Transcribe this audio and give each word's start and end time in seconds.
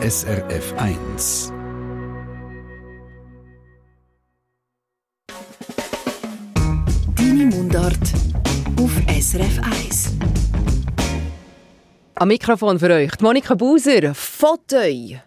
SRF 0.00 0.74
1. 0.76 1.52
Deine 7.16 7.46
Mundart 7.46 7.96
auf 8.78 8.92
SRF 9.08 9.58
1. 9.60 10.12
Am 12.14 12.28
Mikrofon 12.28 12.78
für 12.78 12.90
euch 12.90 13.10
Monika 13.20 13.56
Buser. 13.56 14.14
Fauteuil, 14.14 15.20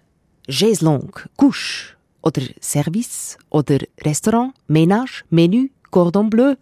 Chaiselong, 0.48 1.20
Couche. 1.36 1.98
Oder 2.22 2.44
Service. 2.62 3.38
Oder 3.50 3.80
Restaurant, 4.00 4.54
Ménage, 4.70 5.26
Menü, 5.32 5.70
Cordon 5.90 6.30
Bleu, 6.30 6.56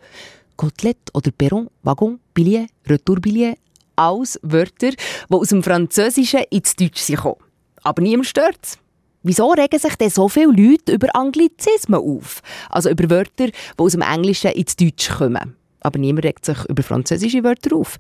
Kotelett 0.56 1.12
oder 1.14 1.30
Perron, 1.30 1.70
Waggon, 1.84 2.20
Billet, 2.34 2.70
Retourbillet. 2.88 3.60
Alles 3.96 4.40
Wörter, 4.42 4.94
die 4.94 4.98
aus 5.30 5.50
dem 5.50 5.62
Französischen 5.62 6.42
ins 6.50 6.76
Deutsche 6.76 7.16
kommen. 7.16 7.49
Aber 7.84 8.02
niemand 8.02 8.28
stört's. 8.28 8.78
Wieso 9.22 9.52
regen 9.52 9.80
sich 9.80 9.96
denn 9.96 10.10
so 10.10 10.30
viele 10.30 10.48
Leute 10.48 10.94
über 10.94 11.14
Anglizismen 11.14 12.00
auf? 12.00 12.42
Also 12.70 12.90
über 12.90 13.10
Wörter, 13.10 13.48
die 13.48 13.54
aus 13.78 13.92
dem 13.92 14.02
Englischen 14.02 14.52
ins 14.52 14.78
Deutsche 14.78 15.14
kommen. 15.14 15.56
Aber 15.82 16.00
niemand 16.00 16.26
regt 16.26 16.46
sich 16.46 16.58
über 16.70 16.84
französische 16.84 17.44
Wörter 17.44 17.76
auf. 17.76 17.98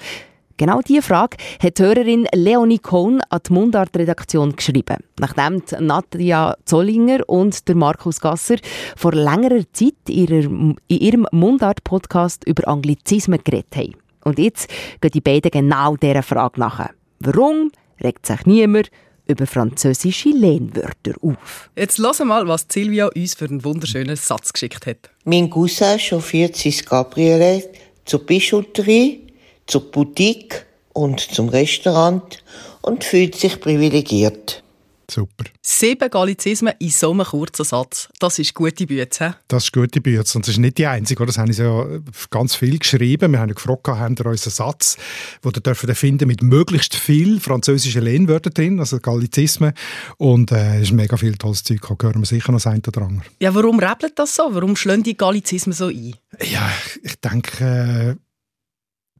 Genau 0.59 0.81
diese 0.81 1.02
Frage 1.02 1.38
hat 1.63 1.80
die 1.80 1.84
Hörerin 1.84 2.27
Leonie 2.34 2.80
Kohn 2.80 3.21
an 3.30 3.40
die 3.48 3.54
Mundart-Redaktion 3.54 4.57
geschrieben. 4.57 4.98
Nachdem 5.18 5.63
Nadja 5.80 6.57
Zollinger 6.66 7.20
und 7.27 7.66
der 7.70 7.76
Markus 7.76 8.20
Gasser 8.20 8.57
vor 8.98 9.13
längerer 9.13 9.63
Zeit 9.71 9.93
in 10.09 10.76
ihrem 10.90 11.27
Mundart-Podcast 11.32 12.46
über 12.46 12.68
Anglizismen 12.68 13.40
geredet 13.41 13.73
haben. 13.73 13.96
Und 14.26 14.38
jetzt 14.38 14.70
gehen 14.99 15.12
die 15.12 15.21
beiden 15.21 15.49
genau 15.49 15.96
dieser 15.96 16.23
Frage 16.23 16.59
nach. 16.59 16.90
Warum 17.21 17.71
regt 18.04 18.26
sich 18.26 18.46
niemand 18.46 18.91
über 19.30 19.48
französische 19.48 20.30
Lehnwörter 20.30 21.14
auf? 21.22 21.70
Jetzt 21.78 22.00
hören 22.00 22.28
mal, 22.28 22.48
was 22.48 22.66
Silvia 22.70 23.08
uns 23.08 23.36
für 23.36 23.46
einen 23.46 23.63
wunderschönen 23.63 24.16
Satz 24.16 24.52
geschickt 24.52 24.86
hat. 24.86 25.10
Mein 25.24 25.49
Cousin 25.49 25.99
chauffiert 25.99 26.55
sein 26.58 26.74
Cabriolet 26.74 27.70
zur 28.05 28.26
Bijouterie, 28.26 29.27
zur 29.68 29.91
Boutique 29.91 30.66
und 30.94 31.20
zum 31.20 31.49
Restaurant 31.49 32.44
und 32.82 33.04
fühlt 33.04 33.36
sich 33.36 33.60
privilegiert. 33.60 34.63
Super. 35.10 35.46
Sieben 35.62 36.10
Gallizismen 36.10 36.74
in 36.79 36.90
so 36.90 37.12
einem 37.12 37.26
kurzen 37.26 37.65
Satz. 37.65 38.10
Das 38.20 38.38
ist 38.40 38.54
gute 38.54 38.85
Bütze. 38.85 39.35
Das 39.48 39.65
ist 39.65 39.74
gute 39.74 40.02
Bütze. 40.02 40.38
Und 40.38 40.48
das 40.48 40.54
ist 40.54 40.60
nicht 40.60 40.77
die 40.77 40.85
einzige. 40.85 41.26
Das 41.26 41.38
haben 41.38 41.52
sie 41.52 41.63
ja 41.63 41.85
ganz 42.29 42.55
viel 42.55 42.77
geschrieben. 42.77 43.32
Wir 43.32 43.40
haben 43.40 43.54
gefragt, 43.54 43.87
haben 43.87 44.18
wir 44.18 44.27
unseren 44.27 44.52
Satz, 44.52 44.98
den 45.43 45.52
ihr 45.55 45.62
dürfen 45.62 45.96
finden 45.96 46.27
mit 46.27 46.43
möglichst 46.43 46.96
viel 46.96 47.40
französischen 47.40 48.04
Lehnwörtern 48.04 48.54
drin, 48.54 48.80
also 48.80 48.99
Gallizismen. 48.99 49.74
Und 50.18 50.52
äh, 50.52 50.77
es 50.77 50.84
ist 50.84 50.91
mega 50.91 51.18
viel 51.18 51.35
tolles 51.35 51.63
Zeug. 51.63 51.82
Da 51.82 51.96
hören 52.07 52.21
wir 52.21 52.26
sicher 52.26 52.52
noch 52.52 52.65
ein 52.65 52.82
oder 52.87 53.02
andere. 53.02 53.26
Ja, 53.40 53.54
warum 53.55 53.80
rebelt 53.80 54.18
das 54.18 54.35
so? 54.35 54.43
Warum 54.52 54.76
schlagen 54.76 55.04
die 55.04 55.18
Gallizismen 55.18 55.74
so 55.74 55.87
ein? 55.87 56.15
Ja, 56.41 56.70
ich 57.04 57.20
denke... 57.20 58.15
Äh 58.15 58.29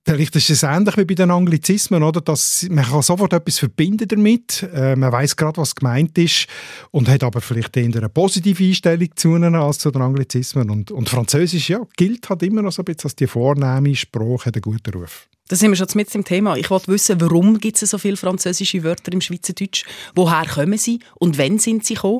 Vielleicht 0.05 0.36
ist 0.36 0.50
es 0.50 0.64
ähnlich 0.64 0.97
wie 0.97 1.05
bei 1.05 1.16
den 1.16 1.31
Anglizismen, 1.31 2.03
oder? 2.03 2.22
Dass 2.22 2.66
man 2.69 2.86
kann 2.86 3.02
sofort 3.02 3.33
etwas 3.33 3.59
verbinden 3.59 4.08
damit. 4.08 4.67
Äh, 4.73 4.95
man 4.95 5.11
weiß 5.11 5.36
gerade, 5.36 5.58
was 5.58 5.75
gemeint 5.75 6.17
ist 6.17 6.47
und 6.92 7.08
hat 7.09 7.23
aber 7.23 7.42
vielleicht 7.42 7.75
eher 7.78 7.86
eine 7.86 8.09
positive 8.09 8.64
Einstellung 8.64 9.09
zu 9.16 9.36
ihnen 9.36 9.55
als 9.55 9.80
zu 9.80 9.92
den 9.92 10.02
Anglizismen. 10.02 10.70
Und, 10.70 10.92
und 10.92 11.09
Französisch 11.09 11.70
ja, 11.70 11.81
gilt 11.97 12.30
halt 12.30 12.44
immer 12.44 12.61
noch 12.61 12.72
so 12.72 12.81
ein 12.81 12.86
bisschen 12.86 13.05
als 13.05 13.16
die 13.16 13.27
vornehme 13.27 13.95
Sprache, 13.95 14.45
hat 14.45 14.55
einen 14.55 14.61
guten 14.61 14.94
Ruf. 14.94 15.27
Da 15.47 15.55
sind 15.55 15.72
wir 15.72 15.75
schon 15.75 15.88
mit 15.95 16.14
dem 16.14 16.23
Thema. 16.23 16.55
Ich 16.58 16.70
wollte 16.70 16.89
wissen, 16.89 17.20
warum 17.22 17.59
gibt 17.59 17.81
es 17.81 17.89
so 17.89 17.97
viele 17.97 18.17
französische 18.17 18.83
Wörter 18.83 19.11
im 19.11 19.22
Schweizerdeutsch? 19.22 19.83
Woher 20.14 20.45
kommen 20.45 20.77
sie 20.77 21.00
und 21.16 21.38
wann 21.39 21.58
sind 21.58 21.86
sie 21.86 21.95
gekommen? 21.95 22.20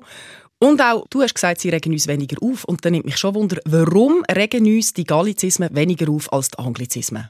Und 0.60 0.82
auch, 0.82 1.06
du 1.10 1.22
hast 1.22 1.36
gesagt, 1.36 1.62
sie 1.62 1.70
regen 1.70 1.94
uns 1.94 2.08
weniger 2.08 2.38
auf. 2.42 2.66
Und 2.66 2.84
dann 2.84 2.92
nimmt 2.92 3.06
mich 3.06 3.18
schon 3.18 3.36
Wunder, 3.36 3.58
warum 3.66 4.24
regen 4.30 4.66
uns 4.66 4.94
die 4.94 5.06
Gallizismen 5.06 5.74
weniger 5.74 6.10
auf 6.10 6.32
als 6.34 6.50
die 6.50 6.60
Anglizismen? 6.60 7.30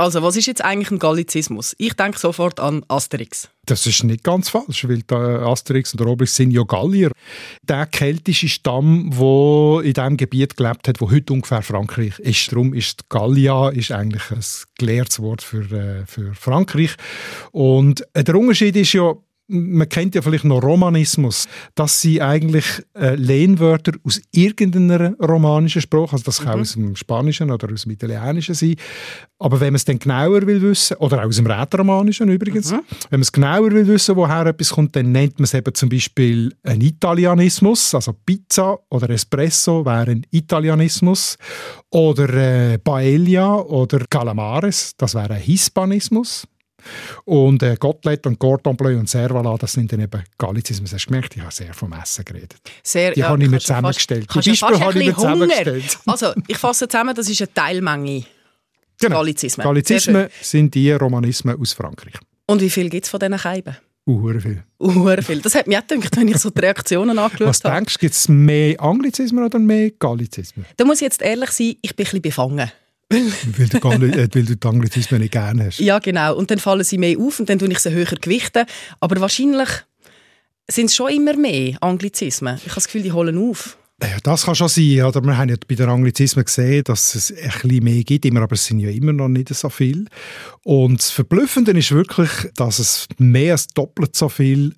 Also, 0.00 0.22
was 0.22 0.36
ist 0.36 0.46
jetzt 0.46 0.64
eigentlich 0.64 0.92
ein 0.92 1.00
Gallizismus? 1.00 1.74
Ich 1.76 1.94
denke 1.94 2.20
sofort 2.20 2.60
an 2.60 2.84
Asterix. 2.86 3.48
Das 3.66 3.84
ist 3.84 4.04
nicht 4.04 4.22
ganz 4.22 4.48
falsch, 4.48 4.86
weil 4.86 5.02
Asterix 5.12 5.92
und 5.92 6.06
Obelix 6.06 6.36
sind 6.36 6.52
ja 6.52 6.62
Gallier. 6.62 7.10
Der 7.64 7.84
keltische 7.84 8.48
Stamm, 8.48 9.10
der 9.10 9.82
in 9.82 9.92
diesem 9.94 10.16
Gebiet 10.16 10.56
gelebt 10.56 10.86
hat, 10.86 11.00
wo 11.00 11.10
heute 11.10 11.32
ungefähr 11.32 11.62
Frankreich 11.62 12.16
ist. 12.20 12.52
Darum 12.52 12.74
ist 12.74 13.08
Gallia 13.08 13.70
ist 13.70 13.90
eigentlich 13.90 14.30
ein 14.30 14.44
gelehrtes 14.78 15.20
Wort 15.20 15.42
für, 15.42 15.64
äh, 15.72 16.06
für 16.06 16.32
Frankreich. 16.32 16.94
Und 17.50 18.06
äh, 18.14 18.22
der 18.22 18.36
Unterschied 18.36 18.76
ist 18.76 18.92
ja, 18.92 19.14
man 19.48 19.88
kennt 19.88 20.14
ja 20.14 20.22
vielleicht 20.22 20.44
noch 20.44 20.62
Romanismus, 20.62 21.48
dass 21.74 22.00
sie 22.00 22.20
eigentlich 22.20 22.64
äh, 22.94 23.14
Lehnwörter 23.14 23.92
aus 24.04 24.20
irgendeiner 24.30 25.14
romanischen 25.18 25.80
Sprache, 25.80 26.12
also 26.12 26.24
das 26.24 26.42
kann 26.42 26.56
mhm. 26.56 26.60
aus 26.60 26.72
dem 26.74 26.96
Spanischen 26.96 27.50
oder 27.50 27.72
aus 27.72 27.82
dem 27.82 27.92
Italienischen 27.92 28.54
sein, 28.54 28.76
aber 29.38 29.58
wenn 29.60 29.68
man 29.68 29.76
es 29.76 29.86
dann 29.86 29.98
genauer 29.98 30.46
will 30.46 30.60
wissen, 30.60 30.98
oder 30.98 31.20
auch 31.22 31.28
aus 31.28 31.36
dem 31.36 31.46
Rätoromanischen 31.46 32.28
übrigens, 32.28 32.70
mhm. 32.70 32.80
wenn 33.08 33.20
man 33.20 33.22
es 33.22 33.32
genauer 33.32 33.70
will 33.72 33.86
wissen, 33.86 34.16
woher 34.16 34.46
etwas 34.46 34.70
kommt, 34.70 34.94
dann 34.94 35.12
nennt 35.12 35.38
man 35.38 35.44
es 35.44 35.54
eben 35.54 35.74
zum 35.74 35.88
Beispiel 35.88 36.54
ein 36.62 36.82
Italianismus, 36.82 37.94
also 37.94 38.12
Pizza 38.12 38.78
oder 38.90 39.08
Espresso 39.10 39.84
wäre 39.84 40.10
ein 40.10 40.26
Italianismus, 40.30 41.38
oder 41.90 42.28
äh, 42.34 42.78
Paella 42.78 43.56
oder 43.56 44.00
Calamares, 44.10 44.94
das 44.98 45.14
wäre 45.14 45.34
ein 45.34 45.40
Hispanismus. 45.40 46.46
Und 47.24 47.62
äh, 47.62 47.76
Gottlet 47.78 48.26
und 48.26 48.38
Cordon 48.38 48.76
Bleu 48.76 48.98
und 48.98 49.08
Servala, 49.08 49.56
das 49.56 49.72
sind 49.72 49.92
dann 49.92 50.00
eben 50.00 50.22
Gallizismen. 50.38 50.90
Hast 50.90 51.04
du 51.04 51.08
gemerkt, 51.08 51.36
ich 51.36 51.42
habe 51.42 51.52
sehr 51.52 51.74
vom 51.74 51.92
Essen 51.92 52.24
geredet. 52.24 52.56
Sehr, 52.82 53.12
die 53.12 53.20
ja, 53.20 53.28
habe 53.28 53.42
ich 53.42 53.50
mir 53.50 53.60
zusammengestellt. 53.60 54.30
Fast, 54.32 54.46
Die 54.46 54.50
Beispiele 54.50 54.80
habe 54.80 54.98
ich 54.98 55.06
mir 55.06 55.14
zusammengestellt. 55.14 55.98
Also, 56.06 56.32
ich 56.46 56.58
fasse 56.58 56.88
zusammen, 56.88 57.14
das 57.14 57.28
ist 57.28 57.40
eine 57.40 57.52
Teilmenge 57.52 58.24
Genau. 59.00 59.16
Gallizismen. 59.18 59.64
Gallizismen 59.64 60.28
sind 60.40 60.74
die 60.74 60.90
Romanismen 60.92 61.58
aus 61.60 61.72
Frankreich. 61.72 62.14
Und 62.46 62.60
wie 62.60 62.70
viel 62.70 62.88
gibt 62.90 63.04
es 63.04 63.10
von 63.10 63.20
diesen 63.20 63.38
Scheiben? 63.38 63.76
Uh, 64.06 64.40
viel. 64.40 64.64
Uh, 64.80 65.22
viel. 65.22 65.40
Das 65.42 65.54
hat 65.54 65.66
mich 65.66 65.76
auch 65.76 65.86
gedacht, 65.86 66.16
wenn 66.16 66.28
ich 66.28 66.38
so 66.38 66.50
die 66.50 66.60
Reaktionen 66.60 67.18
angeschaut 67.18 67.46
Was 67.46 67.62
habe. 67.62 67.74
denkst 67.76 67.94
du, 67.94 67.98
gibt 68.00 68.14
es 68.14 68.26
mehr 68.28 68.80
Anglizismen 68.80 69.44
oder 69.44 69.58
mehr 69.58 69.90
Gallizismen? 69.90 70.64
Da 70.76 70.84
muss 70.84 70.96
ich 70.96 71.02
jetzt 71.02 71.20
ehrlich 71.20 71.50
sein, 71.50 71.76
ich 71.82 71.94
bin 71.94 72.06
ein 72.06 72.10
bisschen 72.10 72.22
befangen. 72.22 72.72
weil, 73.10 73.68
du 73.68 73.78
äh, 74.06 74.28
weil 74.32 74.44
du 74.44 74.56
die 74.56 74.68
Anglizismen 74.68 75.20
nicht 75.20 75.32
gerne 75.32 75.66
hast. 75.66 75.78
Ja, 75.78 75.98
genau. 75.98 76.36
Und 76.36 76.50
dann 76.50 76.58
fallen 76.58 76.84
sie 76.84 76.98
mehr 76.98 77.18
auf 77.18 77.40
und 77.40 77.48
dann 77.48 77.58
tue 77.58 77.70
ich 77.70 77.78
sie 77.78 77.90
höher 77.90 78.04
gewichten. 78.04 78.66
Aber 79.00 79.20
wahrscheinlich 79.20 79.68
sind 80.70 80.86
es 80.86 80.96
schon 80.96 81.10
immer 81.10 81.34
mehr 81.34 81.82
Anglizismen. 81.82 82.56
Ich 82.56 82.64
habe 82.64 82.74
das 82.74 82.84
Gefühl, 82.84 83.02
die 83.02 83.12
holen 83.12 83.38
auf. 83.38 83.78
Ja, 84.02 84.18
das 84.22 84.44
kann 84.44 84.54
schon 84.54 84.68
sein. 84.68 85.02
Oder? 85.02 85.22
Wir 85.22 85.36
haben 85.36 85.48
ja 85.48 85.56
bei 85.66 85.74
den 85.74 85.88
Anglizismen 85.88 86.44
gesehen, 86.44 86.84
dass 86.84 87.14
es 87.14 87.32
ein 87.32 87.50
bisschen 87.50 87.84
mehr 87.84 88.04
gibt, 88.04 88.24
immer, 88.26 88.42
aber 88.42 88.54
es 88.54 88.66
sind 88.66 88.78
ja 88.78 88.90
immer 88.90 89.12
noch 89.12 89.28
nicht 89.28 89.52
so 89.52 89.68
viel. 89.70 90.06
Und 90.62 91.00
das 91.00 91.10
Verblüffende 91.10 91.72
ist 91.72 91.90
wirklich, 91.90 92.30
dass 92.54 92.78
es 92.78 93.08
mehr 93.18 93.52
als 93.52 93.66
doppelt 93.68 94.14
so 94.14 94.28
viel 94.28 94.74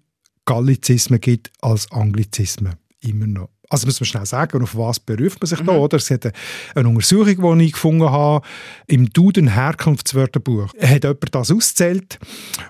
Gallizismen 0.47 1.21
gibt 1.21 1.51
als 1.61 1.91
Anglizismen. 1.91 2.77
Immer 3.01 3.27
noch. 3.27 3.51
Also 3.71 3.87
muss 3.87 4.01
man 4.01 4.07
schnell 4.07 4.27
sagen, 4.27 4.63
auf 4.63 4.77
was 4.77 4.99
beruft 4.99 5.41
man 5.41 5.47
sich 5.47 5.61
da, 5.61 5.73
oder? 5.73 5.97
Es 5.97 6.11
hat 6.11 6.27
eine, 6.27 6.35
eine 6.75 6.89
Untersuchung, 6.89 7.59
die 7.59 7.67
ich 7.67 7.73
gefunden 7.73 8.11
habe, 8.11 8.45
im 8.89 9.11
Duden 9.13 9.47
Herkunftswörterbuch. 9.47 10.75
Hat 10.81 11.05
jemand 11.05 11.35
das 11.35 11.53
ausgezählt 11.53 12.19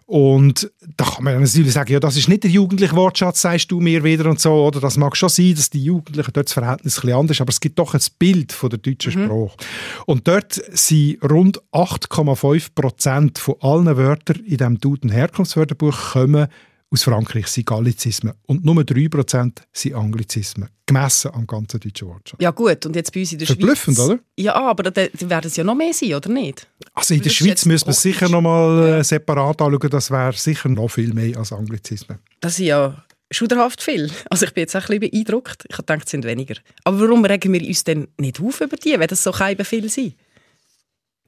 und 0.05 0.71
da 0.97 1.05
kann 1.07 1.25
man 1.25 1.41
natürlich 1.41 1.73
sagen, 1.73 1.91
ja, 1.93 2.01
das 2.01 2.19
ist 2.19 2.29
nicht 2.29 2.45
der 2.45 2.51
jugendliche 2.51 2.95
Wortschatz, 2.95 3.41
sagst 3.41 3.71
du 3.73 3.81
mir 3.81 4.05
wieder 4.05 4.29
und 4.29 4.41
so, 4.41 4.53
oder? 4.53 4.79
Das 4.79 4.99
mag 4.99 5.17
schon 5.17 5.31
sein, 5.31 5.55
dass 5.55 5.71
die 5.71 5.83
Jugendlichen 5.83 6.33
dort 6.35 6.47
das 6.49 6.53
Verhältnis 6.53 6.99
ein 6.99 7.01
bisschen 7.01 7.19
anders 7.19 7.37
ist, 7.37 7.41
aber 7.41 7.51
es 7.51 7.61
gibt 7.61 7.79
doch 7.79 7.95
ein 7.95 8.01
Bild 8.19 8.53
von 8.53 8.69
der 8.69 8.79
deutschen 8.79 9.13
Sprache. 9.13 9.57
Und 10.05 10.29
dort 10.29 10.61
sind 10.73 11.19
rund 11.23 11.63
8,5 11.73 12.75
Prozent 12.75 13.39
von 13.39 13.55
allen 13.61 13.97
Wörtern 13.97 14.41
in 14.45 14.59
diesem 14.59 14.79
Duden 14.79 15.11
Herkunftswörterbuch 15.11 16.13
kommen 16.13 16.49
aus 16.93 17.05
Frankreich 17.05 17.47
sind 17.47 17.67
Gallizismen 17.67 18.35
und 18.47 18.65
nur 18.65 18.83
3% 18.83 19.53
sind 19.73 19.95
Anglizismen, 19.95 20.69
gemessen 20.87 21.31
am 21.33 21.47
ganzen 21.47 21.79
deutschen 21.79 22.09
Wortschatz. 22.09 22.41
Ja 22.41 22.51
gut, 22.51 22.85
und 22.85 22.97
jetzt 22.97 23.13
bei 23.13 23.21
uns 23.21 23.33
in 23.33 23.39
der 23.39 23.47
Verblüffend, 23.47 23.97
Schweiz... 23.97 24.09
oder? 24.09 24.19
Ja, 24.37 24.55
aber 24.57 24.85
dann 24.85 25.09
werden 25.13 25.47
es 25.47 25.57
ja 25.57 25.63
noch 25.63 25.77
mehr 25.77 25.93
sein, 25.93 26.15
oder 26.15 26.29
nicht? 26.29 26.69
Also 26.95 27.15
in 27.15 27.21
der 27.21 27.29
ist 27.29 27.37
Schweiz 27.37 27.65
müssen 27.65 27.87
wir 27.87 27.93
sicher 27.93 28.29
noch 28.29 28.41
mal 28.41 28.99
äh, 28.99 29.05
separat 29.05 29.63
anschauen, 29.63 29.91
das 29.91 30.11
wäre 30.11 30.33
sicher 30.33 30.69
noch 30.69 30.89
viel 30.89 31.15
mehr 31.15 31.39
als 31.39 31.53
Anglizismen. 31.53 32.19
Das 32.41 32.57
sind 32.57 32.67
ja 32.67 33.05
schuderhaft 33.31 33.83
viel. 33.83 34.11
Also 34.29 34.47
ich 34.47 34.55
bin 34.55 34.63
jetzt 34.63 34.75
auch 34.75 34.89
ein 34.89 34.99
bisschen 34.99 35.13
beeindruckt. 35.13 35.65
Ich 35.69 35.77
gedacht, 35.77 36.03
es 36.05 36.11
sind 36.11 36.25
weniger. 36.25 36.57
Aber 36.83 37.01
warum 37.01 37.25
regen 37.25 37.53
wir 37.53 37.67
uns 37.67 37.85
denn 37.85 38.09
nicht 38.19 38.41
auf 38.41 38.61
über 38.61 38.77
die, 38.77 38.99
wenn 38.99 39.07
das 39.07 39.23
so 39.23 39.31
keine 39.31 39.65
viel 39.65 39.89
sind? 39.89 40.17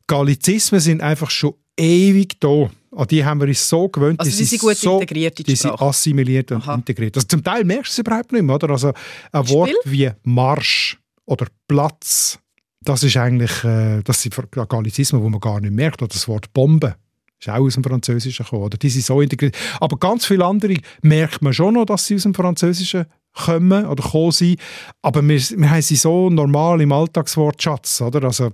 Gallizismen 0.09 0.81
sind 0.81 1.01
einfach 1.01 1.31
schon 1.31 1.55
ewig 1.77 2.41
da. 2.41 2.71
An 2.95 3.07
die 3.07 3.25
haben 3.25 3.41
wir 3.41 3.49
uns 3.49 3.67
so 3.69 3.89
gewöhnt. 3.89 4.21
Also 4.21 4.37
die 4.37 4.45
sind 4.45 4.61
gut 4.61 4.77
so, 4.77 5.01
integriert 5.01 5.39
in 5.39 5.45
die 5.45 5.53
Die 5.53 5.57
sind 5.57 5.81
assimiliert 5.81 6.53
und 6.53 6.63
Aha. 6.63 6.75
integriert. 6.75 7.17
Also 7.17 7.27
zum 7.27 7.43
Teil 7.43 7.65
merkst 7.65 7.91
du 7.91 7.93
es 7.95 7.99
überhaupt 8.07 8.33
nicht 8.33 8.43
mehr. 8.43 8.55
Oder? 8.55 8.71
Also 8.71 8.93
ein 9.33 9.49
Wort 9.49 9.73
wie 9.85 10.11
Marsch 10.25 10.99
oder 11.25 11.47
Platz, 11.67 12.39
das 12.81 13.03
ist 13.03 13.17
eigentlich 13.17 13.65
äh, 13.65 14.03
das 14.03 14.23
sind 14.23 14.37
Gallizismen, 14.51 15.23
die 15.23 15.31
man 15.31 15.41
gar 15.41 15.61
nicht 15.61 15.73
merkt. 15.73 16.03
Oder 16.03 16.13
das 16.13 16.29
Wort 16.29 16.53
Bombe 16.53 16.97
ist 17.39 17.49
auch 17.49 17.61
aus 17.61 17.75
dem 17.75 17.85
Französischen 17.85 18.45
gekommen. 18.45 18.65
Oder? 18.65 18.77
Die 18.77 18.91
sind 18.91 19.05
so 19.05 19.21
integriert. 19.21 19.57
Aber 19.81 19.97
ganz 19.97 20.27
viele 20.27 20.45
andere 20.45 20.77
merkt 21.01 21.41
man 21.41 21.55
schon 21.55 21.75
noch, 21.75 21.87
dass 21.87 22.07
sie 22.07 22.17
aus 22.17 22.25
dem 22.25 22.35
Französischen 22.35 23.07
kommen 23.35 23.87
oder 23.87 24.03
gekommen 24.03 24.33
sind. 24.33 24.61
Aber 25.01 25.27
wir, 25.27 25.39
wir 25.39 25.71
haben 25.71 25.83
sie 25.83 25.97
so 25.97 26.31
normal 26.31 26.81
im 26.81 26.93
Alltagswortschatz. 26.93 28.01
Oder? 28.01 28.25
Also, 28.25 28.51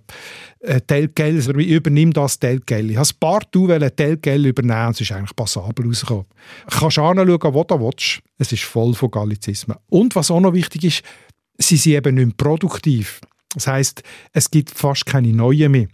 äh, 0.61 0.81
Telgel, 0.81 1.37
also 1.37 1.55
ich 1.55 1.69
übernehme 1.69 2.13
das 2.13 2.39
Telgel. 2.39 2.91
Ich 2.91 2.97
habe 2.97 3.09
ein 3.09 3.19
paar 3.21 3.41
Du 3.51 3.69
wollen 3.69 3.97
Telgel 3.97 4.47
übernehmen 4.47 4.91
es 4.91 5.01
ist 5.01 5.13
eigentlich 5.13 5.35
passabel 5.35 5.87
rausgekommen. 5.87 6.27
Du 6.71 6.79
kannst 6.79 6.99
anschauen, 6.99 7.55
wo 7.55 7.65
du 7.65 7.81
willst. 7.81 8.21
Es 8.39 8.53
ist 8.53 8.65
voll 8.65 8.95
von 8.95 9.11
Gallizismen. 9.11 9.77
Und 9.89 10.15
was 10.17 10.31
auch 10.31 10.41
noch 10.41 10.55
wichtig 10.55 10.85
ist, 10.85 11.03
sie 11.59 11.77
sind 11.77 11.95
eben 11.95 12.15
nicht 12.15 12.37
produktiv. 12.37 13.21
Das 13.55 13.67
heisst, 13.67 14.03
es 14.33 14.51
gibt 14.51 14.71
fast 14.71 15.07
keine 15.07 15.33
neuen 15.33 15.73
mehr. 15.73 15.89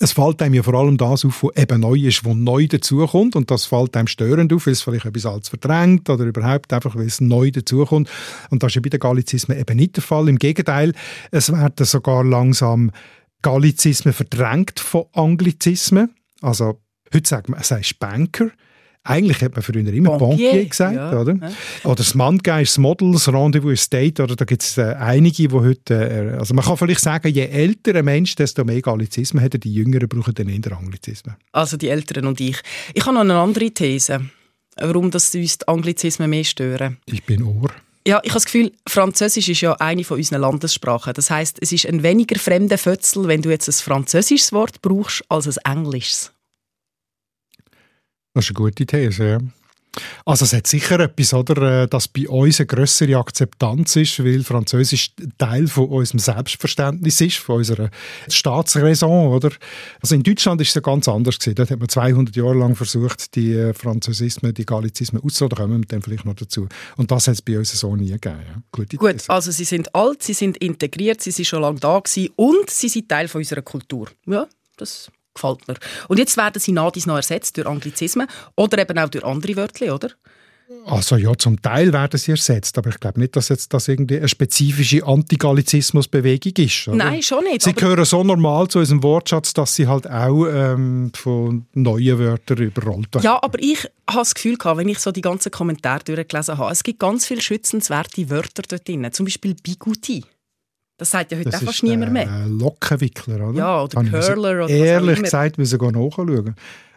Es 0.00 0.12
fällt 0.12 0.42
einem 0.42 0.54
ja 0.54 0.62
vor 0.62 0.74
allem 0.74 0.98
das 0.98 1.24
auf, 1.24 1.42
was 1.42 1.56
eben 1.56 1.80
neu 1.80 1.98
ist, 1.98 2.24
was 2.24 2.34
neu 2.34 2.66
dazukommt. 2.66 3.36
Und 3.36 3.50
das 3.50 3.64
fällt 3.64 3.96
einem 3.96 4.06
störend 4.06 4.52
auf, 4.52 4.66
weil 4.66 4.72
es 4.74 4.82
vielleicht 4.82 5.06
etwas 5.06 5.24
als 5.24 5.48
verdrängt 5.48 6.10
oder 6.10 6.24
überhaupt 6.24 6.72
einfach, 6.72 6.94
weil 6.94 7.06
es 7.06 7.22
neu 7.22 7.50
dazukommt. 7.50 8.10
Und 8.50 8.62
das 8.62 8.72
ist 8.72 8.74
ja 8.76 8.80
bei 8.82 8.90
den 8.90 9.00
Gallizismen 9.00 9.58
eben 9.58 9.76
nicht 9.76 9.96
der 9.96 10.02
Fall. 10.02 10.28
Im 10.28 10.38
Gegenteil, 10.38 10.92
es 11.30 11.50
werden 11.50 11.86
sogar 11.86 12.22
langsam 12.22 12.90
Gallizismen 13.40 14.12
verdrängt 14.12 14.78
von 14.78 15.06
Anglizismen. 15.14 16.14
Also, 16.42 16.80
heute 17.14 17.28
sagt 17.28 17.48
man, 17.48 17.60
es 17.60 17.70
heißt 17.70 17.98
Banker. 17.98 18.50
Eigentlich 19.08 19.40
hat 19.40 19.54
man 19.54 19.62
früher 19.62 19.86
immer 19.92 20.18
Bankier, 20.18 20.50
Bankier 20.50 20.64
gesagt, 20.66 20.94
ja. 20.96 21.18
oder? 21.18 21.34
Ja. 21.34 21.50
Oder 21.84 21.96
das 21.96 22.14
Manngeist, 22.14 22.72
das 22.72 22.78
Model, 22.78 23.12
das 23.12 23.28
Rendezvous 23.28 23.72
Estate, 23.72 24.22
oder 24.22 24.36
da 24.36 24.44
gibt 24.44 24.62
es 24.62 24.76
äh, 24.76 24.94
einige, 24.98 25.48
die 25.48 25.54
heute, 25.54 25.94
äh, 25.94 26.38
also 26.38 26.54
man 26.54 26.64
kann 26.64 26.76
vielleicht 26.76 27.00
sagen, 27.00 27.28
je 27.28 27.46
älter 27.46 27.94
ein 27.94 28.04
Mensch, 28.04 28.34
desto 28.34 28.64
mehr 28.64 28.82
Gallizismen 28.82 29.42
hat 29.42 29.54
er, 29.54 29.60
die 29.60 29.72
Jüngeren 29.72 30.08
brauchen 30.08 30.34
dann 30.34 30.48
eher 30.48 30.76
Anglizismen. 30.76 31.36
Also 31.52 31.76
die 31.76 31.88
Eltern 31.88 32.26
und 32.26 32.38
ich. 32.40 32.58
Ich 32.92 33.04
habe 33.06 33.14
noch 33.14 33.22
eine 33.22 33.36
andere 33.36 33.70
These, 33.70 34.20
warum 34.76 35.10
das 35.10 35.34
uns 35.34 35.58
die 35.58 35.68
Anglizismen 35.68 36.28
mehr 36.28 36.44
stören. 36.44 36.98
Ich 37.06 37.24
bin 37.24 37.42
Ohr. 37.42 37.70
Ja, 38.06 38.20
ich 38.22 38.30
habe 38.30 38.36
das 38.36 38.46
Gefühl, 38.46 38.72
Französisch 38.86 39.48
ist 39.48 39.60
ja 39.60 39.74
eine 39.74 40.04
von 40.04 40.16
unseren 40.16 40.40
Landessprachen. 40.40 41.12
Das 41.12 41.30
heißt, 41.30 41.58
es 41.60 41.72
ist 41.72 41.86
ein 41.86 42.02
weniger 42.02 42.38
fremder 42.38 42.78
Fötzel, 42.78 43.28
wenn 43.28 43.42
du 43.42 43.50
jetzt 43.50 43.68
ein 43.68 43.72
französisches 43.72 44.52
Wort 44.52 44.80
brauchst, 44.80 45.24
als 45.28 45.46
ein 45.46 45.76
englisches. 45.76 46.32
Das 48.34 48.44
ist 48.44 48.50
eine 48.50 48.54
gute 48.54 48.86
These, 48.86 49.28
ja. 49.28 49.38
Also 50.24 50.44
es 50.44 50.52
hat 50.52 50.66
sicher 50.66 51.00
etwas, 51.00 51.34
oder, 51.34 51.82
äh, 51.82 51.88
dass 51.88 52.08
bei 52.08 52.28
uns 52.28 52.60
eine 52.60 52.66
grössere 52.66 53.16
Akzeptanz 53.16 53.96
ist, 53.96 54.22
weil 54.22 54.44
Französisch 54.44 55.12
Teil 55.38 55.66
von 55.66 55.88
unserem 55.88 56.18
Selbstverständnis 56.18 57.20
ist, 57.20 57.38
von 57.38 57.56
unserer 57.56 57.90
Staatsräson, 58.28 59.28
oder? 59.28 59.50
Also 60.00 60.14
in 60.14 60.22
Deutschland 60.22 60.60
ist 60.60 60.68
es 60.68 60.74
ja 60.74 60.80
ganz 60.80 61.08
anders 61.08 61.38
gewesen. 61.38 61.54
Dort 61.56 61.70
hat 61.70 61.78
man 61.78 61.88
200 61.88 62.36
Jahre 62.36 62.54
lang 62.54 62.76
versucht, 62.76 63.34
die 63.34 63.52
äh, 63.52 63.74
Französismen, 63.74 64.54
die 64.54 64.66
Gallizismen 64.66 65.22
auszurotten, 65.22 65.56
da 65.56 65.62
kommen 65.62 65.80
wir 65.82 65.86
dann 65.86 66.02
vielleicht 66.02 66.24
noch 66.24 66.34
dazu. 66.34 66.68
Und 66.96 67.10
das 67.10 67.26
hat 67.26 67.34
es 67.34 67.42
bei 67.42 67.58
uns 67.58 67.72
so 67.72 67.96
nie 67.96 68.10
gegeben. 68.10 68.40
Ja. 68.46 68.62
Gut, 68.70 68.90
These. 68.90 69.30
also 69.30 69.50
sie 69.50 69.64
sind 69.64 69.94
alt, 69.94 70.22
sie 70.22 70.34
sind 70.34 70.56
integriert, 70.58 71.20
sie 71.20 71.30
sind 71.30 71.46
schon 71.46 71.62
lange 71.62 71.80
da 71.80 71.98
gewesen 71.98 72.30
und 72.36 72.70
sie 72.70 72.88
sind 72.88 73.08
Teil 73.08 73.28
von 73.28 73.40
unserer 73.40 73.62
Kultur. 73.62 74.08
Ja, 74.26 74.46
das 74.76 75.10
gefällt 75.40 75.68
mir. 75.68 75.76
Und 76.08 76.18
jetzt 76.18 76.36
werden 76.36 76.60
sie 76.60 76.72
nach 76.72 76.90
dies 76.90 77.06
noch 77.06 77.16
ersetzt 77.16 77.56
durch 77.56 77.66
Anglizismen 77.66 78.26
oder 78.56 78.78
eben 78.78 78.98
auch 78.98 79.08
durch 79.08 79.24
andere 79.24 79.56
Wörter, 79.56 79.94
oder? 79.94 80.10
Also 80.84 81.16
ja, 81.16 81.34
zum 81.36 81.62
Teil 81.62 81.94
werden 81.94 82.18
sie 82.18 82.32
ersetzt, 82.32 82.76
aber 82.76 82.90
ich 82.90 83.00
glaube 83.00 83.20
nicht, 83.20 83.34
dass 83.36 83.48
jetzt 83.48 83.72
das 83.72 83.88
irgendwie 83.88 84.18
eine 84.18 84.28
spezifische 84.28 85.06
Antigallizismusbewegung 85.06 86.52
ist. 86.56 86.88
Oder? 86.88 86.96
Nein, 86.96 87.22
schon 87.22 87.44
nicht. 87.44 87.62
Sie 87.62 87.72
gehören 87.72 88.04
so 88.04 88.22
normal 88.22 88.68
zu 88.68 88.78
unserem 88.78 89.02
Wortschatz, 89.02 89.54
dass 89.54 89.74
sie 89.74 89.86
halt 89.86 90.08
auch 90.10 90.46
ähm, 90.46 91.10
von 91.14 91.66
neuen 91.72 92.18
Wörtern 92.18 92.58
überrollt 92.58 93.14
werden. 93.14 93.24
Ja, 93.24 93.42
aber 93.42 93.58
ich 93.60 93.84
habe 94.08 94.20
das 94.20 94.34
Gefühl, 94.34 94.58
gehabt, 94.58 94.78
wenn 94.78 94.88
ich 94.88 94.98
so 94.98 95.10
die 95.10 95.22
ganzen 95.22 95.50
Kommentare 95.50 96.04
durchgelesen 96.04 96.58
habe, 96.58 96.70
es 96.70 96.82
gibt 96.82 96.98
ganz 96.98 97.24
viele 97.24 97.40
schützenswerte 97.40 98.28
Wörter 98.28 98.62
dort 98.68 98.86
drin. 98.86 99.08
Zum 99.10 99.24
Beispiel 99.24 99.54
Bigouti. 99.54 100.24
Das 100.98 101.10
sagt 101.10 101.30
ja 101.32 101.38
heute 101.38 101.48
das 101.50 101.60
auch 101.62 101.66
fast 101.66 101.78
ist 101.78 101.82
niemand 101.84 102.12
mehr. 102.12 102.28
äh, 102.28 102.46
Lockenwickler, 102.48 103.48
oder? 103.48 103.58
Ja, 103.58 103.82
oder 103.84 103.98
Habe 103.98 104.10
Curler 104.10 104.50
oder 104.50 104.58
was 104.64 104.70
auch 104.70 104.74
Ehrlich 104.74 105.16
immer. 105.16 105.22
gesagt, 105.24 105.56
müssen 105.58 105.80
wir 105.80 105.92
nachschauen. 105.92 106.54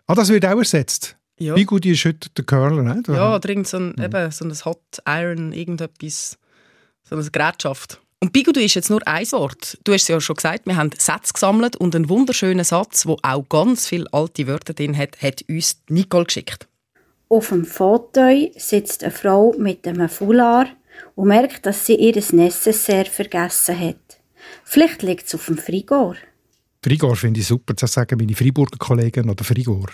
Ah, 0.07 0.15
das 0.15 0.29
wird 0.29 0.45
auch 0.45 0.57
ersetzt. 0.57 1.15
Ja. 1.39 1.55
Wie 1.55 1.63
gut 1.65 1.85
ist 1.85 2.03
heute 2.05 2.29
der 2.35 2.43
Curler, 2.45 2.81
nicht? 2.95 3.07
Ja, 3.07 3.35
oder 3.35 3.49
irgend 3.49 3.67
so 3.67 3.77
ein, 3.77 3.95
eben, 3.99 4.31
so 4.31 4.45
ein 4.45 4.53
Hot 4.65 4.81
Iron, 5.07 5.53
irgendetwas, 5.53 6.37
so 7.03 7.15
eine 7.15 7.23
Gerätschaft. 7.29 8.01
Und 8.19 8.33
Bigouti 8.33 8.63
ist 8.65 8.75
jetzt 8.75 8.89
nur 8.91 9.01
ein 9.07 9.31
Wort. 9.31 9.79
Du 9.83 9.93
hast 9.93 10.03
es 10.03 10.07
ja 10.07 10.21
schon 10.21 10.35
gesagt, 10.35 10.67
wir 10.67 10.75
haben 10.75 10.91
Sätze 10.95 11.33
gesammelt 11.33 11.75
und 11.75 11.95
einen 11.95 12.09
wunderschönen 12.09 12.63
Satz, 12.63 13.03
der 13.03 13.15
auch 13.23 13.49
ganz 13.49 13.87
viele 13.87 14.05
alte 14.11 14.45
Wörter 14.45 14.73
drin 14.73 14.95
hat, 14.95 15.19
hat 15.21 15.43
uns 15.49 15.81
Nicole 15.89 16.25
geschickt. 16.25 16.67
Auf 17.29 17.49
dem 17.49 17.65
Fauteuil 17.65 18.51
sitzt 18.57 19.03
eine 19.03 19.11
Frau 19.11 19.55
mit 19.57 19.87
einem 19.87 20.09
Foulard 20.09 20.67
und 21.15 21.27
merkt, 21.27 21.65
dass 21.65 21.85
sie 21.85 21.95
ihr 21.95 22.21
Necessaire 22.31 23.05
vergessen 23.05 23.79
hat. 23.79 24.19
Vielleicht 24.63 25.01
liegt 25.03 25.27
es 25.27 25.35
auf 25.35 25.45
dem 25.45 25.57
Frigor. 25.57 26.15
Frigor 26.83 27.15
finde 27.15 27.39
ich 27.39 27.45
super. 27.45 27.75
Das 27.75 27.93
sagen 27.93 28.17
meine 28.17 28.33
Freiburger 28.33 28.77
Kollegen 28.77 29.29
oder 29.29 29.43
Frigor. 29.43 29.87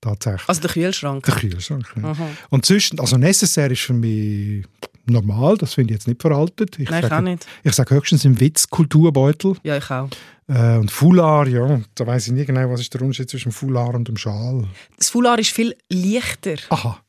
Tatsächlich. 0.00 0.48
Also 0.48 0.62
der 0.62 0.70
Kühlschrank. 0.70 1.24
Der 1.24 1.34
Kühlschrank. 1.34 1.86
Ja. 2.02 2.16
Und 2.48 2.64
sonst, 2.64 2.98
also 2.98 3.18
necessaire 3.18 3.72
ist 3.72 3.82
für 3.82 3.92
mich 3.92 4.64
normal, 5.04 5.58
das 5.58 5.74
finde 5.74 5.92
ich 5.92 5.98
jetzt 5.98 6.08
nicht 6.08 6.22
veraltet. 6.22 6.78
Ich 6.78 6.88
Nein, 6.88 7.02
ich 7.02 7.08
sage, 7.10 7.16
auch 7.16 7.20
nicht. 7.20 7.46
Ich 7.62 7.72
sage 7.74 7.94
höchstens 7.94 8.24
im 8.24 8.40
Witz 8.40 8.68
Kulturbeutel. 8.68 9.56
Ja, 9.64 9.76
ich 9.76 9.90
auch. 9.90 10.08
Äh, 10.48 10.78
und 10.78 10.90
Foulard, 10.90 11.48
ja, 11.48 11.80
da 11.94 12.06
weiß 12.06 12.28
ich 12.28 12.32
nie 12.32 12.46
genau, 12.46 12.70
was 12.70 12.80
ist 12.80 12.94
der 12.94 13.02
Unterschied 13.02 13.28
zwischen 13.28 13.52
Foulard 13.52 13.94
und 13.94 14.08
dem 14.08 14.16
Schal. 14.16 14.66
Das 14.96 15.10
Foulard 15.10 15.40
ist 15.40 15.50
viel 15.50 15.76
leichter. 15.90 16.56
Aha, 16.70 17.00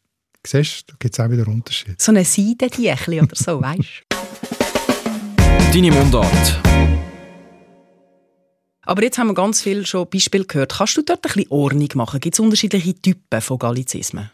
siehst 0.45 0.89
du, 0.89 0.93
da 0.93 0.97
gibt 0.99 1.13
es 1.13 1.19
auch 1.19 1.29
wieder 1.29 1.47
Unterschied. 1.47 2.01
So 2.01 2.11
ein 2.11 2.23
Seidentüchli 2.23 3.21
oder 3.21 3.35
so, 3.35 3.61
weißt 3.61 4.03
du? 4.09 5.71
Deine 5.73 5.91
Mundart. 5.91 6.59
Aber 8.83 9.03
jetzt 9.03 9.17
haben 9.17 9.27
wir 9.27 9.35
ganz 9.35 9.61
viel 9.61 9.85
schon 9.85 10.09
Beispiele 10.09 10.45
gehört. 10.45 10.73
Kannst 10.77 10.97
du 10.97 11.01
dort 11.01 11.25
ein 11.25 11.33
bisschen 11.33 11.51
Ordnung 11.51 11.89
machen? 11.95 12.19
Gibt 12.19 12.35
es 12.35 12.39
unterschiedliche 12.39 12.95
Typen 12.95 13.41
von 13.41 13.59
Gallizismen? 13.59 14.31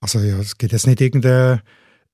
Also 0.00 0.18
ja, 0.18 0.38
es 0.38 0.58
gibt 0.58 0.72
jetzt 0.72 0.86
nicht 0.86 1.00
irgendeine 1.00 1.62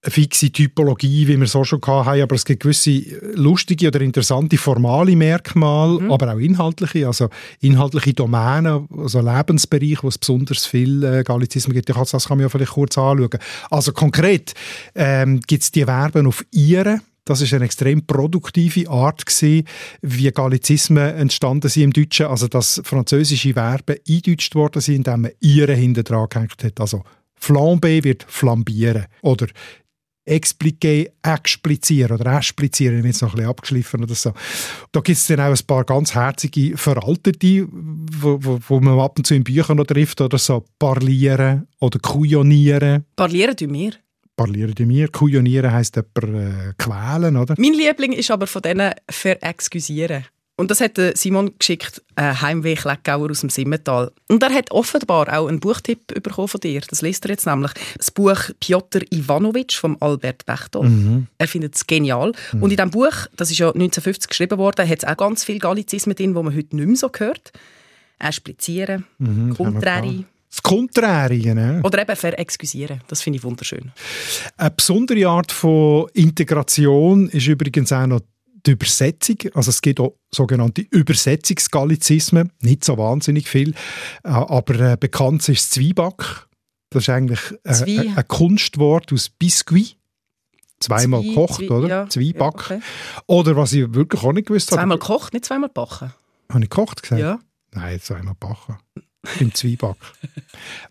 fixe 0.03 0.51
Typologie, 0.51 1.29
wie 1.29 1.39
wir 1.39 1.55
auch 1.55 1.65
schon 1.65 1.81
hatten, 1.83 2.23
aber 2.23 2.35
es 2.35 2.45
gibt 2.45 2.63
gewisse 2.63 3.03
lustige 3.35 3.89
oder 3.89 4.01
interessante 4.01 4.57
formale 4.57 5.15
Merkmale, 5.15 6.11
aber 6.11 6.33
auch 6.35 6.39
inhaltliche, 6.39 7.07
also 7.07 7.29
inhaltliche 7.61 8.15
Domänen, 8.15 8.89
also 8.97 9.21
Lebensbereiche, 9.21 10.03
wo 10.03 10.09
es 10.09 10.17
besonders 10.17 10.65
viel 10.65 11.05
äh, 11.05 11.23
Gallizismen 11.23 11.75
gibt. 11.75 11.91
Das 11.91 12.11
das 12.11 12.27
kann 12.27 12.39
man 12.39 12.45
ja 12.45 12.49
vielleicht 12.49 12.73
kurz 12.73 12.97
anschauen. 12.97 13.29
Also 13.71 13.93
konkret 13.93 14.55
ähm, 14.95 15.41
gibt 15.47 15.63
es 15.65 15.71
die 15.71 15.85
Verben 15.85 16.27
auf 16.27 16.45
«ihre», 16.51 17.01
das 17.27 17.43
ist 17.43 17.53
eine 17.53 17.67
extrem 17.67 18.07
produktive 18.07 18.89
Art 18.91 19.25
gewesen, 19.25 19.65
wie 20.01 20.31
Gallizismen 20.31 21.15
entstanden 21.15 21.69
sind 21.69 21.85
im 21.85 21.93
Deutschen. 21.93 22.27
Also 22.27 22.49
dass 22.49 22.81
französische 22.85 23.53
Verben 23.53 23.97
eingedeutscht 24.09 24.55
worden 24.55 24.81
sind, 24.81 24.97
indem 24.97 25.21
man 25.21 25.31
«ihre» 25.41 25.75
hinten 25.75 26.03
dran 26.05 26.27
gehängt 26.29 26.65
hat. 26.65 26.81
Also 26.81 27.05
«flamber» 27.37 28.03
wird 28.03 28.25
«flambieren» 28.27 29.05
oder 29.23 29.47
«explizieren» 30.31 32.13
oder 32.13 32.37
«explizieren», 32.37 33.05
jetzt 33.05 33.23
noch 33.23 33.31
ein 33.31 33.37
bisschen 33.37 33.51
abgeschliffen 33.51 34.05
oder 34.05 34.15
so. 34.15 34.33
Da 34.93 35.01
gibt 35.01 35.19
es 35.19 35.27
dann 35.27 35.41
auch 35.41 35.51
ein 35.51 35.67
paar 35.67 35.85
ganz 35.85 36.15
herzige 36.15 36.77
Veraltete, 36.77 37.67
wo, 37.71 38.39
wo, 38.41 38.59
wo 38.69 38.81
man 38.81 38.99
ab 38.99 39.19
und 39.19 39.27
zu 39.27 39.35
in 39.35 39.45
Büchern 39.45 39.77
noch 39.77 39.87
trifft, 39.87 40.21
oder 40.21 40.39
so 40.39 40.65
«parlieren» 40.79 41.67
oder 41.81 41.99
«kujonieren». 41.99 43.05
Parlieren 43.17 43.57
tun 43.57 43.73
wir. 43.73 43.93
«Parlieren» 44.37 44.75
die 44.75 44.87
mir. 44.87 45.09
«Kujonieren» 45.09 45.71
heisst 45.71 45.97
jemand 45.97 46.35
äh, 46.35 46.73
«quälen», 46.79 47.37
oder? 47.37 47.55
Mein 47.59 47.75
Liebling 47.75 48.13
ist 48.13 48.31
aber 48.31 48.47
von 48.47 48.63
denen 48.63 48.93
«verexcusieren». 49.11 50.25
Und 50.61 50.71
das 50.71 50.83
hat 50.83 51.01
Simon 51.15 51.53
geschickt, 51.59 52.03
äh, 52.17 52.35
Heimweh 52.35 52.75
Kleckauer 52.75 53.31
aus 53.31 53.41
dem 53.41 53.49
Simmental. 53.49 54.13
Und 54.29 54.43
er 54.43 54.53
hat 54.53 54.71
offenbar 54.71 55.27
auch 55.35 55.47
einen 55.49 55.59
Buchtipp 55.59 56.23
bekommen 56.23 56.49
von 56.49 56.61
dir. 56.61 56.83
Das 56.87 57.01
liest 57.01 57.25
er 57.25 57.31
jetzt 57.31 57.47
nämlich. 57.47 57.71
Das 57.97 58.11
Buch 58.11 58.39
Piotr 58.61 59.01
Ivanovic 59.11 59.73
von 59.73 59.97
Albert 60.01 60.45
Bechtold. 60.45 60.93
Er 61.39 61.49
findet 61.49 61.77
es 61.77 61.87
genial. 61.87 62.33
Und 62.53 62.65
in 62.71 62.77
diesem 62.77 62.91
Buch, 62.91 63.27
das 63.37 63.51
ist 63.51 63.59
ja 63.59 63.69
1950 63.69 64.29
geschrieben 64.29 64.59
worden, 64.59 64.87
hat 64.87 64.99
es 64.99 65.05
auch 65.05 65.17
ganz 65.17 65.45
viele 65.45 65.61
Gallizismen 65.61 66.15
drin, 66.15 66.35
die 66.35 66.43
man 66.43 66.55
heute 66.55 66.77
nicht 66.77 66.87
mehr 66.87 66.97
so 66.97 67.11
hört. 67.17 67.53
Esplizieren, 68.19 69.07
Mhm, 69.19 69.57
Contrari, 69.57 70.27
Das 70.51 70.63
Konträre. 70.63 71.55
Ne? 71.55 71.81
Oder 71.85 72.03
eben 72.03 72.17
verexkusieren. 72.17 73.01
Das 73.09 73.23
finde 73.23 73.39
ich 73.39 73.45
wunderschön. 73.45 73.93
Eine 74.59 74.71
besondere 74.73 75.27
Art 75.27 75.53
von 75.53 76.09
Integration 76.13 77.31
ist 77.31 77.47
übrigens 77.47 77.93
auch 77.93 78.07
noch 78.07 78.21
die 78.67 78.73
Übersetzung. 78.73 79.37
Also 79.55 79.71
es 79.71 79.81
gibt 79.83 80.01
auch 80.01 80.17
sogenannte 80.35 80.83
Übersetzungsgallizismen. 80.91 82.53
Nicht 82.61 82.85
so 82.85 82.97
wahnsinnig 82.99 83.49
viel. 83.49 83.71
Äh, 84.25 84.29
aber 84.29 84.93
äh, 84.93 84.97
bekannt 84.99 85.49
ist 85.49 85.73
Zwieback. 85.73 86.47
Das 86.91 87.05
ist 87.05 87.09
eigentlich 87.09 87.41
äh, 87.65 88.01
ein, 88.01 88.17
ein 88.17 88.29
Kunstwort 88.29 89.13
aus 89.13 89.29
Biscuit. 89.29 89.97
Zweimal 90.81 91.21
Zwie- 91.21 91.29
gekocht, 91.29 91.61
Zwie- 91.61 91.71
oder? 91.71 91.89
ja, 91.89 92.09
Zwieback. 92.09 92.41
ja, 92.41 92.77
okay. 92.77 92.81
Oder 93.27 93.57
was 93.57 93.73
ich 93.75 93.93
wirklich 93.93 94.23
auch 94.23 94.33
nicht 94.33 94.49
gewusst 94.49 94.71
habe. 94.73 94.81
Zweimal 94.81 94.99
gekocht, 94.99 95.33
nicht 95.35 95.45
zweimal 95.45 95.69
backen. 95.69 96.13
Habe 96.51 96.65
ich 96.65 96.71
gekocht 96.71 97.03
gesagt? 97.03 97.21
Ja. 97.21 97.39
Nein, 97.73 98.01
zweimal 98.01 98.35
backen. 98.41 98.79
Im 99.39 99.55
Zwieback. 99.55 99.97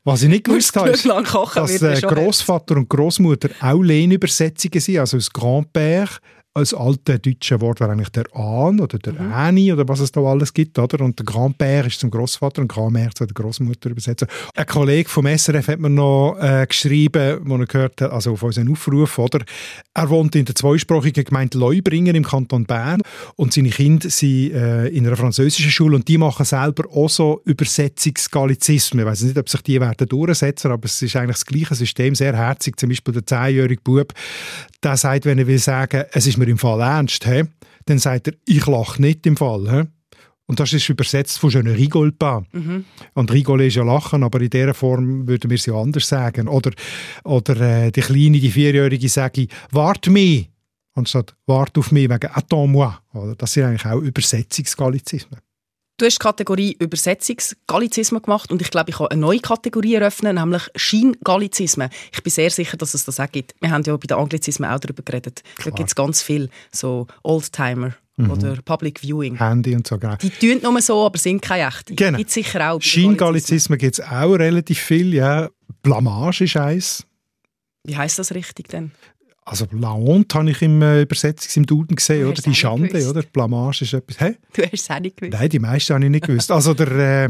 Was 0.04 0.22
ich 0.22 0.30
nicht 0.30 0.44
gewusst 0.46 0.76
habe, 0.76 0.90
ist, 0.92 1.06
dass 1.08 1.82
äh, 1.82 2.02
Großvater 2.02 2.78
und 2.78 2.88
Großmutter 2.88 3.50
auch 3.60 3.82
Lehnübersetzungen 3.82 4.80
sind, 4.80 5.00
also 5.00 5.18
das 5.18 5.32
Grand-Père 5.34 6.10
als 6.56 6.74
alte 6.74 7.20
deutsche 7.20 7.62
Wort 7.62 7.80
wäre 7.80 7.92
eigentlich 7.92 8.10
der 8.10 8.26
Ahn 8.36 8.80
oder 8.80 8.98
der 8.98 9.14
Mhm. 9.14 9.32
Äni 9.32 9.72
oder 9.72 9.88
was 9.88 10.00
es 10.00 10.12
da 10.12 10.22
alles 10.22 10.54
gibt, 10.54 10.78
oder? 10.80 11.04
Und 11.04 11.20
der 11.20 11.26
Grand-Père 11.26 11.86
ist 11.86 12.00
zum 12.00 12.10
Großvater 12.10 12.62
und 12.62 12.72
Grand-Mère 12.72 13.14
zu 13.14 13.26
der 13.26 13.34
Großmutter 13.34 13.90
übersetzen. 13.92 14.28
Ein 14.56 14.66
Kollege 14.66 15.08
vom 15.08 15.26
SRF 15.28 15.68
hat 15.68 15.80
mir 15.80 15.90
noch 15.90 16.38
äh, 16.40 16.66
geschrieben, 16.68 17.40
wo 17.44 17.56
er 17.56 17.66
gehört 17.66 18.02
hat, 18.02 18.12
also 18.12 18.32
auf 18.34 18.44
unseren 18.44 18.70
Aufruf, 18.72 19.20
oder? 19.20 19.40
Er 19.94 20.10
wohnt 20.10 20.36
in 20.36 20.46
der 20.46 20.56
zweisprachigen 20.56 21.24
Gemeinde 21.24 21.58
Leubringen 21.58 22.16
im 22.16 22.24
Kanton 22.24 22.66
Bern 22.66 23.02
und 23.36 23.54
seine 23.54 23.70
Kinder 23.70 24.10
sind 24.10 24.52
äh, 24.54 24.88
in 24.88 25.06
einer 25.06 25.16
französischen 25.16 25.72
Schule 25.72 25.96
und 25.98 26.08
die 26.08 26.18
machen 26.18 26.46
selber 26.46 26.84
auch 26.92 27.10
so 27.10 27.42
Übersetzungsgallizismen. 27.46 29.06
Ich 29.06 29.12
weiß 29.12 29.22
nicht, 29.24 29.38
ob 29.38 29.50
sich 29.50 29.62
die 29.62 29.80
werden 29.80 30.08
durchsetzen, 30.08 30.72
aber 30.72 30.86
es 30.86 31.02
ist 31.02 31.16
eigentlich 31.16 31.36
das 31.38 31.46
gleiche 31.46 31.76
System, 31.76 32.16
sehr 32.16 32.36
herzig. 32.36 32.80
Zum 32.80 32.90
Beispiel 32.90 33.14
der 33.14 33.26
zehnjährige 33.26 33.82
Bub, 33.84 34.14
der 34.84 34.98
sagt, 34.98 35.26
wenn 35.26 35.38
er 35.38 35.48
will 35.48 35.60
sagen, 35.60 36.06
es 36.12 36.26
ist 36.26 36.39
mir 36.40 36.48
im 36.48 36.58
Fall 36.58 36.82
ernst, 36.82 37.26
he? 37.26 37.44
dann 37.86 38.00
sagt 38.00 38.28
er, 38.28 38.34
ich 38.46 38.66
lache 38.66 39.02
nicht 39.02 39.26
im 39.26 39.38
Fall. 39.38 39.70
He? 39.70 39.88
Und 40.50 40.60
das 40.60 40.74
ist 40.74 40.90
übersetzt 40.90 41.38
von 41.38 41.52
«Je 41.52 41.62
ne 41.62 41.78
rigole 41.78 42.12
pas». 42.12 42.44
Und 43.14 43.32
rigole 43.32 43.68
ist 43.68 43.76
ja 43.76 43.84
lachen, 43.84 44.24
aber 44.24 44.42
in 44.42 44.50
dieser 44.50 44.74
Form 44.74 45.28
würden 45.28 45.52
wir 45.52 45.56
es 45.56 45.68
ja 45.68 45.76
anders 45.76 46.08
sagen. 46.08 46.48
Oder, 46.48 46.72
oder 47.24 47.62
äh, 47.62 47.92
die 47.92 48.02
Kleine, 48.02 48.40
die 48.40 48.50
Vierjährige, 48.50 49.10
sage 49.10 49.42
ich, 49.42 49.50
«Wart 49.72 50.08
mich!» 50.08 50.50
anstatt 50.96 51.36
«Wart 51.46 51.78
auf 51.78 51.92
mich» 51.92 52.10
wegen 52.10 52.32
«Attends-moi». 52.34 52.92
Oder? 53.14 53.36
Das 53.36 53.54
sind 53.54 53.66
eigentlich 53.66 53.86
auch 53.86 54.02
Übersetzungsgallizismen. 54.02 55.40
Du 56.00 56.06
hast 56.06 56.16
die 56.16 56.24
Kategorie 56.24 56.76
Übersetzungsgallizismen 56.80 58.22
gemacht 58.22 58.52
und 58.52 58.62
ich 58.62 58.72
glaube, 58.72 58.90
ich 58.90 58.96
kann 58.96 59.08
eine 59.08 59.20
neue 59.20 59.40
Kategorie 59.40 59.96
eröffnen, 59.96 60.36
nämlich 60.38 60.64
Scheingallizismen. 60.76 61.90
Ich 62.14 62.24
bin 62.24 62.32
sehr 62.32 62.50
sicher, 62.50 62.78
dass 62.78 62.94
es 62.94 63.04
das 63.04 63.20
auch 63.20 63.30
gibt. 63.30 63.54
Wir 63.60 63.70
haben 63.70 63.84
ja 63.84 63.96
bei 63.98 64.08
den 64.08 64.18
Anglizismen 64.18 64.70
auch 64.70 64.80
darüber 64.80 65.04
geredet. 65.04 65.44
Da 65.64 65.72
gibt 65.72 65.90
es 65.90 65.96
ganz 65.96 66.22
viel, 66.22 66.50
so 66.72 67.06
Oldtimer 67.24 67.94
Mhm. 68.16 68.32
oder 68.32 68.56
Public 68.64 69.00
Viewing. 69.02 69.38
Handy 69.38 69.76
und 69.76 69.88
so. 69.88 69.98
Genau. 69.98 70.16
Die 70.18 70.30
tun 70.30 70.60
nur 70.62 70.82
so, 70.82 71.06
aber 71.06 71.18
sind 71.18 71.42
keine 71.42 71.68
echten. 71.68 71.96
Genau. 71.96 72.18
Gibt 72.18 72.32
sicher 72.32 72.72
auch. 72.72 72.82
Scheingallizismen 72.82 73.78
gibt 73.80 73.98
es 74.00 74.06
auch 74.06 74.34
relativ 74.34 74.80
viel. 74.80 75.14
Ja. 75.14 75.50
Blamage 75.84 76.44
ist 76.44 76.58
eins. 76.58 77.06
Wie 77.86 77.96
heißt 77.96 78.20
das 78.20 78.34
richtig 78.34 78.68
denn? 78.68 78.92
Also 79.50 79.66
La 79.72 79.92
Honte 79.94 80.38
habe 80.38 80.52
ich 80.52 80.62
im 80.62 80.80
äh, 80.84 81.02
Übersetzungs 81.02 81.58
im 81.58 81.66
Duden 81.66 81.96
gesehen, 81.96 82.28
oder? 82.28 82.40
Die 82.40 82.54
Schande, 82.54 82.88
gewusst. 82.88 83.10
oder? 83.10 83.24
Blamage 83.24 83.82
ist 83.82 83.94
etwas. 83.94 84.20
Hä? 84.20 84.36
Du 84.54 84.62
hast 84.62 84.74
es 84.74 84.90
auch 84.92 85.00
nicht 85.00 85.18
gewusst. 85.18 85.40
Nein, 85.40 85.50
die 85.50 85.58
meisten 85.58 85.96
habe 85.96 86.06
ich 86.06 86.12
nicht 86.12 86.28
gewusst. 86.28 86.52
Also 86.52 86.76
der, 86.76 86.92
äh, 86.92 87.30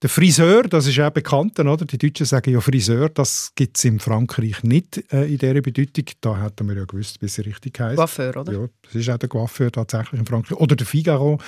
der 0.00 0.08
Friseur, 0.08 0.62
das 0.62 0.86
ist 0.86 0.98
auch 0.98 1.10
bekannt, 1.10 1.60
oder? 1.60 1.84
Die 1.84 1.98
Deutschen 1.98 2.24
sagen 2.24 2.50
ja 2.50 2.60
Friseur, 2.62 3.10
das 3.10 3.52
gibt 3.54 3.76
es 3.76 3.84
in 3.84 3.98
Frankreich 4.00 4.62
nicht 4.62 5.12
äh, 5.12 5.26
in 5.26 5.36
dieser 5.36 5.60
Bedeutung. 5.60 6.06
Da 6.22 6.42
hätten 6.42 6.66
wir 6.70 6.76
ja 6.76 6.84
gewusst, 6.86 7.20
wie 7.20 7.26
es 7.26 7.38
richtig 7.38 7.78
heisst. 7.78 7.98
Coiffeur, 7.98 8.34
oder? 8.38 8.50
Ja, 8.50 8.66
das 8.84 8.94
ist 8.94 9.10
auch 9.10 9.18
der 9.18 9.28
Coiffeur 9.28 9.70
tatsächlich 9.70 10.20
in 10.20 10.24
Frankreich. 10.24 10.58
Oder 10.58 10.74
der 10.74 10.86
Figaro. 10.86 11.38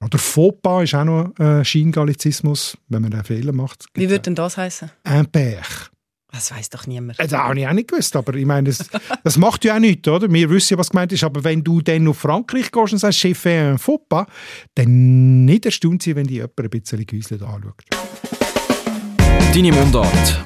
Oder 0.00 0.16
Fauxpas 0.16 0.84
ist 0.84 0.94
auch 0.94 1.04
noch 1.04 1.38
äh, 1.38 1.62
Scheingallizismus, 1.62 2.78
wenn 2.88 3.02
man 3.02 3.12
einen 3.12 3.24
Fehler 3.24 3.52
macht. 3.52 3.84
Wie 3.92 4.08
würde 4.08 4.22
denn 4.22 4.34
das 4.34 4.56
heißen? 4.56 4.90
Impair. 5.04 5.62
Das 6.32 6.50
weiß 6.50 6.70
doch 6.70 6.86
niemand. 6.86 7.18
Das 7.18 7.32
habe 7.32 7.58
ich 7.58 7.66
auch 7.66 7.72
nicht 7.72 7.88
gewusst, 7.88 8.14
aber 8.16 8.34
ich 8.34 8.44
meine, 8.44 8.68
das, 8.68 8.88
das 9.24 9.38
macht 9.38 9.64
ja 9.64 9.76
auch 9.76 9.78
nichts, 9.78 10.08
oder? 10.08 10.30
Wir 10.30 10.50
wissen 10.50 10.74
ja, 10.74 10.78
was 10.78 10.90
gemeint 10.90 11.12
ist, 11.12 11.24
aber 11.24 11.44
wenn 11.44 11.62
du 11.62 11.80
dann 11.80 12.08
auf 12.08 12.18
Frankreich 12.18 12.70
gehst 12.72 12.92
und 12.92 12.98
sagst, 12.98 13.18
Chef 13.18 13.46
faux 13.78 14.04
pas, 14.08 14.26
dann 14.74 15.44
nicht 15.44 15.66
erstaunt 15.66 16.02
sein, 16.02 16.16
wenn 16.16 16.26
dich 16.26 16.36
jemand 16.36 16.58
ein 16.58 16.70
bisschen 16.70 17.06
gehäuselt 17.06 17.42
anschaut. 17.42 17.84
Deine 19.54 19.72
Mundart. 19.72 20.42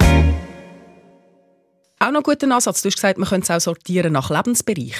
Auch 1.99 2.11
noch 2.11 2.21
ein 2.21 2.23
guter 2.23 2.49
Ansatz. 2.49 2.81
Du 2.81 2.87
hast 2.87 2.95
gesagt, 2.95 3.17
man 3.17 3.29
könnte 3.29 3.43
es 3.43 3.49
auch 3.51 3.59
sortieren 3.59 4.13
nach 4.13 4.29
Lebensbereich, 4.29 4.95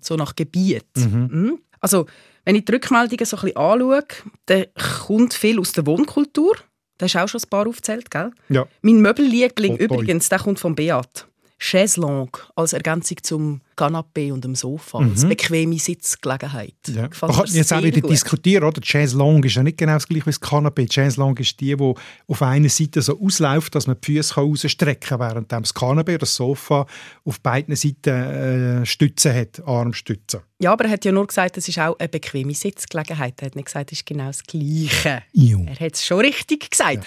so 0.00 0.16
nach 0.16 0.34
Gebiet. 0.34 0.86
Mhm. 0.96 1.58
Also, 1.80 2.06
wenn 2.44 2.54
ich 2.54 2.64
die 2.64 2.72
Rückmeldungen 2.72 3.26
so 3.26 3.36
ein 3.36 3.42
bisschen 3.42 3.56
anschaue, 3.56 4.04
dann 4.46 4.64
kommt 5.06 5.34
viel 5.34 5.60
aus 5.60 5.72
der 5.72 5.86
Wohnkultur. 5.86 6.56
Da 6.98 7.04
hast 7.04 7.14
du 7.14 7.18
auch 7.20 7.28
schon 7.28 7.40
ein 7.40 7.48
paar 7.48 7.66
aufgezählt, 7.66 8.10
gell? 8.10 8.32
Ja. 8.48 8.66
Mein 8.82 9.00
Möbelliebling 9.00 9.76
übrigens, 9.76 10.28
der 10.28 10.40
kommt 10.40 10.58
von 10.58 10.74
Beat. 10.74 11.27
Chaiselongue 11.58 12.40
als 12.54 12.72
Ergänzung 12.72 13.16
zum 13.22 13.60
Kanapé 13.76 14.32
und 14.32 14.44
dem 14.44 14.54
Sofa, 14.54 14.98
als 14.98 15.24
bequeme 15.28 15.78
Sitzgelegenheit. 15.78 16.74
Ja. 16.86 17.08
Man 17.20 17.32
kann 17.32 17.46
jetzt 17.46 17.72
auch 17.72 17.82
wieder 17.82 18.00
gut. 18.00 18.10
diskutieren, 18.10 18.64
oder? 18.64 18.80
Chaise 18.80 19.16
Longue 19.16 19.46
ist 19.46 19.56
ja 19.56 19.62
nicht 19.62 19.78
genau 19.78 19.94
das 19.94 20.06
gleiche 20.06 20.26
wie 20.26 20.30
das 20.30 20.40
Canapé. 20.40 20.92
Chaise 20.92 21.20
Longue 21.20 21.40
ist 21.40 21.58
die, 21.60 21.76
die 21.76 21.94
auf 22.26 22.42
einer 22.42 22.68
Seite 22.68 23.02
so 23.02 23.20
ausläuft, 23.20 23.74
dass 23.74 23.86
man 23.86 23.96
die 24.00 24.14
Füße 24.14 24.34
rausstrecken 24.34 25.08
kann, 25.08 25.20
während 25.20 25.52
das 25.52 25.74
Canapé 25.74 26.10
oder 26.10 26.18
das 26.18 26.34
Sofa 26.34 26.86
auf 27.24 27.40
beiden 27.40 27.74
Seiten 27.74 28.10
äh, 28.10 28.86
Stützen 28.86 29.34
hat, 29.34 29.62
Armstützen. 29.66 30.40
Ja, 30.60 30.72
aber 30.72 30.86
er 30.86 30.92
hat 30.92 31.04
ja 31.04 31.12
nur 31.12 31.26
gesagt, 31.26 31.56
es 31.56 31.68
ist 31.68 31.78
auch 31.78 31.98
eine 31.98 32.08
bequeme 32.08 32.54
Sitzgelegenheit. 32.54 33.40
Er 33.40 33.46
hat 33.46 33.56
nicht 33.56 33.66
gesagt, 33.66 33.92
es 33.92 33.98
ist 33.98 34.06
genau 34.06 34.26
das 34.26 34.42
Gleiche. 34.42 35.22
Jo. 35.32 35.64
Er 35.66 35.86
hat 35.86 35.94
es 35.94 36.04
schon 36.04 36.20
richtig 36.20 36.70
gesagt. 36.70 37.04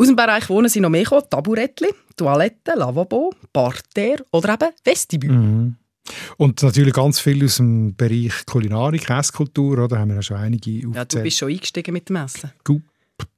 Aus 0.00 0.06
dem 0.06 0.14
Bereich 0.14 0.48
Wohnen 0.48 0.68
sind 0.68 0.82
noch 0.82 0.90
mehr 0.90 1.02
gekommen. 1.02 1.24
Taburettli, 1.28 1.88
Toilette, 2.16 2.74
Lavabo, 2.76 3.32
Parterre 3.52 4.24
oder 4.30 4.54
eben 4.54 4.68
Vestibül. 4.84 5.32
Mhm. 5.32 5.76
Und 6.36 6.62
natürlich 6.62 6.94
ganz 6.94 7.18
viel 7.18 7.44
aus 7.44 7.56
dem 7.56 7.94
Bereich 7.96 8.46
Kulinarik, 8.46 9.10
Esskultur, 9.10 9.72
oder? 9.78 9.88
Da 9.88 9.98
haben 9.98 10.08
wir 10.10 10.14
ja 10.16 10.22
schon 10.22 10.36
einige 10.36 10.70
Ja, 10.70 10.80
du 10.82 10.88
aufgezählt. 10.90 11.24
bist 11.24 11.38
schon 11.38 11.50
eingestiegen 11.50 11.92
mit 11.92 12.08
dem 12.08 12.16
Essen. 12.16 12.52
Coupe, 12.62 12.84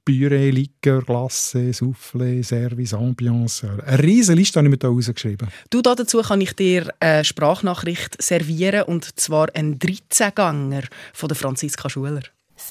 Püree, 0.05 0.51
Likör, 0.51 1.01
Glace, 1.01 1.55
Soufflé, 1.73 2.43
Service, 2.43 2.93
Ambiance. 2.93 3.67
Eine 3.83 4.03
riesige 4.03 4.37
Liste 4.37 4.59
habe 4.59 4.67
ich 4.67 4.71
mir 4.71 4.77
da 4.77 4.87
rausgeschrieben. 4.87 5.49
Du, 5.71 5.81
da 5.81 5.95
dazu 5.95 6.21
kann 6.21 6.41
ich 6.41 6.53
dir 6.53 6.93
eine 6.99 7.25
Sprachnachricht 7.25 8.21
servieren, 8.21 8.83
und 8.83 9.19
zwar 9.19 9.47
einen 9.55 9.79
13-Ganger 9.79 10.83
von 11.13 11.27
der 11.27 11.35
Franziska 11.35 11.89
Schuler. 11.89 12.21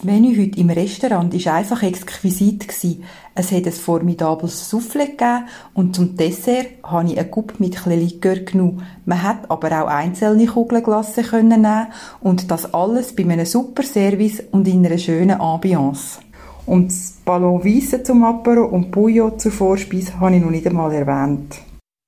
Das 0.00 0.07
Menü 0.07 0.35
heute 0.35 0.59
im 0.59 0.71
Restaurant 0.71 1.45
war 1.45 1.54
einfach 1.57 1.83
exquisit. 1.83 2.66
gewesen. 2.66 3.04
Es 3.35 3.52
hat 3.52 3.66
ein 3.66 3.73
formidables 3.73 4.73
Soufflé 4.73 5.11
gegeben 5.11 5.45
und 5.75 5.95
zum 5.95 6.16
Dessert 6.16 6.69
habe 6.83 7.09
ich 7.09 7.19
eine 7.19 7.28
Coupe 7.28 7.57
mit 7.59 7.76
etwas 7.76 7.95
Likör 7.95 8.37
genommen. 8.37 8.83
Man 9.04 9.23
hat 9.23 9.50
aber 9.50 9.83
auch 9.83 9.88
einzelne 9.88 10.47
Kugelglasse 10.47 11.23
können 11.23 11.61
nehmen 11.61 11.88
und 12.23 12.50
das 12.50 12.73
alles 12.73 13.14
bei 13.14 13.25
einem 13.25 13.45
super 13.45 13.83
Service 13.83 14.42
und 14.52 14.66
in 14.66 14.87
einer 14.87 14.97
schönen 14.97 15.38
Ambiance. 15.38 16.21
Und 16.64 16.87
das 16.87 17.19
Ballon 17.23 17.62
Weisse 17.62 18.02
zum 18.02 18.25
Apero 18.25 18.64
und 18.64 18.90
Bouillon 18.90 19.38
zur 19.38 19.52
Vorspeise 19.52 20.19
habe 20.19 20.35
ich 20.35 20.42
noch 20.42 20.50
nicht 20.50 20.66
einmal 20.66 20.95
erwähnt. 20.95 21.61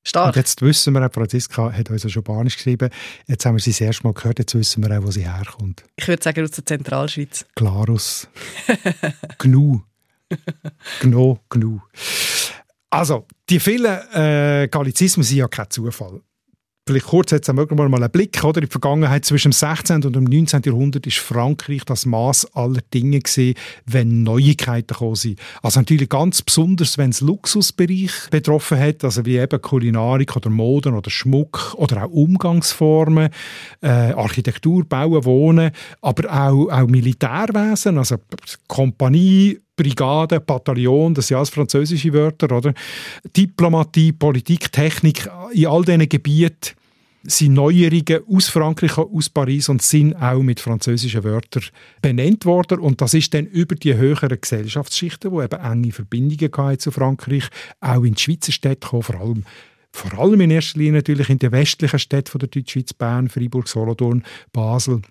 Und 0.03 0.09
Stark. 0.09 0.37
jetzt 0.37 0.61
wissen 0.63 0.95
wir, 0.95 1.07
auch, 1.07 1.13
Franziska 1.13 1.73
hat 1.73 1.89
uns 1.91 2.03
ja 2.03 2.09
schon 2.11 2.25
Spanisch 2.25 2.57
geschrieben, 2.57 2.91
jetzt 3.29 3.47
haben 3.47 3.55
wir 3.55 3.61
sie 3.61 3.71
das 3.71 3.81
erste 3.81 4.05
Mal 4.05 4.15
gehört, 4.15 4.41
jetzt 4.41 4.55
wissen 4.55 4.83
wir 4.83 4.99
auch, 4.99 5.05
wo 5.05 5.11
sie 5.13 5.25
herkommt. 5.25 5.85
Ich 5.95 6.09
würde 6.09 6.23
sagen, 6.23 6.43
aus 6.43 6.51
der 6.51 6.67
Zentralschweiz. 6.67 7.47
Klarus. 7.55 8.27
Gnu. 9.39 9.81
Gno, 11.01 11.39
Gnu. 11.51 11.81
Also, 12.91 13.27
die 13.49 13.61
vielen 13.61 13.99
äh, 14.13 14.69
Gallizismen 14.69 15.25
sind 15.25 15.39
ja 15.39 15.49
kein 15.49 15.71
Zufall. 15.71 16.21
Vielleicht 16.85 17.07
kurz 17.07 17.31
jetzt 17.31 17.47
wir 17.47 17.55
mal 17.89 18.03
einen 18.03 18.11
Blick 18.11 18.43
oder 18.43 18.61
in 18.61 18.67
die 18.67 18.73
Vergangenheit 18.73 19.25
zwischen 19.25 19.51
dem 19.51 19.53
16. 19.53 20.03
und 20.05 20.17
dem 20.17 20.25
19. 20.25 20.63
Jahrhundert 20.65 21.07
ist 21.07 21.19
Frankreich 21.19 21.85
das 21.85 22.07
Maß 22.07 22.57
aller 22.57 22.81
Dinge 22.93 23.21
gesehen, 23.21 23.55
wenn 23.87 24.25
Neuigkeiten 24.25 24.89
gekommen 24.89 25.15
sind. 25.15 25.39
Also 25.63 25.79
natürlich 25.79 26.09
ganz 26.09 26.43
besonders, 26.43 26.99
wenn 26.99 27.11
es 27.11 27.21
Luxusbereich 27.21 28.11
betroffen 28.33 28.81
hat, 28.81 29.05
also 29.05 29.25
wie 29.25 29.37
eben 29.37 29.63
Kulinarik 29.63 30.35
oder 30.35 30.51
Moden 30.51 30.95
oder 30.95 31.09
Schmuck 31.09 31.73
oder 31.77 32.05
auch 32.05 32.11
Umgangsformen, 32.11 33.31
äh, 33.81 33.87
Architektur, 33.87 34.85
Bauen, 34.85 35.25
Wohnen, 35.25 35.71
aber 36.01 36.33
auch, 36.33 36.69
auch 36.69 36.89
Militärwesen, 36.89 37.97
also 37.97 38.17
Kompanie, 38.67 39.61
Brigade, 39.83 40.41
Bataillon, 40.41 41.15
das 41.15 41.29
sind 41.29 41.37
alles 41.37 41.51
französische 41.51 42.13
Wörter, 42.13 42.57
oder? 42.57 42.73
Diplomatie, 43.37 44.13
Politik, 44.13 44.71
Technik, 44.71 45.29
in 45.53 45.67
all 45.67 45.85
diesen 45.85 46.09
Gebieten 46.09 46.77
sind 47.25 47.55
Neuerungen 47.55 48.21
aus 48.29 48.49
Frankreich, 48.49 48.99
aus 48.99 49.29
Paris 49.29 49.69
und 49.69 49.81
sind 49.81 50.15
auch 50.15 50.43
mit 50.43 50.61
französischen 50.61 51.23
Wörtern 51.23 51.63
benannt 52.01 52.45
worden. 52.45 52.81
Und 52.81 53.01
das 53.01 53.15
ist 53.15 53.33
dann 53.33 53.47
über 53.47 53.77
die 53.77 53.95
höheren 53.95 54.41
Gesellschaftsschichten, 54.41 55.31
die 55.31 55.45
eben 55.45 55.61
enge 55.61 55.93
Verbindungen 55.93 56.79
zu 56.79 56.91
Frankreich, 56.91 57.45
auch 57.81 58.03
in 58.03 58.15
die 58.15 58.23
Schweizer 58.23 58.53
Städte 58.53 58.81
gekommen, 58.81 59.03
vor 59.03 59.21
allem 59.21 59.45
vor 59.95 60.19
allem 60.19 60.41
in 60.41 60.51
erster 60.51 60.79
Linie 60.79 60.95
natürlich 60.95 61.29
in 61.29 61.39
den 61.39 61.53
westlichen 61.53 61.99
Städten 61.99 62.39
der 62.39 62.49
Deutschschweiz, 62.49 62.95
Bern, 62.95 63.29
Freiburg, 63.29 63.69
Solothurn, 63.69 64.25
Basel, 64.51 65.03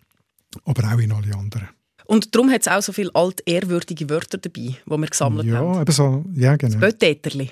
aber 0.66 0.92
auch 0.92 0.98
in 0.98 1.12
alle 1.12 1.36
anderen. 1.36 1.70
Und 2.12 2.36
darum 2.36 2.52
hat 2.52 2.60
es 2.60 2.68
auch 2.68 2.82
so 2.82 2.92
viele 2.92 3.10
altehrwürdige 3.16 4.10
Wörter 4.10 4.38
dabei, 4.38 4.76
die 4.76 4.78
wir 4.86 5.08
gesammelt 5.08 5.48
ja, 5.48 5.60
haben. 5.60 5.80
Eben 5.80 5.92
so, 5.94 6.26
ja, 6.34 6.58
genau. 6.58 6.78
Das 6.78 6.82
Bötäterli. 6.82 7.50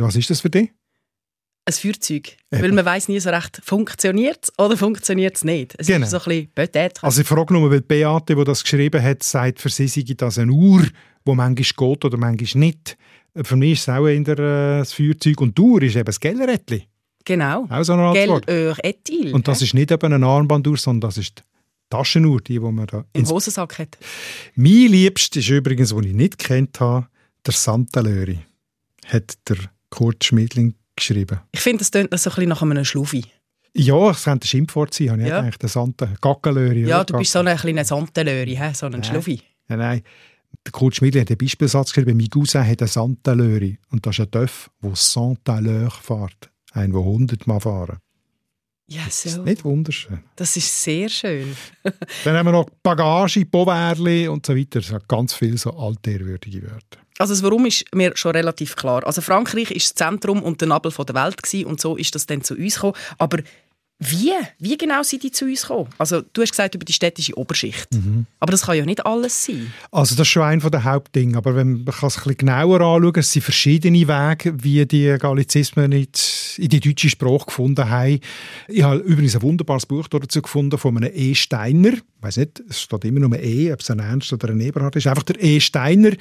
Was 0.00 0.16
ist 0.16 0.28
das 0.28 0.42
für 0.42 0.50
dich? 0.50 0.70
Ein 1.64 1.72
Feuerzeug. 1.72 2.36
Eben. 2.52 2.62
Weil 2.62 2.72
man 2.72 2.84
weiß 2.84 3.08
nie 3.08 3.20
so 3.20 3.30
recht, 3.30 3.62
funktioniert 3.64 4.40
es 4.42 4.58
oder 4.58 4.76
funktioniert 4.76 5.36
es 5.36 5.44
nicht. 5.44 5.74
Es 5.78 5.86
genau. 5.86 6.04
ist 6.04 6.10
so 6.10 6.18
ein 6.18 6.24
bisschen 6.24 6.48
Bötäterli. 6.54 7.06
Also 7.06 7.22
ich 7.22 7.26
frage 7.26 7.54
nur, 7.54 7.70
weil 7.70 7.80
Beate, 7.80 8.36
die 8.36 8.44
das 8.44 8.62
geschrieben 8.62 9.02
hat, 9.02 9.22
sagt, 9.22 9.60
für 9.62 9.70
sie 9.70 9.88
sei 9.88 10.04
das 10.14 10.36
eine 10.36 10.52
Uhr, 10.52 10.82
die 10.82 11.34
manchmal 11.34 11.54
geht 11.54 12.04
oder 12.04 12.18
manchmal 12.18 12.60
nicht. 12.60 12.98
Für 13.34 13.56
mich 13.56 13.72
ist 13.72 13.88
es 13.88 13.88
auch 13.88 14.06
eher 14.06 14.28
äh, 14.28 14.78
das 14.80 14.92
Feuerzeug 14.92 15.40
und 15.40 15.56
die 15.56 15.62
Uhr 15.62 15.80
ist 15.80 15.96
eben 15.96 16.04
das 16.04 16.20
Gellerättli. 16.20 16.86
Genau. 17.24 17.66
Auch 17.70 17.82
so 17.82 17.94
eine 17.94 18.02
Art. 18.02 18.46
Gellöhr 18.46 18.76
Und 19.32 19.48
das 19.48 19.62
ist 19.62 19.72
nicht 19.72 19.90
eben 19.90 20.12
eine 20.12 20.26
Armbanduhr, 20.26 20.76
sondern 20.76 21.08
das 21.08 21.16
ist 21.16 21.42
Taschenuhr, 21.92 22.40
die, 22.40 22.54
die 22.54 22.60
man 22.60 22.86
da 22.86 23.04
im 23.12 23.28
Hosensack 23.28 23.78
hat. 23.78 23.98
Mein 24.54 24.88
Liebster 24.88 25.40
ist 25.40 25.48
übrigens, 25.50 25.90
den 25.90 26.04
ich 26.04 26.12
nicht 26.14 26.38
kennt 26.38 26.80
habe, 26.80 27.06
der 27.46 27.52
Santalöri. 27.54 28.38
Hat 29.06 29.34
der 29.48 29.56
Kurt 29.90 30.24
Schmidling 30.24 30.74
geschrieben. 30.96 31.40
Ich 31.52 31.60
finde, 31.60 31.78
das 31.78 31.90
klingt 31.90 32.10
so 32.18 32.30
ein 32.30 32.34
bisschen 32.34 32.48
nach 32.48 32.62
einem 32.62 32.84
Schluffi. 32.84 33.24
Ja, 33.74 34.10
es 34.10 34.24
könnte 34.24 34.44
ein 34.44 34.48
Schimpfwort 34.48 34.92
sein, 34.94 35.10
habe 35.10 35.22
ich 35.22 35.28
Ja. 35.28 35.40
gedacht. 35.40 35.62
Der 35.62 35.68
Sante, 35.68 36.14
Gackelöri. 36.20 36.86
Ja, 36.86 37.04
du 37.04 37.16
bist 37.18 37.32
so 37.32 37.38
ein 37.40 37.56
kleiner 37.56 37.84
Santelöri, 37.84 38.54
hä? 38.56 38.72
so 38.74 38.86
ein 38.86 38.92
Nein. 38.92 39.04
Schluffi. 39.04 39.42
Ja, 39.68 39.76
nein. 39.76 40.02
Der 40.66 40.72
Kurt 40.72 40.94
Schmidling 40.96 41.22
hat 41.22 41.30
einen 41.30 41.38
Beispielsatz 41.38 41.92
geschrieben. 41.92 42.16
Mein 42.18 42.28
Cousin 42.28 42.66
hat 42.66 42.80
einen 42.82 42.88
Santalöri. 42.88 43.78
Und 43.90 44.04
das 44.06 44.18
ist 44.18 44.20
ein 44.26 44.30
Töff, 44.30 44.70
der 44.82 44.90
l'heure 44.92 45.90
fährt. 45.90 46.50
Ein, 46.72 46.92
der 46.92 47.00
100 47.00 47.46
Mal 47.46 47.60
fahren. 47.60 47.98
Ja, 48.94 49.02
Das 49.06 49.24
ist 49.24 49.34
so. 49.36 49.42
nicht 49.42 49.64
wunderschön. 49.64 50.20
Das 50.36 50.56
ist 50.56 50.82
sehr 50.82 51.08
schön. 51.08 51.56
Dann 52.24 52.36
haben 52.36 52.46
wir 52.46 52.52
noch 52.52 52.66
Bagage, 52.82 53.44
Povärli 53.46 54.28
und 54.28 54.44
so 54.44 54.56
weiter. 54.56 54.80
Es 54.80 54.92
hat 54.92 55.08
ganz 55.08 55.34
viele 55.34 55.56
so 55.56 55.70
altehrwürdige 55.70 56.62
Wörter. 56.62 56.98
Also 57.18 57.34
das 57.34 57.42
Warum 57.42 57.66
ist 57.66 57.84
mir 57.94 58.12
schon 58.16 58.32
relativ 58.32 58.74
klar. 58.74 59.06
Also 59.06 59.20
Frankreich 59.20 59.70
ist 59.70 59.86
das 59.90 59.94
Zentrum 59.94 60.42
und 60.42 60.60
der 60.60 60.68
Nabel 60.68 60.90
der 60.92 61.14
Welt 61.14 61.42
gewesen, 61.42 61.66
und 61.66 61.80
so 61.80 61.96
ist 61.96 62.14
das 62.14 62.26
dann 62.26 62.42
zu 62.42 62.54
uns 62.54 62.74
gekommen. 62.74 62.94
Aber 63.18 63.38
wie? 64.10 64.32
Wie 64.58 64.76
genau 64.76 65.02
sind 65.02 65.22
die 65.22 65.30
zu 65.30 65.44
uns 65.44 65.62
gekommen? 65.62 65.88
Also 65.98 66.22
du 66.32 66.42
hast 66.42 66.50
gesagt 66.50 66.74
über 66.74 66.84
die 66.84 66.92
städtische 66.92 67.36
Oberschicht. 67.36 67.88
Aber 68.40 68.50
das 68.50 68.62
kann 68.62 68.76
ja 68.76 68.84
nicht 68.84 69.04
alles 69.06 69.44
sein. 69.44 69.72
Also 69.90 70.14
das 70.14 70.26
ist 70.26 70.32
schon 70.32 70.42
einer 70.42 70.70
der 70.70 70.84
Hauptdinge, 70.84 71.36
aber 71.36 71.54
wenn 71.54 71.84
man 71.84 71.88
es 71.88 72.02
ein 72.02 72.10
bisschen 72.10 72.36
genauer 72.36 72.80
anschauen, 72.80 73.12
es 73.16 73.32
sind 73.32 73.42
verschiedene 73.42 74.08
Wege, 74.08 74.54
wie 74.62 74.84
die 74.86 75.16
Gallizismen 75.18 75.92
in 75.92 76.06
die, 76.12 76.62
in 76.62 76.68
die 76.68 76.80
deutsche 76.80 77.08
Sprache 77.08 77.46
gefunden 77.46 77.88
haben. 77.88 78.20
Ich 78.68 78.82
habe 78.82 78.96
übrigens 78.96 79.36
ein 79.36 79.42
wunderbares 79.42 79.86
Buch 79.86 80.08
dazu 80.08 80.42
gefunden 80.42 80.78
von 80.78 80.96
einem 80.96 81.10
E. 81.14 81.34
Steiner. 81.34 81.92
Ich 81.92 82.02
weiss 82.20 82.36
nicht, 82.36 82.62
es 82.68 82.82
steht 82.82 83.04
immer 83.04 83.20
nur 83.20 83.32
ein 83.32 83.42
E, 83.42 83.72
ob 83.72 83.80
es 83.80 83.90
ein 83.90 83.98
Ernst 83.98 84.32
oder 84.32 84.50
ein 84.50 84.60
Eberhard 84.60 84.96
ist. 84.96 85.06
Einfach 85.06 85.24
der 85.24 85.42
E. 85.42 85.60
Steiner. 85.60 86.12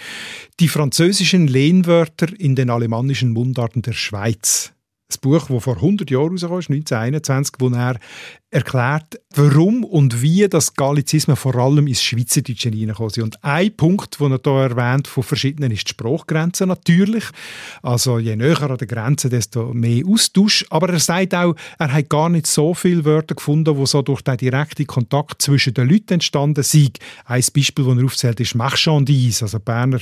Die 0.60 0.68
französischen 0.68 1.48
Lehnwörter 1.48 2.28
in 2.40 2.56
den 2.56 2.70
alemannischen 2.70 3.32
Mundarten 3.32 3.82
der 3.82 3.94
Schweiz. 3.94 4.74
Das 5.12 5.18
Buch, 5.18 5.48
das 5.50 5.63
vor 5.63 5.75
100 5.75 6.10
Jahren 6.10 6.36
ist, 6.36 6.46
1921, 6.46 7.56
wo 7.60 7.68
er 7.68 8.00
erklärt, 8.50 9.20
warum 9.38 9.84
und 9.84 10.22
wie 10.22 10.48
das 10.50 10.74
Gallizismen 10.74 11.36
vor 11.36 11.56
allem 11.56 11.88
ins 11.88 12.04
Schweizerdeutsche 12.04 12.70
hineingekommen 12.70 13.10
sind. 13.10 13.24
Und 13.24 13.44
ein 13.44 13.76
Punkt, 13.76 14.20
den 14.20 14.32
er 14.32 14.40
hier 14.44 14.72
erwähnt, 14.72 15.08
von 15.08 15.24
verschiedenen, 15.24 15.72
ist 15.72 15.88
die 15.88 15.90
Sprachgrenze 15.90 16.66
natürlich. 16.66 17.24
Also 17.82 18.20
je 18.20 18.36
näher 18.36 18.62
an 18.62 18.78
der 18.78 18.88
Grenze, 18.88 19.30
desto 19.30 19.74
mehr 19.74 20.06
Austausch. 20.06 20.66
Aber 20.70 20.90
er 20.90 21.00
sagt 21.00 21.34
auch, 21.34 21.56
er 21.80 21.94
hat 21.94 22.10
gar 22.10 22.30
nicht 22.30 22.48
so 22.48 22.74
viele 22.74 23.06
Wörter 23.06 23.36
gefunden, 23.36 23.76
die 23.76 23.86
so 23.86 24.02
durch 24.02 24.22
den 24.22 24.38
direkten 24.38 24.88
Kontakt 24.88 25.42
zwischen 25.42 25.74
den 25.74 25.89
Leuten 25.89 26.15
entstanden 26.15 26.63
sind. 26.63 27.00
Ein 27.26 27.44
Beispiel, 27.54 27.86
das 27.86 27.98
er 27.98 28.06
aufzählt, 28.06 28.39
ist 28.39 28.56
Marchandise. 28.56 29.46
Also 29.46 29.60
Berner, 29.60 30.00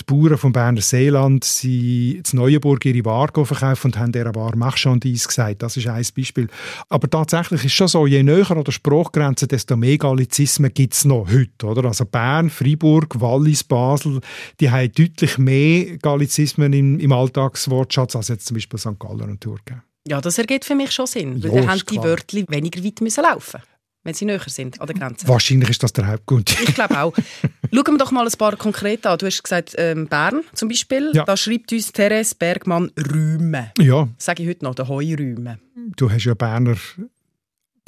die 0.00 0.04
Bauern 0.06 0.36
vom 0.36 0.52
Berner 0.52 0.80
Seeland 0.80 1.44
sind 1.44 2.32
in 2.32 2.38
Neuenburg 2.38 2.84
ihre 2.84 3.04
Ware 3.04 3.44
verkauft 3.44 3.84
und 3.84 3.98
haben 3.98 4.12
dieser 4.12 4.34
Ware 4.34 4.56
Marchandise 4.56 5.28
gesagt. 5.28 5.62
Das 5.62 5.76
ist 5.76 5.86
ein 5.86 6.04
Beispiel. 6.16 6.48
Aber 6.88 7.08
tatsächlich 7.08 7.64
ist 7.64 7.72
schon 7.72 7.88
so, 7.88 8.06
je 8.06 8.22
näher 8.22 8.57
an 8.58 8.64
der 8.64 8.72
Sprachgrenze, 8.72 9.46
desto 9.46 9.76
mehr 9.76 9.98
Gallizismen 9.98 10.72
gibt 10.72 10.94
es 10.94 11.04
noch 11.04 11.28
heute. 11.30 11.66
Oder? 11.66 11.84
Also 11.86 12.04
Bern, 12.04 12.50
Freiburg, 12.50 13.20
Wallis, 13.20 13.64
Basel, 13.64 14.20
die 14.60 14.70
haben 14.70 14.92
deutlich 14.92 15.38
mehr 15.38 15.96
Gallizismen 15.98 16.72
im, 16.72 16.98
im 16.98 17.12
Alltagswortschatz 17.12 18.16
als 18.16 18.28
jetzt 18.28 18.46
zum 18.46 18.54
Beispiel 18.56 18.78
St. 18.78 18.98
Gallen 18.98 19.30
und 19.30 19.40
Thurgau. 19.40 19.76
Ja, 20.06 20.20
das 20.20 20.38
ergibt 20.38 20.64
für 20.64 20.74
mich 20.74 20.90
schon 20.92 21.06
Sinn. 21.06 21.42
Weil 21.42 21.54
Ja, 21.54 21.60
dann 21.60 21.70
haben 21.70 21.82
die. 21.90 21.98
Wörter 21.98 22.36
weniger 22.48 22.82
weit 22.84 23.00
müssen 23.00 23.22
laufen 23.22 23.60
wenn 24.08 24.14
sie 24.14 24.24
näher 24.24 24.40
sind 24.46 24.80
an 24.80 24.86
der 24.86 24.96
Grenze. 24.96 25.28
Wahrscheinlich 25.28 25.68
ist 25.68 25.82
das 25.82 25.92
der 25.92 26.06
Hauptgrund. 26.06 26.56
Ich 26.62 26.74
glaube 26.74 26.98
auch. 26.98 27.12
Schauen 27.74 27.94
wir 27.94 27.98
doch 27.98 28.10
mal 28.10 28.26
ein 28.26 28.32
paar 28.38 28.56
konkret 28.56 29.06
an. 29.06 29.18
Du 29.18 29.26
hast 29.26 29.42
gesagt, 29.42 29.74
ähm, 29.76 30.06
Bern 30.06 30.42
zum 30.54 30.70
Beispiel. 30.70 31.10
Ja. 31.14 31.24
Da 31.24 31.36
schreibt 31.36 31.72
uns 31.72 31.92
Therese 31.92 32.34
Bergmann 32.34 32.90
Rüme. 32.96 33.72
ja, 33.78 34.08
Sage 34.16 34.42
ich 34.42 34.48
heute 34.48 34.64
noch, 34.64 34.74
der 34.74 34.88
Heurüme. 34.88 35.58
du 35.96 36.10
hast 36.10 36.24
ja 36.24 36.32
Berner 36.32 36.76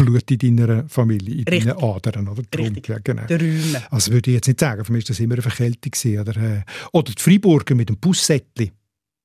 Blut 0.05 0.31
in 0.31 0.57
deiner 0.57 0.89
Familie, 0.89 1.37
in 1.37 1.45
Richtig. 1.45 1.73
deinen 1.73 1.83
Adern. 1.83 2.29
Oder? 2.29 2.43
Drum. 2.51 2.77
Ja, 2.87 2.99
genau. 3.03 3.23
Also 3.91 4.13
würde 4.13 4.31
ich 4.31 4.35
jetzt 4.37 4.49
nicht 4.49 4.61
sagen, 4.61 4.85
für 4.85 4.93
mich 4.93 5.05
war 5.05 5.09
das 5.09 5.21
immer 5.21 5.35
eine 5.35 5.43
Verkältung. 5.43 5.91
gewesen, 5.91 6.21
Oder, 6.21 6.37
äh, 6.37 6.63
oder 6.93 7.13
die 7.13 7.23
Freiburger 7.23 7.75
mit 7.75 7.89
dem 7.89 7.99
Bussettli. 7.99 8.73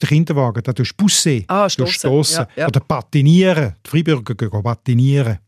Der 0.01 0.09
Kinderwagen, 0.09 0.61
da 0.61 0.73
tust 0.73 0.91
du 0.91 1.03
Busse. 1.03 1.43
Ah, 1.47 1.69
stossen. 1.69 2.09
Ja, 2.35 2.47
ja. 2.55 2.67
Oder 2.67 2.81
patinieren. 2.81 3.75
Die 3.85 3.89
Freiburger 3.89 4.35
gehen 4.35 4.63
patinieren. 4.63 5.39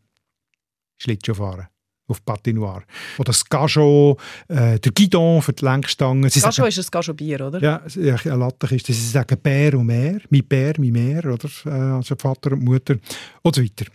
Schlittschuh 0.98 1.34
fahren. 1.34 1.68
Auf 2.10 2.24
Patinoire. 2.24 2.84
Oder 3.18 3.26
das 3.26 3.44
Gajot, 3.44 4.18
äh, 4.48 4.80
der 4.80 4.92
Guidon 4.94 5.42
für 5.42 5.52
die 5.52 5.66
Lenkstangen. 5.66 6.30
Sie 6.30 6.40
Gajo 6.40 6.52
sagen, 6.54 6.70
ist 6.70 6.78
ein 6.80 6.88
Gajo-Bier, 6.90 7.48
oder? 7.48 7.62
ja, 7.62 7.82
ja, 7.96 8.16
eine 8.16 8.36
Lattenkiste. 8.38 8.94
Sie 8.94 9.10
sagen 9.10 9.38
Bär 9.44 9.74
und 9.78 9.88
Meer. 9.88 10.22
Mein 10.30 10.46
Bär, 10.46 10.74
mein 10.78 10.94
Meer. 10.94 11.26
Oder? 11.26 11.50
Äh, 11.66 11.70
also 11.70 12.16
Vater 12.18 12.54
und 12.54 12.63
Mutter. 12.63 12.96
Und 13.42 13.56
so 13.56 13.62
weiter. 13.62 13.86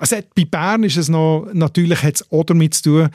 Also 0.00 0.16
bei 0.34 0.44
Bern 0.44 0.82
ist 0.82 0.96
es 0.96 1.08
noch, 1.08 1.48
natürlich 1.52 2.02
hat 2.02 2.16
es 2.16 2.32
auch 2.32 2.42
damit 2.42 2.74
zu 2.74 2.82
tun, 2.82 3.08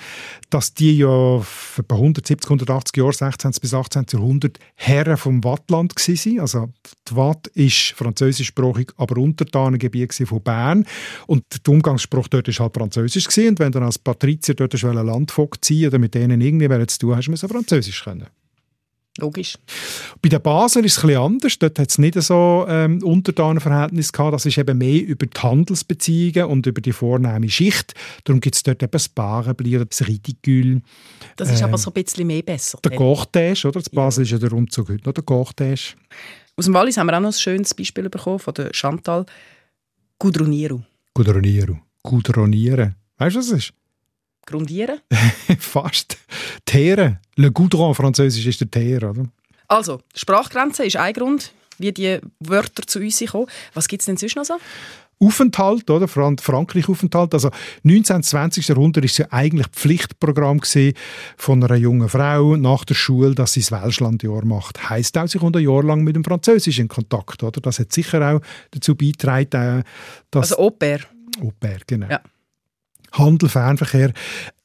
dass 0.50 0.74
die 0.74 1.00
ja 1.00 1.38
etwa 1.78 1.96
170, 1.96 2.50
180 2.50 2.96
Jahre, 2.96 3.12
16. 3.12 3.52
bis 3.62 3.74
18. 3.74 4.06
Jahrhundert 4.14 4.60
Herren 4.76 5.18
vom 5.18 5.44
Wattland 5.44 5.94
waren. 5.94 6.40
Also 6.40 6.70
die 7.10 7.16
Watt 7.18 7.48
ist 7.48 7.92
französischsprachig, 7.98 8.92
aber 8.96 9.20
Untertanengebiet 9.20 10.14
von 10.14 10.42
Bern. 10.42 10.86
Und 11.28 11.44
der 11.66 11.74
Umgangssprache 11.74 12.30
dort 12.30 12.48
war 12.48 12.66
halt 12.66 12.74
französisch. 12.74 13.28
Gewesen. 13.28 13.50
Und 13.50 13.60
wenn 13.60 13.74
du 13.74 13.80
als 13.80 14.00
Patrizier 14.00 14.56
dort 14.56 14.82
ein 14.82 15.06
Landvogt 15.06 15.66
ziehen 15.66 15.88
oder 15.90 16.00
mit 16.00 16.16
denen 16.16 16.40
irgendwie 16.40 16.88
zu 16.88 17.00
tun 17.00 17.16
hast, 17.18 17.28
musst 17.28 17.44
du 17.44 17.50
französisch 17.50 18.06
können. 18.06 18.28
Logisch. 19.20 19.58
Bei 20.22 20.30
den 20.30 20.42
Basel 20.42 20.86
ist 20.86 20.98
es 20.98 21.02
bisschen 21.02 21.22
anders. 21.22 21.60
Dort 21.60 21.80
hat 21.80 21.90
es 21.90 21.98
nicht 21.98 22.22
so 22.22 22.66
ähm, 22.68 23.04
Untertanenverhältnis 23.04 24.12
gehabt. 24.12 24.34
Das 24.34 24.46
ist 24.46 24.58
eben 24.58 24.78
mehr 24.78 25.04
über 25.04 25.26
die 25.26 25.40
Handelsbeziehungen 25.40 26.46
und 26.52 26.66
über 26.66 26.82
die 26.82 26.92
vornehme 26.92 27.50
Schicht. 27.50 27.94
Darum 28.24 28.40
gibt 28.40 28.56
es 28.56 28.64
dort 28.64 28.82
eben 28.84 28.92
das 28.92 29.10
Barenbli 29.10 29.76
oder 29.76 29.86
das 29.86 30.08
Ritikül. 30.08 30.82
Das 31.36 31.52
ist 31.52 31.62
Ähm, 31.62 31.68
aber 31.68 31.78
so 31.78 31.92
ein 31.92 32.04
bisschen 32.04 32.28
mehr 32.28 32.42
besser. 32.42 32.80
Der 32.84 32.92
Gortage, 32.92 33.68
oder? 33.68 33.80
Das 33.80 33.90
Basel 33.90 34.24
ist 34.24 34.32
ja 34.32 34.38
der 34.38 34.54
Umzug 34.54 34.90
heute 34.90 35.06
noch 35.06 35.14
der 35.14 35.24
Gortage. 35.24 35.96
Aus 36.56 36.66
dem 36.66 36.74
Wallis 36.74 36.98
haben 36.98 37.08
wir 37.08 37.16
auch 37.16 37.22
noch 37.22 37.30
ein 37.30 37.34
schönes 37.34 37.74
Beispiel 37.74 38.10
bekommen 38.10 38.40
von 38.40 38.54
der 38.54 38.74
Chantal 38.74 39.26
Gudruniero. 40.18 40.82
Gudroniero. 41.14 41.80
Gudronieren. 42.04 42.96
Weißt 43.18 43.36
du, 43.36 43.40
was 43.40 43.48
es 43.48 43.52
ist? 43.52 43.74
Grundieren? 44.46 45.00
Fast. 45.60 46.18
Teere. 46.66 47.20
Le 47.36 47.52
Goudron, 47.52 47.96
französisch 47.96 48.46
ist 48.46 48.62
der 48.62 48.72
Teer, 48.72 49.10
oder? 49.10 49.26
Also, 49.68 50.02
Sprachgrenze 50.16 50.84
ist 50.86 50.98
ein 50.98 51.14
Grund, 51.14 51.54
wie 51.78 51.92
die 51.92 52.20
Wörter 52.40 52.84
zu 52.86 53.00
uns 53.00 53.24
kommen. 53.26 53.48
Was 53.74 53.88
gibt 53.88 54.02
es 54.02 54.08
denn 54.08 54.18
sonst 54.18 54.36
noch 54.36 54.46
so? 54.46 54.56
Aufenthalt, 55.22 55.90
oder? 55.90 56.08
Fran 56.08 56.38
Frankreich-Aufenthalt. 56.38 57.34
Also 57.34 57.52
19. 57.84 58.16
und 58.18 58.24
20. 58.24 58.68
Jahrhundert 58.68 59.04
war 59.04 59.06
es 59.06 59.18
ja 59.18 59.28
eigentlich 59.32 59.68
Pflichtprogramm 59.68 60.62
von 61.36 61.64
einer 61.64 61.76
jungen 61.76 62.08
Frau 62.08 62.56
nach 62.56 62.86
der 62.86 62.96
Schule, 62.96 63.36
dass 63.36 63.54
sie 63.54 63.60
das 63.60 63.72
Welschlandjahr 63.72 64.46
macht. 64.46 64.90
Heißt 64.90 65.18
auch, 65.18 65.28
sie 65.28 65.38
kommt 65.38 65.58
ein 65.58 65.64
Jahr 65.64 65.84
lang 65.84 66.04
mit 66.04 66.16
dem 66.16 66.24
Französisch 66.24 66.80
in 66.80 66.88
Kontakt, 66.88 67.44
oder? 67.44 67.60
Das 67.60 67.80
hat 67.80 67.92
sicher 67.92 68.34
auch 68.34 68.42
dazu 68.72 68.96
beigetragen, 68.96 69.84
dass... 70.32 70.54
Also 70.54 70.64
Au 70.64 70.70
pair. 70.70 71.02
Au 71.42 71.52
pair, 71.60 71.80
genau. 71.86 72.08
Ja. 72.10 72.22
Handel, 73.12 73.50
Fernverkehr. 73.50 74.12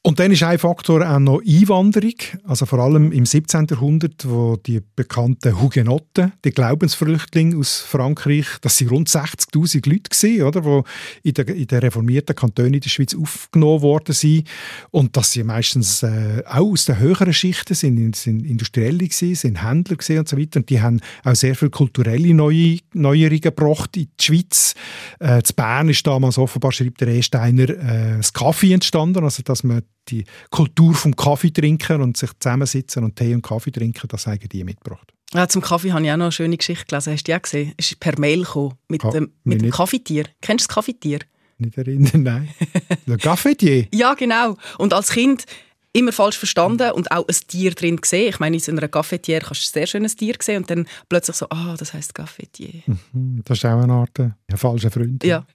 Und 0.07 0.21
dann 0.21 0.31
ist 0.31 0.43
ein 0.43 0.59
Faktor 0.59 1.01
auch 1.01 1.19
noch 1.19 1.41
Einwanderung, 1.41 2.13
also 2.45 2.67
vor 2.67 2.79
allem 2.79 3.11
im 3.11 3.25
17. 3.25 3.69
Jahrhundert, 3.71 4.29
wo 4.29 4.57
die 4.57 4.83
bekannten 4.95 5.59
Hugenotten, 5.59 6.35
die 6.45 6.51
Glaubensflüchtlinge 6.51 7.57
aus 7.57 7.79
Frankreich, 7.81 8.45
das 8.61 8.77
sind 8.77 8.91
rund 8.91 9.09
60'000 9.09 9.89
Leute 9.89 10.11
gewesen, 10.11 10.43
oder, 10.43 10.61
die 10.61 11.29
in 11.31 11.33
den, 11.33 11.57
in 11.57 11.67
den 11.67 11.79
reformierten 11.79 12.37
Kantonen 12.37 12.75
in 12.75 12.81
der 12.81 12.91
Schweiz 12.91 13.15
aufgenommen 13.15 13.81
worden 13.81 14.13
sind. 14.13 14.47
Und 14.91 15.17
dass 15.17 15.33
sie 15.33 15.43
meistens 15.43 16.03
äh, 16.03 16.43
auch 16.45 16.71
aus 16.71 16.85
den 16.85 16.99
höheren 16.99 17.33
Schichten 17.33 17.73
sind, 17.73 18.15
sind 18.15 18.45
Industrielle 18.45 18.99
gewesen, 18.99 19.35
sind 19.35 19.65
Händler 19.65 19.97
gewesen 19.97 20.19
und 20.19 20.29
so 20.29 20.37
weiter. 20.37 20.61
Und 20.61 20.69
die 20.69 20.83
haben 20.83 21.01
auch 21.25 21.35
sehr 21.35 21.55
viele 21.55 21.71
kulturelle 21.71 22.35
Neue, 22.35 22.81
Neuerungen 22.93 23.41
gebracht 23.41 23.97
in 23.97 24.09
die 24.21 24.23
Schweiz. 24.23 24.75
Äh, 25.19 25.41
zu 25.41 25.55
Bern 25.55 25.89
ist 25.89 26.07
damals 26.07 26.37
offenbar, 26.37 26.73
schreibt 26.73 27.01
der 27.01 27.09
Esteiner, 27.09 27.71
äh, 27.71 28.17
das 28.19 28.35
Kaffee 28.35 28.75
entstanden, 28.75 29.25
also 29.25 29.43
dass 29.43 29.65
man 29.65 29.81
die 30.09 30.25
Kultur 30.51 30.95
vom 30.95 31.15
Kaffee 31.17 31.51
trinken 31.51 32.01
und 32.03 32.17
sich 32.17 32.31
zusammensitzen 32.39 33.05
und 33.05 33.17
Tee 33.17 33.35
und 33.35 33.43
Kaffee 33.43 33.71
trinken, 33.71 34.07
das 34.09 34.27
haben 34.27 34.39
die 34.51 34.65
mitgebracht. 34.65 35.13
Ja, 35.33 35.49
zum 35.49 35.63
Kaffee 35.63 35.93
habe 35.93 36.05
ich 36.05 36.11
auch 36.13 36.17
noch 36.17 36.27
eine 36.27 36.33
schöne 36.33 36.57
Geschichte 36.57 36.85
gelesen. 36.87 37.13
Hast 37.13 37.27
du 37.27 37.33
die 37.33 37.37
auch 37.37 37.43
gesehen? 37.43 37.73
Es 37.77 37.91
ist 37.91 38.01
per 38.01 38.19
Mail 38.21 38.41
gekommen 38.45 38.75
mit 38.89 39.03
Ha, 39.03 39.11
dem, 39.11 39.33
mit 39.43 39.63
dem. 39.63 39.71
Kaffeetier. 39.71 40.25
Kennst 40.41 40.65
du 40.65 40.69
das 40.69 40.75
Kaffeetier? 40.75 41.21
Nicht 41.59 41.77
erinnern, 41.79 42.23
nein. 42.23 42.49
Le 43.07 43.17
Cafetier. 43.17 43.87
Ja, 43.93 44.15
genau. 44.15 44.57
Und 44.79 44.93
als 44.93 45.11
Kind 45.11 45.45
immer 45.93 46.13
falsch 46.13 46.37
verstanden 46.39 46.91
und 46.93 47.11
auch 47.13 47.27
ein 47.29 47.37
Tier 47.47 47.71
drin 47.73 47.97
gesehen. 48.01 48.29
Ich 48.29 48.41
meine, 48.41 48.57
in 48.57 48.61
so 48.61 48.73
einer 48.73 48.89
Cafetiere 48.89 49.41
kannst 49.41 49.63
du 49.65 49.69
ein 49.69 49.73
sehr 49.81 49.87
schönes 49.87 50.17
Tier 50.17 50.35
sehen 50.41 50.59
und 50.63 50.71
dann 50.71 50.87
plötzlich 51.09 51.37
so, 51.37 51.47
ah, 51.51 51.77
das 51.79 51.95
heißt 51.95 52.15
Cafetier. 52.15 52.83
Hm, 53.13 53.43
Das 53.45 53.59
ist 53.59 53.65
auch 53.65 53.81
eine 53.81 53.93
Art 53.93 54.19
äh, 54.19 54.31
ein 54.51 54.57
falscher 54.57 54.91
Freund. 54.91 55.23
Ja. 55.25 55.47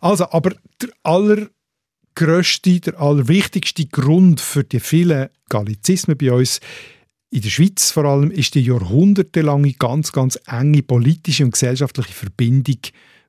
Also, 0.00 0.30
aber 0.30 0.54
der 0.80 0.90
allergrösste, 2.20 2.80
der 2.80 3.00
allerwichtigste 3.00 3.86
Grund 3.86 4.40
für 4.40 4.64
die 4.64 4.80
vielen 4.80 5.28
Gallizismen 5.48 6.16
bei 6.16 6.32
uns 6.32 6.60
in 7.32 7.42
der 7.42 7.48
Schweiz 7.48 7.92
vor 7.92 8.04
allem 8.06 8.32
ist 8.32 8.56
die 8.56 8.62
jahrhundertelange, 8.62 9.72
ganz, 9.74 10.10
ganz 10.10 10.38
enge 10.46 10.82
politische 10.82 11.44
und 11.44 11.52
gesellschaftliche 11.52 12.12
Verbindung 12.12 12.78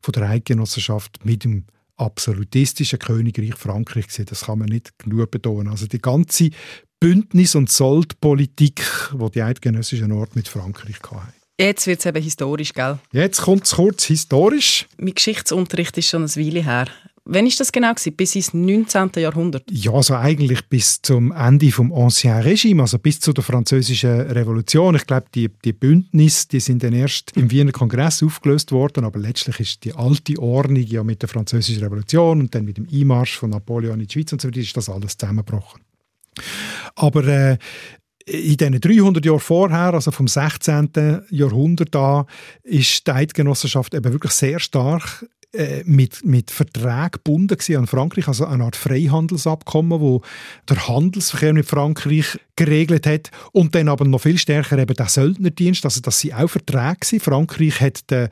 von 0.01 0.11
der 0.13 0.27
Eidgenossenschaft 0.27 1.23
mit 1.23 1.43
dem 1.43 1.65
absolutistischen 1.97 2.97
Königreich 2.97 3.53
Frankreich. 3.53 4.07
Das 4.25 4.45
kann 4.45 4.57
man 4.57 4.69
nicht 4.69 4.97
genug 4.97 5.29
betonen. 5.29 5.67
Also 5.67 5.85
die 5.85 6.01
ganze 6.01 6.49
Bündnis- 6.99 7.53
und 7.53 7.69
Soldpolitik, 7.69 8.81
die 9.13 9.31
die 9.31 9.43
eidgenössischen 9.43 10.11
Orte 10.11 10.33
mit 10.33 10.47
Frankreich 10.47 10.97
hatten. 11.11 11.33
Jetzt 11.59 11.85
wird 11.85 11.99
es 11.99 12.07
eben 12.07 12.23
historisch, 12.23 12.73
gell? 12.73 12.97
Jetzt 13.11 13.41
kommt 13.41 13.65
es 13.65 13.73
kurz 13.73 14.05
historisch. 14.05 14.87
Mein 14.97 15.13
Geschichtsunterricht 15.13 15.95
ist 15.99 16.09
schon 16.09 16.23
eine 16.23 16.35
Weile 16.35 16.63
her. 16.63 16.87
Wann 17.25 17.45
ist 17.45 17.59
das 17.59 17.71
genau? 17.71 17.93
Gewesen? 17.93 18.15
Bis 18.15 18.35
ins 18.35 18.53
19. 18.53 19.11
Jahrhundert? 19.17 19.63
Ja, 19.69 19.91
also 19.91 20.15
eigentlich 20.15 20.67
bis 20.69 21.01
zum 21.01 21.31
Ende 21.31 21.71
vom 21.71 21.93
Ancien 21.93 22.41
Regime, 22.41 22.81
also 22.81 22.97
bis 22.97 23.19
zu 23.19 23.31
der 23.31 23.43
französischen 23.43 24.21
Revolution. 24.21 24.95
Ich 24.95 25.05
glaube, 25.05 25.27
die, 25.35 25.49
die 25.63 25.73
Bündnisse, 25.73 26.47
die 26.47 26.59
sind 26.59 26.83
dann 26.83 26.93
erst 26.93 27.37
im 27.37 27.51
Wiener 27.51 27.71
Kongress 27.71 28.23
aufgelöst 28.23 28.71
worden, 28.71 29.05
aber 29.05 29.19
letztlich 29.19 29.59
ist 29.59 29.83
die 29.83 29.93
alte 29.93 30.39
Ordnung 30.39 30.83
ja 30.83 31.03
mit 31.03 31.21
der 31.21 31.29
französischen 31.29 31.83
Revolution 31.83 32.41
und 32.41 32.55
dann 32.55 32.65
mit 32.65 32.77
dem 32.77 32.87
Einmarsch 32.91 33.37
von 33.37 33.51
Napoleon 33.51 33.99
in 33.99 34.07
die 34.07 34.13
Schweiz 34.13 34.33
und 34.33 34.41
so 34.41 34.47
weiter 34.47 34.59
ist 34.59 34.75
das 34.75 34.89
alles 34.89 35.15
zusammengebrochen. 35.15 35.81
Aber 36.95 37.25
äh, 37.25 37.57
in 38.25 38.57
diesen 38.57 38.79
300 38.79 39.23
Jahren 39.23 39.39
vorher, 39.39 39.93
also 39.93 40.11
vom 40.11 40.27
16. 40.27 41.21
Jahrhundert 41.29 41.95
an, 41.95 42.25
ist 42.63 43.05
die 43.05 43.11
Eidgenossenschaft 43.11 43.93
eben 43.93 44.11
wirklich 44.11 44.31
sehr 44.31 44.59
stark 44.59 45.25
äh, 45.53 45.83
mit, 45.85 46.23
mit 46.23 46.49
Verträgen 46.49 47.11
gebunden 47.11 47.57
an 47.75 47.87
Frankreich, 47.87 48.27
also 48.27 48.45
eine 48.45 48.63
Art 48.63 48.77
Freihandelsabkommen, 48.77 49.99
wo 49.99 50.21
der 50.69 50.87
Handelsverkehr 50.87 51.51
mit 51.51 51.65
Frankreich 51.65 52.39
geregelt 52.55 53.05
hat 53.05 53.31
und 53.51 53.75
dann 53.75 53.89
aber 53.89 54.05
noch 54.05 54.21
viel 54.21 54.37
stärker 54.37 54.77
eben 54.77 54.95
der 54.95 55.09
Söldnerdienst, 55.09 55.83
also 55.83 55.99
das 55.99 56.21
sind 56.21 56.35
auch 56.35 56.47
Verträge 56.47 56.95
gewesen. 57.01 57.19
Frankreich 57.19 57.81
hat 57.81 58.09
den, 58.09 58.29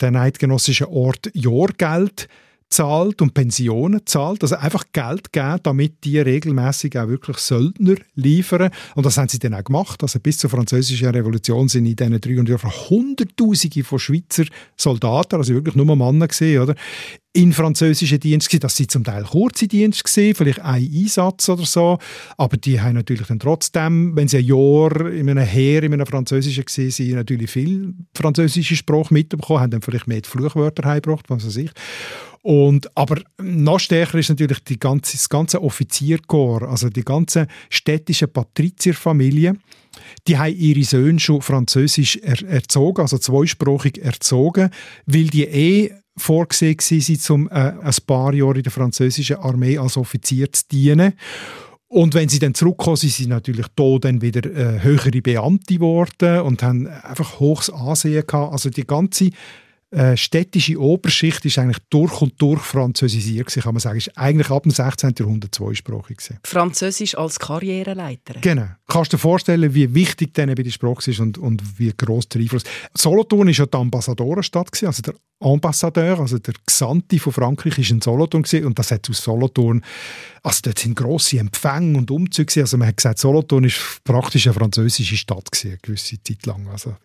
den, 0.00 0.16
eidgenössischen 0.16 0.88
Ort 0.88 1.30
Jahrgeld 1.32 2.28
zahlt 2.72 3.22
und 3.22 3.34
Pensionen 3.34 4.00
zahlt, 4.04 4.42
also 4.42 4.56
einfach 4.56 4.84
Geld 4.92 5.32
geben, 5.32 5.60
damit 5.62 6.04
die 6.04 6.18
regelmäßig 6.18 6.98
auch 6.98 7.08
wirklich 7.08 7.36
Söldner 7.38 7.96
liefern. 8.14 8.70
Und 8.94 9.06
das 9.06 9.18
haben 9.18 9.28
sie 9.28 9.38
dann 9.38 9.54
auch 9.54 9.64
gemacht. 9.64 10.02
Also 10.02 10.18
bis 10.18 10.38
zur 10.38 10.50
französischen 10.50 11.08
Revolution 11.08 11.68
sind 11.68 11.86
in 11.86 11.96
diesen 11.96 12.20
300 12.20 12.48
Jahren 12.48 12.90
Hunderttausende 12.90 13.84
von 13.84 13.98
Schweizer 13.98 14.44
Soldaten, 14.76 15.36
also 15.36 15.54
wirklich 15.54 15.74
nur 15.74 15.96
Männer 15.96 16.28
gesehen, 16.28 16.62
oder? 16.62 16.74
in 17.34 17.52
französischen 17.52 18.20
Dienst 18.20 18.48
gewesen. 18.48 18.60
Das 18.60 18.76
sind 18.76 18.90
zum 18.90 19.04
Teil 19.04 19.24
kurze 19.24 19.66
Dienste 19.66 20.02
gewesen, 20.02 20.34
vielleicht 20.34 20.60
ein 20.60 20.82
Einsatz 20.82 21.48
oder 21.48 21.64
so. 21.64 21.98
Aber 22.36 22.56
die 22.56 22.80
haben 22.80 22.94
natürlich 22.94 23.26
dann 23.26 23.38
trotzdem, 23.38 24.14
wenn 24.16 24.28
sie 24.28 24.38
ein 24.38 24.44
Jahr 24.44 25.10
in 25.10 25.30
einem 25.30 25.44
Heer, 25.44 25.82
in 25.82 25.94
einem 25.94 26.06
französischen 26.06 26.64
gewesen 26.64 26.90
sind, 26.90 27.14
natürlich 27.14 27.50
viel 27.50 27.94
französische 28.14 28.76
Sprache 28.76 29.14
mitbekommen, 29.14 29.60
haben 29.60 29.70
dann 29.70 29.82
vielleicht 29.82 30.08
mehr 30.08 30.20
die 30.20 30.28
Fluchwörter 30.28 30.86
heimgebracht, 30.86 31.24
was 31.28 31.46
weiß 31.46 31.56
ich. 31.56 31.70
Und, 32.42 32.96
aber 32.96 33.22
noch 33.40 33.78
stärker 33.78 34.18
ist 34.18 34.28
natürlich 34.28 34.64
die 34.64 34.78
ganze, 34.78 35.16
das 35.16 35.28
ganze 35.28 35.62
Offizierkorps, 35.62 36.66
also 36.66 36.88
die 36.88 37.04
ganze 37.04 37.46
städtische 37.70 38.26
Patrizierfamilie, 38.26 39.54
die 40.26 40.36
haben 40.36 40.54
ihre 40.56 40.82
Söhne 40.82 41.20
schon 41.20 41.40
französisch 41.40 42.16
er 42.16 42.42
erzogen, 42.42 43.02
also 43.02 43.18
zweisprachig 43.18 44.02
erzogen, 44.02 44.70
weil 45.06 45.28
die 45.28 45.44
eh 45.44 45.92
vorgesehen 46.16 46.78
waren, 46.78 47.34
um 47.34 47.48
äh, 47.48 47.52
ein 47.52 47.94
paar 48.06 48.34
Jahre 48.34 48.56
in 48.56 48.62
der 48.64 48.72
französischen 48.72 49.36
Armee 49.36 49.78
als 49.78 49.96
Offizier 49.96 50.52
zu 50.52 50.64
dienen. 50.70 51.14
Und 51.88 52.14
wenn 52.14 52.28
sie 52.28 52.38
dann 52.38 52.54
zurückkommen, 52.54 52.96
sind 52.96 53.12
sie 53.12 53.26
natürlich 53.26 53.66
da 53.76 53.98
dann 54.00 54.22
wieder 54.22 54.50
äh, 54.50 54.82
höhere 54.82 55.10
Beamte 55.20 55.74
geworden 55.74 56.40
und 56.40 56.62
haben 56.62 56.86
einfach 56.86 57.38
hohes 57.38 57.70
Ansehen 57.70 58.26
gehabt. 58.26 58.52
Also 58.52 58.70
die 58.70 58.86
ganze 58.86 59.30
äh, 59.92 60.16
städtische 60.16 60.80
Oberschicht 60.80 61.44
ist 61.44 61.58
eigentlich 61.58 61.78
durch 61.90 62.22
und 62.22 62.40
durch 62.40 62.62
französisiert 62.62 63.46
gewesen, 63.46 63.62
kann 63.62 63.74
man 63.74 63.80
sagen. 63.80 63.98
Ist 63.98 64.16
eigentlich 64.16 64.50
ab 64.50 64.62
dem 64.62 64.72
16. 64.72 65.14
Jahrhundert 65.18 65.54
zweisprachig 65.54 66.16
gewesen. 66.16 66.38
Französisch 66.44 67.16
als 67.16 67.38
Karriereleiter. 67.38 68.40
Genau. 68.40 68.68
Kannst 68.88 69.12
du 69.12 69.16
dir 69.16 69.20
vorstellen, 69.20 69.74
wie 69.74 69.94
wichtig 69.94 70.32
denen 70.32 70.54
bei 70.54 70.62
der 70.62 70.70
Sprache 70.70 71.10
ist 71.10 71.20
und, 71.20 71.36
und 71.36 71.78
wie 71.78 71.92
gross 71.94 72.26
der 72.28 72.40
Einfluss. 72.40 72.62
Solothurn 72.94 73.48
war 73.48 73.52
ja 73.52 73.66
die 73.66 73.76
Ambassadorenstadt, 73.76 74.72
gewesen, 74.72 74.86
also 74.86 75.02
der 75.02 75.14
Ambassadeur, 75.40 76.20
also 76.20 76.38
der 76.38 76.54
Gesandte 76.64 77.18
von 77.18 77.32
Frankreich 77.32 77.78
ist 77.78 77.90
in 77.90 78.00
Solothurn 78.00 78.44
gewesen, 78.44 78.64
und 78.64 78.78
das 78.78 78.92
hat 78.92 79.08
aus 79.10 79.22
Solothurn, 79.22 79.84
also 80.42 80.60
dort 80.62 80.78
sind 80.78 80.96
grosse 80.96 81.38
Empfänge 81.38 81.98
und 81.98 82.10
Umzüge 82.10 82.46
gewesen. 82.46 82.60
also 82.62 82.78
man 82.78 82.88
hat 82.88 82.96
gesagt, 82.96 83.18
Solothurn 83.18 83.64
ist 83.64 84.00
praktisch 84.04 84.46
eine 84.46 84.54
französische 84.54 85.18
Stadt 85.18 85.50
gewesen, 85.50 85.68
eine 85.68 85.78
gewisse 85.78 86.22
Zeit 86.22 86.46
lang, 86.46 86.66
also 86.68 86.96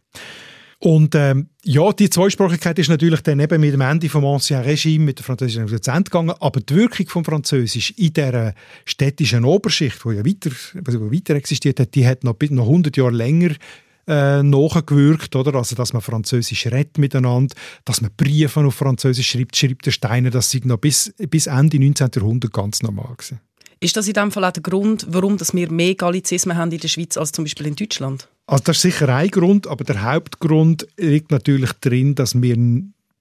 und 0.79 1.15
ähm, 1.15 1.49
ja, 1.63 1.91
die 1.91 2.09
Zweisprachigkeit 2.09 2.77
ist 2.77 2.89
natürlich 2.89 3.21
dann 3.21 3.39
eben 3.39 3.59
mit 3.59 3.73
dem 3.73 3.81
Ende 3.81 4.09
vom 4.09 4.25
Ancien 4.25 4.61
Regime, 4.61 5.05
mit 5.05 5.17
der 5.17 5.25
französischen 5.25 5.63
Revolution 5.63 6.03
gegangen, 6.03 6.35
aber 6.39 6.59
die 6.59 6.75
Wirkung 6.75 7.07
vom 7.07 7.25
Französisch 7.25 7.91
in 7.97 8.13
der 8.13 8.53
städtischen 8.85 9.43
Oberschicht, 9.43 10.03
die 10.05 10.15
ja 10.15 10.25
weiter, 10.25 10.51
also 10.85 11.11
weiter 11.11 11.33
existiert 11.33 11.79
hat, 11.79 11.95
die 11.95 12.05
hat 12.05 12.23
noch, 12.23 12.35
noch 12.51 12.65
100 12.65 12.95
Jahre 12.95 13.11
länger 13.11 13.55
äh, 14.07 14.43
nachgewirkt, 14.43 15.35
oder? 15.35 15.55
Also, 15.55 15.75
dass 15.75 15.93
man 15.93 16.01
Französisch 16.03 16.67
redet 16.67 16.99
miteinander, 16.99 17.55
dass 17.83 18.01
man 18.01 18.11
Briefe 18.15 18.59
auf 18.61 18.75
Französisch 18.75 19.31
schreibt, 19.31 19.57
schreibt 19.57 19.85
der 19.87 19.91
Steiner, 19.91 20.29
das 20.29 20.51
sind 20.51 20.65
noch 20.65 20.77
bis, 20.77 21.11
bis 21.29 21.47
Ende 21.47 21.79
19. 21.79 22.09
Jahrhundert 22.15 22.53
ganz 22.53 22.83
normal 22.83 23.15
gewesen. 23.17 23.39
Ist 23.79 23.95
das 23.95 24.07
in 24.07 24.13
dem 24.13 24.31
Fall 24.31 24.45
auch 24.45 24.51
der 24.51 24.63
Grund, 24.63 25.05
warum 25.09 25.37
dass 25.37 25.53
wir 25.53 25.71
mehr 25.71 25.95
Gallizismen 25.95 26.57
haben 26.57 26.71
in 26.71 26.79
der 26.79 26.87
Schweiz 26.87 27.17
als 27.17 27.31
zum 27.31 27.45
Beispiel 27.45 27.67
in 27.67 27.75
Deutschland? 27.75 28.27
Also 28.47 28.63
das 28.63 28.77
ist 28.77 28.81
sicher 28.83 29.09
ein 29.09 29.29
Grund, 29.29 29.67
aber 29.67 29.83
der 29.83 30.03
Hauptgrund 30.03 30.87
liegt 30.97 31.31
natürlich 31.31 31.73
drin, 31.73 32.15
dass 32.15 32.41
wir 32.41 32.55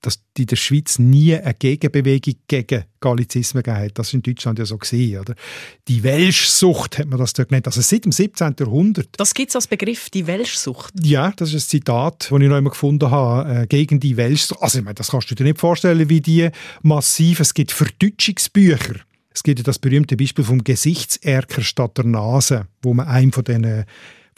dass 0.07 0.21
in 0.39 0.47
der 0.47 0.57
Schweiz 0.57 1.01
nie 1.01 1.35
eine 1.35 1.55
Gegenbewegung 1.55 2.35
gegen 2.47 2.85
Gallizismen 3.01 3.63
gegeben 3.63 3.85
hat. 3.87 3.99
Das 3.99 4.09
ist 4.09 4.15
in 4.15 4.23
Deutschland 4.23 4.59
ja 4.59 4.65
so 4.65 4.79
gesehen, 4.79 5.21
oder? 5.21 5.35
Die 5.89 6.03
Welschsucht 6.03 6.99
hat 6.99 7.09
man 7.09 7.19
das 7.19 7.33
dort 7.33 7.49
genannt. 7.49 7.67
Also 7.67 7.81
seit 7.81 8.05
dem 8.05 8.13
17. 8.13 8.55
Jahrhundert. 8.61 9.09
Das 9.17 9.35
gibt 9.35 9.49
es 9.49 9.57
als 9.57 9.67
Begriff, 9.67 10.09
die 10.11 10.27
Welschsucht. 10.27 10.95
Ja, 11.03 11.33
das 11.35 11.49
ist 11.49 11.67
ein 11.67 11.69
Zitat, 11.69 12.29
das 12.31 12.41
ich 12.41 12.49
noch 12.49 12.57
einmal 12.57 12.71
gefunden 12.71 13.11
habe, 13.11 13.63
äh, 13.63 13.67
gegen 13.67 13.99
die 13.99 14.17
Welschsucht. 14.17 14.63
Also 14.63 14.79
ich 14.79 14.85
meine, 14.85 14.95
das 14.95 15.11
kannst 15.11 15.31
du 15.31 15.35
dir 15.35 15.45
nicht 15.45 15.59
vorstellen, 15.59 16.09
wie 16.09 16.21
die 16.21 16.51
massiv, 16.83 17.41
es 17.41 17.53
gibt 17.53 17.73
Verdeutschungsbücher. 17.73 19.01
Es 19.37 19.43
gibt 19.43 19.59
ja 19.59 19.63
das 19.65 19.79
berühmte 19.79 20.17
Beispiel 20.17 20.47
vom 20.47 20.65
Gesichtserker 20.65 21.61
statt 21.61 21.99
der 21.99 22.07
Nase, 22.07 22.69
wo 22.81 22.95
man 22.95 23.07
einem 23.07 23.33
von 23.33 23.45
diesen 23.45 23.85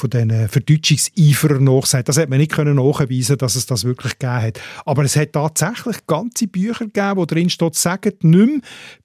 von 0.01 0.11
diesen 0.11 0.49
Verdeutschungseiferern 0.49 1.63
nachsagt. 1.65 2.09
Das 2.09 2.19
hat 2.19 2.29
man 2.29 2.39
nicht 2.39 2.53
können 2.53 2.77
nachweisen, 2.77 3.37
dass 3.39 3.57
es 3.57 3.67
das 3.67 3.85
wirklich 3.85 4.19
gegeben 4.19 4.43
hat. 4.43 4.61
Aber 4.85 5.03
es 5.05 5.17
hat 5.17 5.33
tatsächlich 5.33 6.07
ganze 6.07 6.47
Bücher 6.47 6.85
gegeben, 6.87 7.17
wo 7.17 7.25
drin 7.27 7.51
steht, 7.51 7.75
sagt 7.75 8.23
nicht 8.23 8.25
mehr 8.25 8.61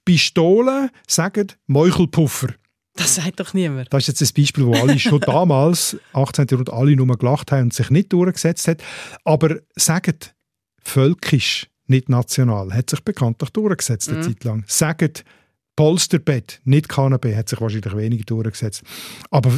Pistolen, 0.05 0.89
sagt 1.07 1.57
Meuchelpuffer. 1.67 2.49
Das 2.95 3.15
sagt 3.15 3.39
doch 3.39 3.53
niemand. 3.55 3.91
Das 3.91 4.07
ist 4.07 4.19
jetzt 4.19 4.31
ein 4.31 4.41
Beispiel, 4.41 4.65
wo 4.65 4.73
alle 4.73 4.99
schon 4.99 5.19
damals, 5.25 5.97
18. 6.13 6.45
Jahrhundert, 6.49 6.75
alle 6.75 6.95
nur 6.95 7.17
gelacht 7.17 7.51
haben 7.51 7.63
und 7.63 7.73
sich 7.73 7.89
nicht 7.89 8.13
durchgesetzt 8.13 8.67
hat. 8.67 8.83
Aber 9.23 9.57
sagt 9.75 10.35
völkisch, 10.83 11.69
nicht 11.87 12.07
national, 12.09 12.71
hat 12.73 12.89
sich 12.91 13.03
bekanntlich 13.03 13.49
durchgesetzt 13.49 14.09
eine 14.09 14.19
Mhm. 14.19 14.23
Zeit 14.23 14.43
lang. 14.43 14.63
Sagt 14.67 15.25
Polsterbett, 15.75 16.61
nicht 16.65 16.89
Kanapé, 16.89 17.35
hat 17.35 17.49
sich 17.49 17.59
wahrscheinlich 17.61 17.95
weniger 17.95 18.23
durchgesetzt. 18.25 18.83
Aber 19.31 19.51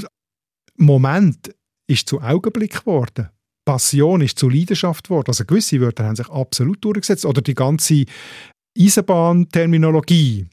Moment 0.77 1.53
ist 1.87 2.07
zu 2.09 2.21
Augenblick 2.21 2.79
geworden. 2.79 3.29
Passion 3.65 4.21
ist 4.21 4.37
zu 4.37 4.49
Leidenschaft 4.49 5.05
geworden. 5.05 5.27
Also 5.29 5.45
gewisse 5.45 5.81
Wörter 5.81 6.05
haben 6.05 6.15
sich 6.15 6.29
absolut 6.29 6.83
durchgesetzt. 6.83 7.25
Oder 7.25 7.41
die 7.41 7.55
ganze 7.55 8.05
Eisenbahnterminologie, 8.77 10.45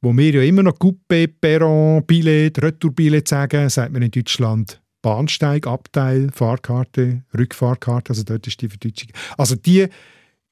wo 0.00 0.16
wir 0.16 0.30
ja 0.32 0.42
immer 0.42 0.62
noch 0.62 0.78
Coupé, 0.78 1.28
Perron, 1.28 2.04
Billett, 2.04 2.60
Retourbillett 2.62 3.28
sagen, 3.28 3.68
sagt 3.68 3.92
man 3.92 4.02
in 4.02 4.10
Deutschland 4.10 4.80
Bahnsteig, 5.02 5.66
Abteil, 5.66 6.30
Fahrkarte, 6.32 7.22
Rückfahrkarte, 7.36 8.10
also 8.10 8.24
dort 8.24 8.46
ist 8.46 8.60
die 8.60 8.68
Verdeutschung. 8.68 9.10
Also 9.36 9.54
die 9.54 9.86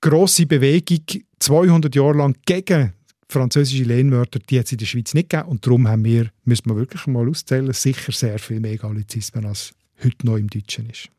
grosse 0.00 0.46
Bewegung 0.46 1.00
200 1.40 1.94
Jahre 1.94 2.18
lang 2.18 2.36
gegen 2.46 2.92
französische 3.28 3.84
Lehnwörter, 3.84 4.38
die 4.38 4.58
hat 4.58 4.66
es 4.66 4.72
in 4.72 4.78
der 4.78 4.86
Schweiz 4.86 5.14
nicht 5.14 5.30
gegeben 5.30 5.48
und 5.48 5.66
darum 5.66 5.88
haben 5.88 6.04
wir, 6.04 6.30
müssen 6.44 6.68
wir 6.70 6.76
wirklich 6.76 7.06
mal 7.06 7.28
auszählen, 7.28 7.72
sicher 7.72 8.12
sehr 8.12 8.38
viel 8.38 8.60
mehr 8.60 8.78
Gallizismen 8.78 9.46
als 9.46 9.74
heute 10.02 10.26
noch 10.26 10.36
im 10.36 10.48
Deutschen 10.48 10.88
ist 10.90 11.10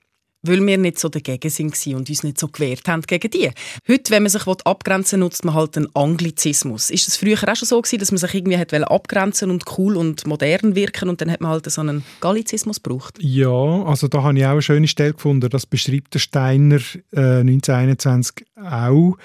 weil 0.47 0.65
wir 0.65 0.77
nicht 0.77 0.99
so 0.99 1.09
dagegen 1.09 1.49
sind 1.49 1.73
und 1.87 2.09
uns 2.09 2.23
nicht 2.23 2.39
so 2.39 2.47
gewehrt 2.47 2.87
haben 2.87 3.01
gegen 3.01 3.29
die. 3.29 3.49
Heute, 3.87 4.11
wenn 4.11 4.23
man 4.23 4.29
sich 4.29 4.45
abgrenzen 4.47 5.19
will, 5.19 5.25
nutzt 5.25 5.45
man 5.45 5.55
halt 5.55 5.77
einen 5.77 5.93
Anglizismus. 5.95 6.89
Ist 6.89 7.07
das 7.07 7.17
früher 7.17 7.37
auch 7.37 7.55
schon 7.55 7.67
so 7.67 7.81
gewesen, 7.81 7.99
dass 7.99 8.11
man 8.11 8.17
sich 8.17 8.33
irgendwie 8.33 8.57
hat 8.57 8.73
abgrenzen 8.73 9.51
und 9.51 9.65
cool 9.77 9.97
und 9.97 10.25
modern 10.27 10.75
wirken 10.75 11.09
und 11.09 11.21
dann 11.21 11.31
hat 11.31 11.41
man 11.41 11.51
halt 11.51 11.69
so 11.69 11.81
einen 11.81 12.03
Gallizismus 12.21 12.81
gebraucht? 12.81 13.17
Ja, 13.19 13.49
also 13.49 14.07
da 14.07 14.23
habe 14.23 14.37
ich 14.37 14.45
auch 14.45 14.51
eine 14.51 14.61
schöne 14.61 14.87
Stelle 14.87 15.13
gefunden. 15.13 15.49
Das 15.49 15.65
beschreibt 15.65 16.13
der 16.13 16.19
Steiner 16.19 16.79
äh, 17.11 17.39
1921 17.41 18.45
auch. 18.55 19.17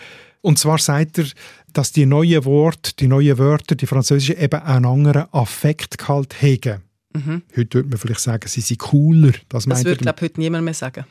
Und 0.42 0.58
zwar 0.58 0.78
sagt 0.78 1.18
er, 1.18 1.26
dass 1.72 1.92
die 1.92 2.04
neuen 2.04 2.44
Worte, 2.44 2.92
die 2.98 3.08
neuen 3.08 3.38
Wörter, 3.38 3.74
die 3.74 3.86
französischen, 3.86 4.38
eben 4.38 4.60
einen 4.60 4.84
anderen 4.84 5.32
Affektgehalt 5.32 6.42
haben. 6.42 6.82
Mhm. 7.14 7.42
Heute 7.56 7.78
würde 7.78 7.88
man 7.88 7.98
vielleicht 7.98 8.20
sagen, 8.20 8.48
sie 8.48 8.60
sind 8.60 8.78
cooler. 8.80 9.32
Das, 9.48 9.64
das 9.64 9.84
würde, 9.84 10.02
glaube 10.02 10.20
heute 10.20 10.40
niemand 10.40 10.64
mehr 10.64 10.74
sagen. 10.74 11.04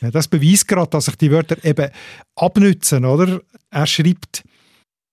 ja, 0.00 0.10
das 0.10 0.28
beweist 0.28 0.68
gerade, 0.68 0.90
dass 0.90 1.06
sich 1.06 1.16
die 1.16 1.30
Wörter 1.30 1.56
eben 1.64 1.90
abnützen, 2.36 3.04
oder? 3.04 3.40
Er 3.70 3.86
schreibt, 3.86 4.44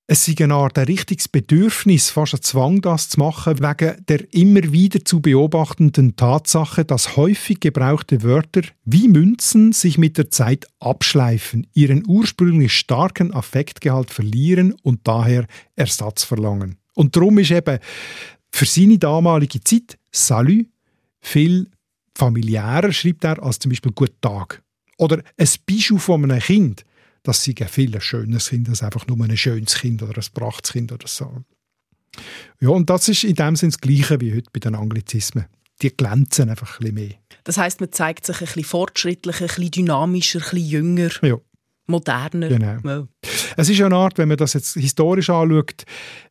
es 0.09 0.23
sei 0.23 0.35
eine 0.39 0.53
Art 0.53 0.77
ein 0.77 0.85
richtiges 0.85 1.27
Bedürfnis, 1.27 2.09
fast 2.09 2.33
ein 2.33 2.41
Zwang, 2.41 2.81
das 2.81 3.09
zu 3.09 3.19
machen, 3.19 3.59
wegen 3.59 4.05
der 4.07 4.33
immer 4.33 4.71
wieder 4.71 5.03
zu 5.03 5.19
beobachtenden 5.19 6.15
Tatsache, 6.15 6.85
dass 6.85 7.17
häufig 7.17 7.59
gebrauchte 7.59 8.23
Wörter 8.23 8.61
wie 8.85 9.09
Münzen 9.09 9.73
sich 9.73 9.97
mit 9.97 10.17
der 10.17 10.31
Zeit 10.31 10.65
abschleifen, 10.79 11.67
ihren 11.73 12.05
ursprünglich 12.07 12.71
starken 12.71 13.33
Affektgehalt 13.33 14.09
verlieren 14.09 14.73
und 14.81 15.05
daher 15.05 15.45
Ersatz 15.75 16.23
verlangen. 16.23 16.77
Und 16.95 17.17
darum 17.17 17.37
ist 17.37 17.51
eben 17.51 17.79
für 18.49 18.65
seine 18.65 18.97
damalige 18.97 19.61
Zeit 19.61 19.99
Salut 20.09 20.67
viel 21.19 21.69
familiärer, 22.15 22.93
schreibt 22.93 23.25
er, 23.25 23.43
als 23.43 23.59
zum 23.59 23.71
Beispiel 23.71 23.91
Guten 23.91 24.21
Tag. 24.21 24.63
Oder 24.97 25.21
ein 25.37 25.49
Bischof 25.65 26.03
von 26.03 26.23
einem 26.23 26.39
Kind, 26.39 26.85
das 27.27 27.43
sei 27.43 27.53
ein 27.59 27.67
viel 27.67 27.99
schöneres 27.99 28.49
Kind 28.49 28.69
als 28.69 28.83
einfach 28.83 29.05
nur 29.07 29.23
ein 29.23 29.35
schönes 29.37 29.75
Kind 29.75 30.01
oder 30.01 30.17
ein 30.17 30.27
brachtes 30.33 30.71
Kind 30.71 30.91
oder 30.91 31.07
so. 31.07 31.43
Ja, 32.59 32.69
und 32.69 32.89
das 32.89 33.09
ist 33.09 33.23
in 33.23 33.35
dem 33.35 33.55
Sinne 33.55 33.71
das 33.71 33.81
Gleiche 33.81 34.19
wie 34.21 34.33
heute 34.33 34.49
bei 34.51 34.59
den 34.59 34.75
Anglizismen. 34.75 35.45
Die 35.81 35.95
glänzen 35.95 36.49
einfach 36.49 36.79
ein 36.79 36.79
bisschen 36.79 36.95
mehr. 36.95 37.15
Das 37.43 37.57
heißt, 37.57 37.79
man 37.79 37.91
zeigt 37.91 38.25
sich 38.25 38.37
ein 38.37 38.45
bisschen 38.45 38.63
fortschrittlicher, 38.63 39.45
ein 39.45 39.47
bisschen 39.47 39.71
dynamischer, 39.71 40.39
ein 40.39 40.49
bisschen 40.49 40.67
jünger. 40.67 41.09
Ja 41.21 41.37
moderner. 41.88 42.50
Genau. 42.50 42.78
Ja. 42.84 43.08
Es 43.56 43.69
ist 43.69 43.82
eine 43.82 43.95
Art, 43.95 44.17
wenn 44.17 44.28
man 44.28 44.38
das 44.38 44.54
jetzt 44.54 44.76
historisch 44.76 45.30
anschaut, 45.30 45.84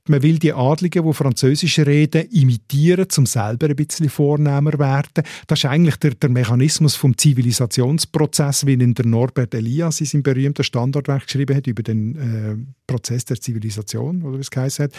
man 0.08 0.22
will 0.22 0.38
die 0.38 0.52
Adligen, 0.52 1.04
die 1.04 1.12
Französisch 1.12 1.80
reden, 1.80 2.28
imitieren, 2.30 3.08
um 3.16 3.26
selber 3.26 3.66
ein 3.66 3.74
bisschen 3.74 4.08
vornehmer 4.08 4.78
werden. 4.78 5.24
Das 5.48 5.58
ist 5.58 5.64
eigentlich 5.64 5.96
der, 5.96 6.12
der 6.12 6.30
Mechanismus 6.30 6.94
vom 6.94 7.16
Zivilisationsprozess, 7.18 8.66
wie 8.66 8.74
ihn 8.74 8.94
der 8.94 9.06
Norbert 9.06 9.54
Elias 9.54 10.00
in 10.00 10.06
seinem 10.06 10.22
berühmten 10.22 10.62
Standardwerk 10.62 11.26
geschrieben 11.26 11.56
hat 11.56 11.66
über 11.66 11.82
den 11.82 12.14
äh, 12.14 12.56
Prozess 12.86 13.24
der 13.24 13.40
Zivilisation, 13.40 14.22
oder 14.22 14.36
wie 14.36 14.42
es 14.42 14.50
geheißen 14.50 14.84
hat. 14.84 14.92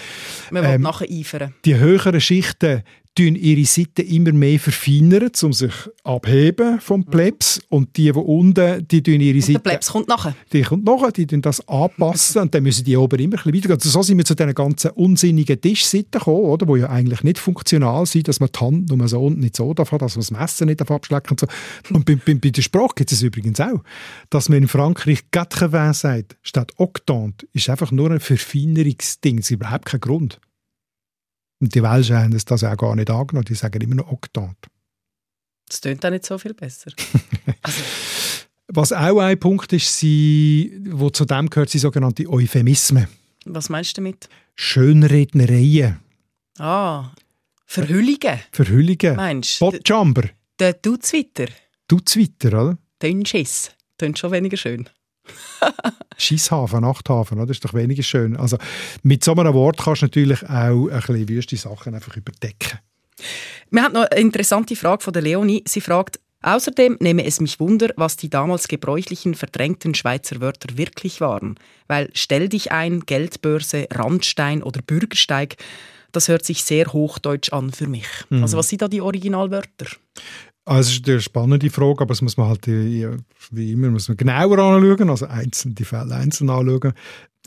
Man 0.51 0.63
will 0.63 0.71
ähm, 0.71 0.81
nacheifern. 0.81 1.53
Die 1.63 1.77
höheren 1.77 2.19
Schichten 2.19 2.83
tun 3.17 3.35
ihre 3.35 3.65
Seiten 3.65 4.05
immer 4.05 4.31
mehr 4.31 4.59
verfeinern, 4.59 5.31
um 5.41 5.51
sich 5.51 5.73
abheben 6.03 6.79
vom 6.79 7.03
Plebs. 7.03 7.59
Und 7.69 7.97
die, 7.97 8.11
die 8.11 8.11
unten, 8.11 8.87
die 8.87 9.01
tun 9.01 9.19
ihre 9.19 9.41
Seiten... 9.41 9.53
der 9.53 9.59
Plebs 9.71 9.91
kommt 9.91 10.07
nachher. 10.07 10.35
Die 10.53 10.61
kommt 10.61 10.85
nachher, 10.85 11.11
die 11.11 11.25
tun 11.25 11.41
das 11.41 11.67
anpassen 11.67 12.43
und 12.43 12.53
dann 12.53 12.63
müssen 12.63 12.85
die 12.85 12.95
oben 12.95 13.19
immer 13.19 13.37
ein 13.37 13.43
bisschen 13.43 13.55
weitergehen. 13.55 13.77
Also 13.77 13.89
so 13.89 14.01
sind 14.03 14.17
wir 14.17 14.25
zu 14.25 14.35
diesen 14.35 14.53
ganzen 14.53 14.91
unsinnigen 14.91 15.59
Tischseiten 15.59 16.11
gekommen, 16.11 16.45
oder, 16.45 16.67
wo 16.67 16.75
ja 16.75 16.89
eigentlich 16.89 17.23
nicht 17.23 17.39
funktional 17.39 18.05
sind, 18.05 18.27
dass 18.27 18.39
man 18.39 18.49
die 18.53 18.59
Hand 18.59 18.89
nur 18.89 19.07
so 19.07 19.25
und 19.25 19.39
nicht 19.39 19.55
so 19.55 19.73
darf, 19.73 19.89
dass 19.89 20.15
man 20.15 20.21
das 20.21 20.31
Messer 20.31 20.65
nicht 20.65 20.89
abschlecken 20.89 21.31
und 21.31 21.39
so. 21.39 21.47
Und 21.93 22.05
bei, 22.05 22.15
bei, 22.15 22.35
bei 22.35 22.49
der 22.49 22.61
Sprache 22.61 22.93
gibt 22.95 23.11
es 23.11 23.23
übrigens 23.23 23.59
auch, 23.59 23.81
dass 24.29 24.49
man 24.49 24.59
in 24.59 24.67
Frankreich 24.67 25.23
«80 25.31 25.93
sagt, 25.93 26.37
statt 26.43 26.71
«octante», 26.77 27.47
ist 27.53 27.69
einfach 27.69 27.91
nur 27.91 28.11
ein 28.11 28.19
Verfeinerungsding. 28.19 29.39
Es 29.39 29.45
ist 29.45 29.51
überhaupt 29.51 29.85
kein 29.85 30.01
Grund. 30.01 30.39
Und 31.59 31.73
die 31.73 31.81
Welschen 31.81 32.17
haben 32.17 32.37
das 32.37 32.63
auch 32.63 32.77
gar 32.77 32.95
nicht 32.95 33.09
angenommen. 33.09 33.45
Die 33.45 33.55
sagen 33.55 33.81
immer 33.81 33.95
noch 33.95 34.11
Oktant. 34.11 34.57
Das 35.67 35.81
tönt 35.81 36.05
auch 36.05 36.09
nicht 36.09 36.25
so 36.25 36.37
viel 36.37 36.53
besser. 36.53 36.91
also. 37.61 37.81
Was 38.69 38.91
auch 38.91 39.19
ein 39.19 39.39
Punkt 39.39 39.71
ist, 39.73 39.97
sie, 39.97 40.79
wo 40.89 41.09
zu 41.09 41.25
dem 41.25 41.49
gehört, 41.49 41.69
sind 41.69 41.81
sogenannte 41.81 42.27
Euphemismen. 42.27 43.07
Was 43.45 43.69
meinst 43.69 43.97
du 43.97 44.01
damit? 44.01 44.27
Schönrednereien. 44.55 45.99
Ah, 46.59 47.11
Verhüllungen. 47.65 48.39
Verhüllungen. 48.51 49.15
Meinst 49.15 49.61
du? 49.61 49.71
Botjamber. 49.71 50.29
Der 50.59 50.81
Tutzwitter. 50.81 51.47
Tutzwitter, 51.87 52.49
oder? 52.49 52.77
Dünnschiss. 53.01 53.71
Tönt 53.97 54.19
schon 54.19 54.31
weniger 54.31 54.57
schön. 54.57 54.89
Schisshafen, 56.17 56.81
Nachthafen, 56.81 57.37
das 57.39 57.49
ist 57.49 57.65
doch 57.65 57.73
weniger 57.73 58.03
schön. 58.03 58.35
Also 58.37 58.57
mit 59.03 59.23
so 59.23 59.35
einem 59.35 59.53
Wort 59.53 59.77
kannst 59.77 60.01
du 60.01 60.05
natürlich 60.05 60.43
auch 60.43 60.87
ein 60.87 60.89
bisschen 60.89 61.29
wüste 61.29 61.57
Sachen 61.57 61.95
einfach 61.95 62.15
überdecken. 62.15 62.79
Wir 63.69 63.83
haben 63.83 63.93
noch 63.93 64.05
eine 64.09 64.21
interessante 64.21 64.75
Frage 64.75 65.03
von 65.03 65.13
der 65.13 65.21
Leonie. 65.21 65.63
Sie 65.67 65.81
fragt, 65.81 66.19
Außerdem 66.43 66.97
nehme 66.99 67.25
es 67.25 67.41
mich 67.41 67.59
Wunder, 67.59 67.89
was 67.95 68.15
die 68.15 68.29
damals 68.29 68.67
gebräuchlichen 68.67 69.33
verdrängten 69.33 69.95
Schweizer 69.95 70.39
Wörter 70.39 70.77
wirklich 70.77 71.19
waren. 71.19 71.55
Weil 71.87 72.09
stell 72.13 72.47
dich 72.47 72.71
ein, 72.71 73.01
Geldbörse, 73.01 73.87
Randstein 73.91 74.61
oder 74.61 74.81
Bürgersteig, 74.81 75.57
das 76.11 76.27
hört 76.27 76.45
sich 76.45 76.63
sehr 76.63 76.93
hochdeutsch 76.93 77.51
an 77.51 77.71
für 77.71 77.87
mich. 77.87 78.07
Mhm. 78.29 78.43
Also 78.43 78.57
was 78.57 78.69
sind 78.69 78.81
da 78.81 78.87
die 78.87 79.01
Originalwörter? 79.01 79.87
Also 80.67 80.91
ist 80.91 81.07
eine 81.07 81.21
spannende 81.21 81.69
Frage, 81.69 82.01
aber 82.01 82.07
das 82.07 82.21
muss 82.21 82.35
man 82.35 82.49
halt 82.49 82.67
wie 82.67 83.71
immer 83.71 83.89
muss 83.89 84.09
man 84.09 84.17
genauer 84.17 84.59
anschauen, 84.59 85.09
also 85.09 85.25
einzeln, 85.25 85.75
die 85.75 85.85
Fälle 85.85 86.13
einzeln 86.13 86.49
anschauen. 86.49 86.91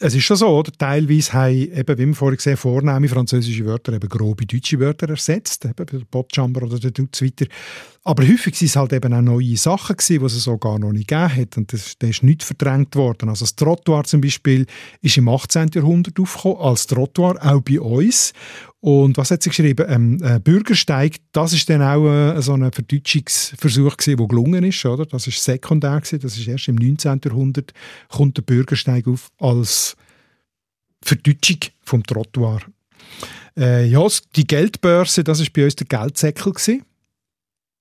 Es 0.00 0.14
ist 0.14 0.24
schon 0.24 0.38
so, 0.38 0.48
oder? 0.48 0.72
teilweise 0.72 1.34
haben, 1.34 1.52
eben, 1.52 1.98
wie 1.98 2.06
wir 2.06 2.14
vorhin 2.14 2.38
gesehen 2.38 2.56
vornehme 2.56 3.08
französische 3.08 3.66
Wörter 3.66 3.92
eben 3.92 4.08
grobe 4.08 4.46
deutsche 4.46 4.80
Wörter 4.80 5.10
ersetzt, 5.10 5.66
eben 5.66 5.84
der 5.84 6.06
Botjamber 6.10 6.62
oder 6.62 6.78
der 6.78 6.92
Dutz 6.92 7.20
weiter. 7.20 7.44
Aber 8.02 8.26
häufig 8.26 8.54
waren 8.54 8.66
es 8.66 8.76
halt 8.76 8.92
eben 8.94 9.12
auch 9.12 9.20
neue 9.20 9.56
Sachen 9.58 9.94
gewesen, 9.94 10.20
die 10.20 10.24
es 10.24 10.42
so 10.42 10.56
gar 10.56 10.78
noch 10.78 10.92
nicht 10.92 11.08
gegeben 11.08 11.36
hat 11.36 11.56
und 11.58 11.72
das, 11.72 11.98
das 11.98 12.10
ist 12.10 12.22
nicht 12.22 12.42
verdrängt 12.42 12.96
worden. 12.96 13.28
Also 13.28 13.44
das 13.44 13.56
Trottoir 13.56 14.04
zum 14.04 14.22
Beispiel 14.22 14.66
ist 15.02 15.18
im 15.18 15.28
18. 15.28 15.70
Jahrhundert 15.74 16.18
aufgekommen 16.18 16.58
als 16.58 16.86
Trottoir, 16.86 17.36
auch 17.42 17.60
bei 17.60 17.78
uns 17.78 18.32
und 18.80 19.18
was 19.18 19.30
hat 19.30 19.42
sie 19.42 19.50
geschrieben? 19.50 19.84
Ähm, 19.90 20.22
äh, 20.22 20.40
Bürgersteig, 20.40 21.16
das 21.32 21.52
ist 21.52 21.68
dann 21.68 21.82
auch 21.82 22.08
äh, 22.08 22.40
so 22.40 22.54
ein 22.54 22.72
Verdeutschungsversuch 22.72 23.98
gewesen, 23.98 24.16
der 24.16 24.26
gelungen 24.26 24.64
ist, 24.64 24.86
oder? 24.86 25.04
Das 25.04 25.26
ist 25.26 25.44
sekundär 25.44 26.00
gewesen, 26.00 26.20
das 26.20 26.38
ist 26.38 26.48
erst 26.48 26.68
im 26.68 26.76
19. 26.76 27.20
Jahrhundert 27.22 27.74
kommt 28.08 28.38
der 28.38 28.42
Bürgersteig 28.42 29.06
auf 29.06 29.30
als 29.38 29.96
Verdeutschung 31.02 31.58
vom 31.82 32.02
Trottoir. 32.02 32.60
Äh, 33.58 33.86
ja, 33.86 34.06
die 34.36 34.46
Geldbörse, 34.46 35.22
das 35.22 35.40
ist 35.40 35.52
bei 35.52 35.64
uns 35.64 35.76
der 35.76 35.86
Geldsäckel 35.86 36.52
gewesen. 36.52 36.82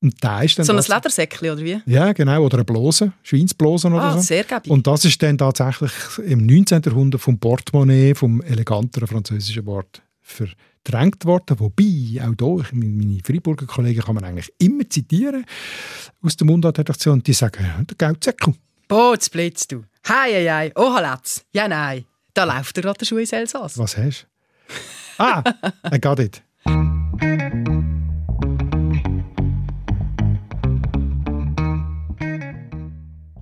Und 0.02 0.16
da 0.22 0.42
ist 0.42 0.58
dann 0.58 0.66
so 0.66 0.74
ein 0.74 0.78
Ledersäckchen, 0.78 1.50
oder 1.50 1.62
wie? 1.62 1.82
Ja, 1.86 2.14
genau. 2.14 2.42
Oder 2.44 2.58
eine 2.58 2.66
Blose, 2.66 3.12
Schweinsblosen 3.22 3.94
oder 3.94 4.04
ah, 4.04 4.14
so. 4.14 4.22
sehr 4.22 4.46
gäbig. 4.46 4.72
Und 4.72 4.88
das 4.88 5.04
ist 5.04 5.22
dann 5.22 5.38
tatsächlich 5.38 5.92
im 6.26 6.46
19. 6.46 6.84
Jahrhundert 6.84 7.20
vom 7.20 7.38
Portemonnaie, 7.38 8.16
vom 8.16 8.42
eleganteren 8.42 9.08
französischen 9.08 9.66
Wort 9.66 10.02
verdrängt 10.22 11.26
worden. 11.26 11.60
Wobei, 11.60 12.22
auch 12.22 12.64
hier, 12.64 12.66
meine 12.72 13.20
Freiburger 13.26 13.66
Kollegen 13.66 14.02
kann 14.02 14.16
man 14.16 14.24
eigentlich 14.24 14.54
immer 14.58 14.90
zitieren 14.90 15.46
aus 16.22 16.38
der 16.38 16.48
Mundart-Redaktion, 16.48 17.22
die 17.22 17.34
sagen, 17.34 17.66
der 17.90 17.96
Geldsäckel. 17.98 18.54
Boots 18.88 19.30
blitz 19.30 19.68
du. 19.68 19.84
Hei, 20.08 20.32
hei, 20.32 20.50
hei. 20.50 20.72
Oh, 20.76 20.94
Halatz. 20.94 21.44
Ja, 21.52 21.68
nein. 21.68 22.06
Da 22.34 22.46
läuft 22.46 22.76
der 22.78 22.84
gerade 22.84 23.00
der 23.00 23.06
Schuh 23.06 23.18
ins 23.18 23.34
Elsass. 23.34 23.78
Was 23.78 23.98
hast 23.98 24.22
du? 24.22 25.24
Ah, 25.24 25.44
I 25.94 26.00
got 26.00 26.20
it. 26.20 26.42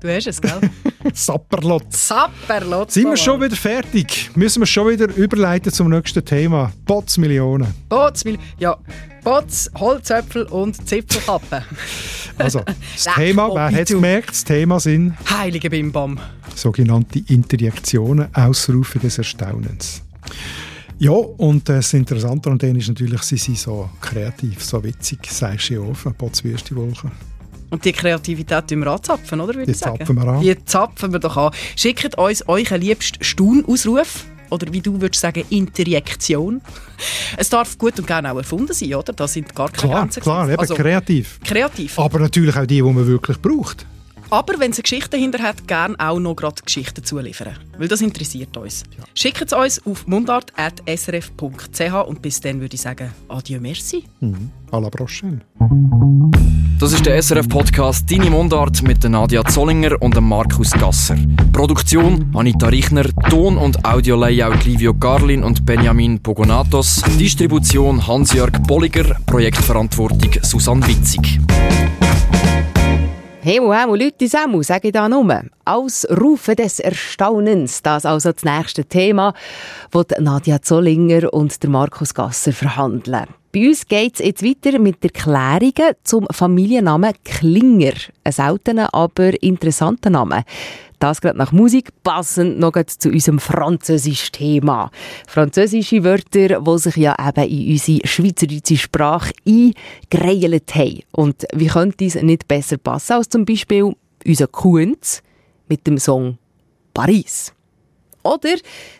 Du 0.08 0.16
hast 0.16 0.26
es, 0.26 0.40
gell? 0.40 0.62
Sapperlot. 1.14 1.92
Sapperlot. 1.92 2.92
Sind 2.92 3.10
wir 3.10 3.18
schon 3.18 3.42
wieder 3.42 3.58
fertig? 3.58 4.32
Müssen 4.36 4.62
wir 4.62 4.66
schon 4.66 4.88
wieder 4.88 5.14
überleiten 5.14 5.70
zum 5.70 5.90
nächsten 5.90 6.24
Thema? 6.24 6.72
Botsmillionen. 6.86 7.68
Botsmil 7.90 8.40
ja, 8.58 8.78
Bots, 9.22 9.70
Holzöpfel 9.78 10.44
und 10.44 10.88
Zipfelkappen. 10.88 11.64
Also, 12.40 12.62
das 12.62 13.16
Thema, 13.16 13.50
wer 13.52 13.66
hat 13.66 13.74
es 13.74 13.90
gemerkt? 13.90 14.30
Das 14.30 14.44
Thema 14.44 14.80
sind 14.80 15.16
Heilige 15.28 15.72
Bimbam. 15.72 16.20
sogenannte 16.54 17.18
Interjektionen, 17.28 18.28
Ausrufe 18.32 19.00
des 19.00 19.18
Erstaunens. 19.18 20.04
Ja, 21.00 21.14
und 21.14 21.68
das 21.68 21.94
Interessante 21.94 22.52
an 22.52 22.60
denen 22.60 22.78
ist 22.78 22.90
natürlich, 22.90 23.24
sie 23.24 23.38
sind 23.38 23.58
so 23.58 23.90
kreativ, 24.00 24.64
so 24.64 24.84
witzig, 24.84 25.18
sagst 25.32 25.72
du 25.72 25.74
ja 25.74 25.80
auf, 25.80 26.04
Botswürstewolken. 26.16 27.12
Und 27.70 27.84
die 27.84 27.92
Kreativität 27.92 28.68
tun 28.70 28.80
wir 28.80 28.88
anzapfen, 28.88 29.40
oder? 29.42 29.54
Würde 29.54 29.66
Die 29.66 29.72
ich 29.72 29.78
sagen. 29.78 29.98
zapfen 29.98 30.16
wir 30.16 30.28
an. 30.28 30.42
Die 30.42 30.66
zapfen 30.66 31.12
wir 31.12 31.20
doch 31.20 31.36
an. 31.38 31.52
Schickt 31.76 32.18
uns 32.18 32.48
euren 32.48 32.82
liebsten 32.82 33.24
Staunausruf. 33.24 34.26
Oder 34.50 34.72
wie 34.72 34.80
du 34.80 35.02
würdest 35.02 35.20
sagen, 35.20 35.44
Interjektion. 35.50 36.62
Es 37.36 37.50
darf 37.50 37.78
gut 37.78 38.00
und 38.00 38.08
gerne 38.08 38.32
auch 38.32 38.38
erfunden 38.38 38.72
sein, 38.74 38.94
oder? 38.96 39.12
Da 39.12 39.28
sind 39.28 39.54
gar 39.54 39.70
keine 39.70 39.90
Klar, 39.90 40.02
Grenzen. 40.04 40.24
klar, 40.24 40.48
eben 40.50 40.58
Also, 40.60 40.74
kreativ. 40.76 41.40
kreativ. 41.44 42.00
Aber 42.00 42.20
natürlich 42.20 42.56
auch 42.56 42.62
die, 42.66 42.76
die 42.76 42.82
man 42.82 43.06
wirklich 43.06 43.42
braucht. 43.42 43.86
Aber 44.30 44.60
wenn 44.60 44.72
es 44.72 44.78
eine 44.78 44.84
Geschichte 44.84 45.12
dahinter 45.12 45.42
hat, 45.42 45.68
gerne 45.68 45.96
auch 46.00 46.20
noch 46.20 46.36
gerade 46.36 46.62
Geschichten 46.64 47.04
zuliefern. 47.04 47.56
Weil 47.78 47.88
das 47.88 48.02
interessiert 48.02 48.56
uns. 48.58 48.84
Schickt 49.14 49.42
es 49.42 49.54
uns 49.54 49.86
auf 49.86 50.06
mundart.srf.ch 50.08 52.08
und 52.08 52.22
bis 52.22 52.42
dann 52.42 52.60
würde 52.60 52.76
ich 52.76 52.82
sagen, 52.82 53.12
adieu, 53.30 53.60
merci. 53.60 54.04
Mhm. 54.20 54.52
À 54.72 54.82
la 54.82 54.90
prochaine. 54.90 55.42
Das 56.80 56.94
ist 56.94 57.06
der 57.06 57.20
SRF-Podcast 57.20 58.12
«Deine 58.12 58.30
Mundart» 58.30 58.84
mit 58.84 59.04
Nadia 59.04 59.44
Zollinger 59.46 60.00
und 60.00 60.20
Markus 60.22 60.72
Gasser. 60.72 61.16
Produktion 61.52 62.32
Anita 62.36 62.68
Richner, 62.68 63.06
Ton- 63.30 63.58
und 63.58 63.84
Audio-Layout 63.84 64.64
Livio 64.66 64.94
Garlin 64.94 65.44
und 65.44 65.66
Benjamin 65.66 66.22
Pogonatos, 66.22 67.02
Distribution 67.18 68.06
Hans-Jörg 68.06 68.52
Bolliger, 68.68 69.16
Projektverantwortung 69.26 70.34
Susanne 70.44 70.86
Witzig. 70.86 71.40
Hemo, 73.48 73.72
hemo, 73.74 73.96
Leute, 73.96 74.28
Samu, 74.28 74.62
sage 74.62 74.90
ich 74.90 74.94
da 74.94 75.08
nur. 75.08 75.42
Aus 75.64 76.06
Rufe 76.10 76.54
des 76.54 76.82
Erstaunens, 76.82 77.82
das 77.82 78.06
also 78.06 78.34
das 78.34 78.44
nächste 78.44 78.84
Thema, 78.84 79.34
das 79.90 80.20
Nadja 80.20 80.62
Zollinger 80.62 81.34
und 81.34 81.64
der 81.64 81.70
Markus 81.70 82.14
Gasser 82.14 82.52
verhandeln. 82.52 83.28
Bei 83.54 83.70
uns 83.70 83.88
geht 83.88 84.20
es 84.20 84.26
jetzt 84.26 84.44
weiter 84.44 84.80
mit 84.80 85.02
Erklärungen 85.02 85.96
zum 86.04 86.28
Familiennamen 86.30 87.14
Klinger. 87.24 87.94
Ein 88.26 88.32
seltener, 88.34 88.94
aber 88.94 89.42
interessanter 89.42 90.10
Name. 90.10 90.44
Das 91.00 91.22
gerade 91.22 91.38
nach 91.38 91.52
Musik, 91.52 91.90
passend 92.04 92.60
noch 92.60 92.74
zu 92.86 93.10
unserem 93.10 93.40
französischen 93.40 94.32
Thema. 94.32 94.90
Französische 95.28 96.04
Wörter, 96.04 96.60
die 96.62 96.78
sich 96.80 96.96
ja 96.96 97.16
eben 97.20 97.50
in 97.50 97.72
unsere 97.74 98.08
schweizerische 98.08 98.78
Sprache 98.78 99.34
eingereilt 99.48 100.74
haben. 100.74 101.02
Und 101.12 101.46
wie 101.54 101.68
könnte 101.68 102.06
es 102.06 102.16
nicht 102.16 102.48
besser 102.48 102.78
passen 102.78 103.14
als 103.14 103.30
zum 103.30 103.46
Beispiel 103.46 103.94
unser 104.26 104.48
Kunz 104.48 105.22
mit 105.68 105.86
dem 105.86 105.98
Song 105.98 106.38
Paris. 106.94 107.54
Oder 108.24 108.56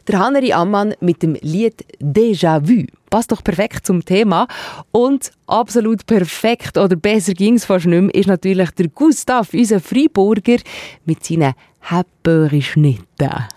der 0.08 0.20
Haneri 0.20 0.54
Ammann 0.54 0.94
mit 1.02 1.24
dem 1.24 1.36
Lied 1.42 1.84
Déjà 2.00 2.62
Vu. 2.62 2.86
Passt 3.10 3.32
doch 3.32 3.44
perfekt 3.44 3.86
zum 3.88 4.06
Thema. 4.06 4.48
Und 4.92 5.32
absolut 5.48 6.06
perfekt, 6.06 6.78
oder 6.78 6.96
besser 6.96 7.34
ging's 7.34 7.66
fast 7.66 7.88
nicht 7.88 8.02
mehr, 8.02 8.14
ist 8.14 8.28
natürlich 8.28 8.70
der 8.72 8.88
Gustav, 8.90 9.54
unser 9.54 9.80
Freiburger, 9.80 10.58
mit 11.06 11.26
seinen 11.26 11.54
Häpperi-Schnitten. 11.90 13.48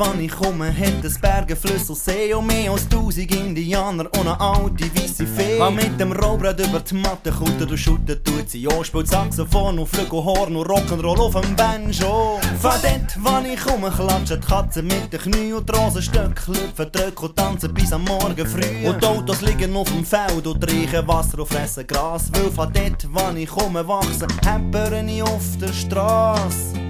wann 0.00 0.18
ich 0.18 0.32
komme, 0.32 0.74
hat 0.74 1.04
es 1.04 1.18
Berge, 1.18 1.54
Flüsse 1.54 1.94
See 1.94 2.32
und 2.32 2.46
mehr 2.46 2.72
als 2.72 2.88
tausend 2.88 3.34
Indianer 3.34 4.04
und 4.04 4.20
eine 4.20 4.40
alte 4.40 4.84
weisse 4.96 5.26
Fee. 5.26 5.58
Was 5.58 5.74
mit 5.74 6.00
dem 6.00 6.12
Rollbrett 6.12 6.58
über 6.58 6.80
die 6.80 6.94
Matte 6.94 7.30
kutet 7.30 7.70
und 7.70 7.76
schüttet, 7.76 8.24
tut 8.24 8.48
sie 8.48 8.62
ja, 8.62 8.82
spielt 8.82 9.08
Saxophon 9.08 9.78
und 9.78 9.86
Flügelhorn 9.86 10.56
und 10.56 10.66
Rock'n'Roll 10.66 11.20
auf 11.20 11.38
dem 11.38 11.54
Banjo. 11.54 12.40
Von 12.60 12.72
dort, 12.82 13.16
wann 13.18 13.44
ich 13.44 13.60
komme, 13.60 13.90
klatschen 13.90 14.40
die 14.40 14.46
Katzen 14.46 14.86
mit 14.86 15.12
den 15.12 15.20
Knie 15.20 15.52
und 15.52 15.68
die 15.68 15.72
Rosenstöcke 15.72 16.50
lüpfen, 16.50 16.92
drücken 16.92 17.26
und 17.26 17.36
tanzen 17.36 17.74
bis 17.74 17.92
am 17.92 18.04
Morgen 18.04 18.46
früh. 18.46 18.88
Und 18.88 19.02
die 19.02 19.06
Autos 19.06 19.42
liegen 19.42 19.76
auf 19.76 19.88
dem 19.92 20.04
Feld 20.04 20.46
und 20.46 20.60
trinken 20.62 21.06
Wasser 21.06 21.40
und 21.40 21.48
fressen 21.48 21.86
Gras, 21.86 22.30
weil 22.32 22.50
von 22.50 22.72
dort, 22.72 23.06
wann 23.12 23.36
ich 23.36 23.50
komme, 23.50 23.86
wachsen 23.86 24.28
Häppern 24.46 25.10
auf 25.22 25.58
der 25.60 25.72
Straße. 25.74 26.89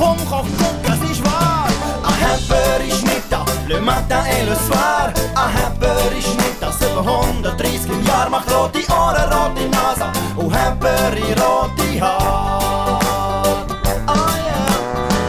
Komm, 0.00 0.16
komm, 0.30 0.46
guck, 0.56 0.76
es 0.84 1.10
ist 1.10 1.22
wahr. 1.26 1.68
Ein 2.02 2.14
Hepper 2.14 2.82
ist 2.88 3.02
nicht 3.02 3.28
da, 3.28 3.44
le 3.68 3.78
matin 3.82 4.24
et 4.34 4.48
le 4.48 4.56
soir. 4.66 5.12
Ein 5.34 5.50
Hepper 5.56 6.10
ist 6.18 6.34
nicht 6.40 6.58
da, 6.58 6.72
730 6.72 7.90
im 7.90 8.06
Jahr. 8.06 8.30
Macht 8.30 8.50
rote 8.50 8.78
Ohren, 8.90 9.30
rote 9.30 9.68
Nase 9.68 10.08
und 10.36 10.54
Hepper 10.54 11.12
in 11.18 11.38
rote 11.38 12.00
Haar. 12.00 13.66
Ah 14.06 14.32
yeah. 14.46 14.78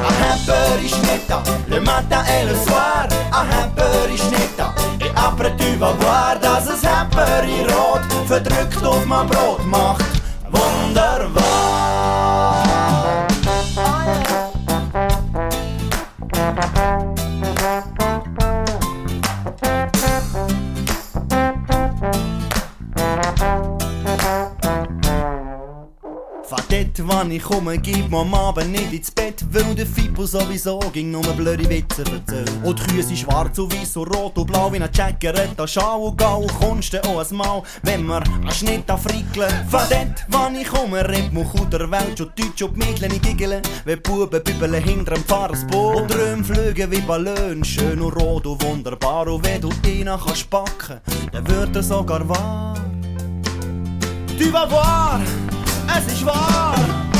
Ein 0.07 0.39
le 1.67 1.81
matin 1.81 2.23
et 2.25 2.45
le 2.45 2.55
soir. 2.65 3.09
Ein 3.29 3.47
Hepper 3.51 4.07
ist 4.15 4.31
nicht 4.31 4.57
da, 4.57 4.73
et 5.01 5.11
après 5.17 5.53
tu 5.57 5.77
vas 5.81 5.95
voir, 5.99 6.37
dass 6.41 6.67
es 6.69 6.81
Hepper 6.81 7.43
in 7.43 7.65
rot 7.73 8.03
verdrückt 8.25 8.85
auf 8.85 9.05
mein 9.05 9.27
Brot 9.27 9.65
macht. 9.65 10.05
Wunderbar. 10.49 12.10
Wann 27.21 27.31
ich 27.31 27.43
komme, 27.43 27.77
gibt 27.77 28.09
mir 28.09 28.17
am 28.17 28.33
Abend 28.33 28.71
nicht 28.71 28.93
ins 28.93 29.11
Bett, 29.11 29.45
weil 29.51 29.75
der 29.75 29.85
Fippo 29.85 30.25
sowieso 30.25 30.79
ging 30.91 31.11
nur 31.11 31.21
blöde 31.33 31.69
Witze 31.69 32.01
erzählt. 32.01 32.51
Und 32.63 32.79
die 32.89 33.01
sind 33.03 33.19
schwarz 33.19 33.59
und 33.59 33.71
weiß 33.71 33.97
und 33.97 34.15
rot 34.15 34.37
und 34.39 34.47
blau 34.47 34.73
wie 34.73 34.81
ein 34.81 34.89
Jackeretta, 34.91 35.67
Schau 35.67 36.07
und 36.07 36.17
Gau, 36.17 36.47
kommst 36.59 36.93
du 36.93 37.03
auch 37.03 37.19
ein 37.19 37.37
Mal, 37.37 37.61
wenn 37.83 38.07
wir 38.07 38.23
einen 38.23 38.51
Schnitt 38.51 38.89
anfrickeln. 38.89 39.53
Von 39.69 39.81
dort, 39.89 40.25
wann 40.29 40.55
ich 40.55 40.67
komme, 40.67 41.07
redet 41.07 41.31
man 41.31 41.47
gut 41.47 41.71
der 41.71 41.91
Welt, 41.91 42.17
schon 42.17 42.31
Deutsch 42.35 42.63
und 42.63 42.75
die 42.75 42.79
Mädchen 42.79 43.11
nicht 43.11 43.21
giggeln, 43.21 43.61
wenn 43.85 44.01
Buben 44.01 44.43
bübeln 44.43 44.83
hinter 44.83 45.13
dem 45.13 45.23
Fahrersboot. 45.23 46.01
Und 46.01 46.11
Träume 46.11 46.43
fliegen 46.43 46.91
wie 46.91 47.01
Ballon, 47.01 47.63
schön 47.63 48.01
und 48.01 48.13
rot 48.13 48.47
und 48.47 48.63
wunderbar, 48.63 49.27
und 49.27 49.45
wenn 49.45 49.61
du 49.61 49.69
einen 49.85 50.19
kannst 50.19 50.49
packen, 50.49 50.99
dann 51.31 51.47
wird 51.47 51.75
er 51.75 51.83
sogar 51.83 52.27
wahr. 52.27 52.73
Tu 54.39 54.51
vas 54.51 54.65
voir, 54.65 55.19
es 55.95 56.13
ist 56.13 56.25
wahr. 56.25 57.10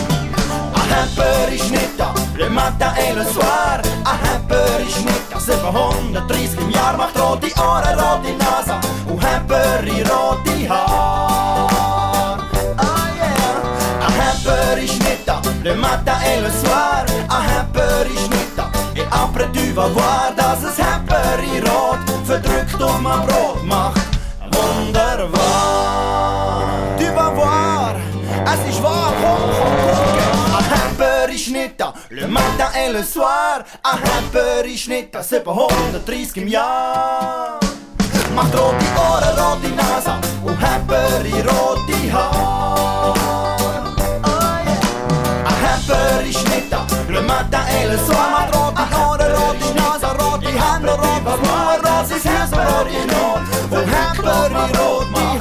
Ein 0.91 1.07
Hepper 1.07 1.53
ist 1.53 1.71
nicht 1.71 1.97
da, 1.97 2.13
le 2.37 2.49
matin 2.49 2.91
et 2.97 3.15
le 3.15 3.23
soir. 3.23 3.79
Ein 4.03 4.19
Hepper 4.25 4.79
ist 4.85 4.99
nicht 5.05 5.31
da, 5.31 5.39
730 5.39 6.59
im 6.59 6.69
Jahr 6.69 6.97
macht 6.97 7.17
rote 7.17 7.47
Ohren, 7.57 7.97
rote 7.97 8.33
Nase 8.37 8.75
und 9.07 9.23
Hepper 9.23 9.83
in 9.83 10.05
rote 10.05 10.69
Haar. 10.69 12.39
Ah 12.77 13.07
yeah. 13.15 14.05
Ein 14.05 14.13
Hepper 14.19 14.77
ist 14.83 14.99
nicht 14.99 15.25
da, 15.25 15.41
le 15.63 15.75
matin 15.75 16.19
et 16.25 16.41
le 16.41 16.51
soir. 16.61 17.05
Ein 17.29 17.43
Hepper 17.49 18.05
ist 18.13 18.29
nicht 18.29 18.57
da, 18.57 18.69
et 18.93 19.07
après 19.11 19.47
tu 19.53 19.73
vas 19.73 19.87
voir, 19.93 20.33
dass 20.35 20.61
es 20.63 20.77
Hepper 20.77 21.39
in 21.55 21.65
rot 21.67 21.99
verdrückt 22.25 22.83
auf 22.83 22.99
mein 22.99 23.25
Brot 23.27 23.63
macht. 23.63 24.01
Wunderbar. 24.51 25.80
Da, 31.49 31.91
le 32.11 32.27
matin 32.27 32.69
et 32.75 32.93
le 32.93 33.01
soir. 33.01 33.63
Ein 33.81 33.97
Hepper 33.97 34.63
ist 34.63 34.87
nicht 34.87 35.11
da, 35.11 35.23
730 35.23 36.37
im 36.37 36.47
Jahr. 36.47 37.59
Macht 38.35 38.53
rote 38.53 38.85
Ohren, 38.95 39.39
rote 39.39 39.69
Nase 39.75 40.13
und 40.43 40.55
Hepper 40.61 41.25
in 41.25 41.47
rote 41.47 42.13
Haar. 42.13 43.15
Yeah. 44.27 44.79
Ein 45.47 45.57
Hepper 45.65 46.21
ist 46.29 46.47
nicht 46.47 46.71
le 47.09 47.21
matin 47.21 47.65
et 47.81 47.89
le 47.89 47.97
soir. 48.05 48.29
Macht 48.29 48.55
rote 48.55 48.83
Ohren, 48.95 49.31
rote 49.35 49.73
Nase, 49.73 50.09
rote 50.19 50.47
Hände, 50.47 50.91
rote 50.91 51.21
Blumen, 51.23 51.81
rote 51.81 52.15
Füße, 52.19 52.55
rote 52.55 53.01
Not 53.07 53.41
und 53.71 53.87
Hepper 53.87 54.45
in 54.45 54.75
rote 54.77 55.39
Haar. 55.39 55.40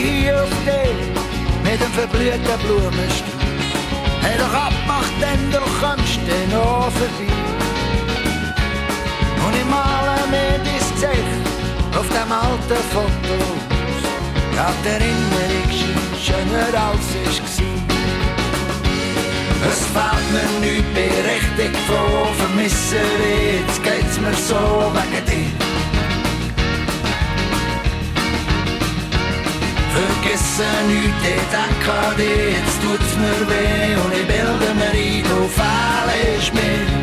hier 0.00 0.42
auf 0.42 0.50
dir 0.64 0.94
mit 1.64 1.80
dem 1.80 1.92
verblühten 1.92 2.58
Blumenstuhl. 2.64 3.40
Hey, 4.22 4.36
doch 4.38 4.54
abmacht, 4.66 5.14
denn 5.20 5.50
du 5.50 5.60
kommst 5.80 6.20
den 6.28 6.50
auch 6.56 6.90
vorbei. 6.98 7.32
Und 9.44 9.54
ich 9.60 9.68
male 9.76 10.16
mir 10.30 10.58
dein 10.64 10.84
Zeichen 11.00 11.42
auf 11.98 12.08
dem 12.08 12.30
alten 12.32 12.82
Foto 12.92 13.36
aus. 13.76 14.04
die 14.84 14.88
Erinnerung 14.88 15.70
scheint 15.78 16.16
schöner 16.24 16.72
als 16.86 17.08
es 17.28 17.38
war. 17.58 17.80
Es 19.70 19.80
fällt 19.94 20.26
mir 20.32 20.50
nicht 20.60 20.94
nichts 20.94 21.18
richtig 21.30 21.72
von, 21.86 22.34
vermissen 22.40 23.06
wir 23.18 23.40
jetzt 23.58 23.82
geht's 23.82 24.16
mir 24.20 24.34
so 24.34 24.60
wegen 24.94 25.24
dir. 25.26 25.49
Vergessen 29.94 30.86
nichts, 30.86 31.22
den 31.24 31.44
DKD, 31.52 32.52
jetzt 32.52 32.80
tut's 32.82 33.16
mir 33.16 33.40
weh 33.48 33.96
und 34.02 34.12
ich 34.12 34.26
bilde 34.26 34.74
mir 34.74 34.90
ein, 34.90 35.22
du 35.24 35.48
fehlst 35.48 36.54
mir. 36.54 36.99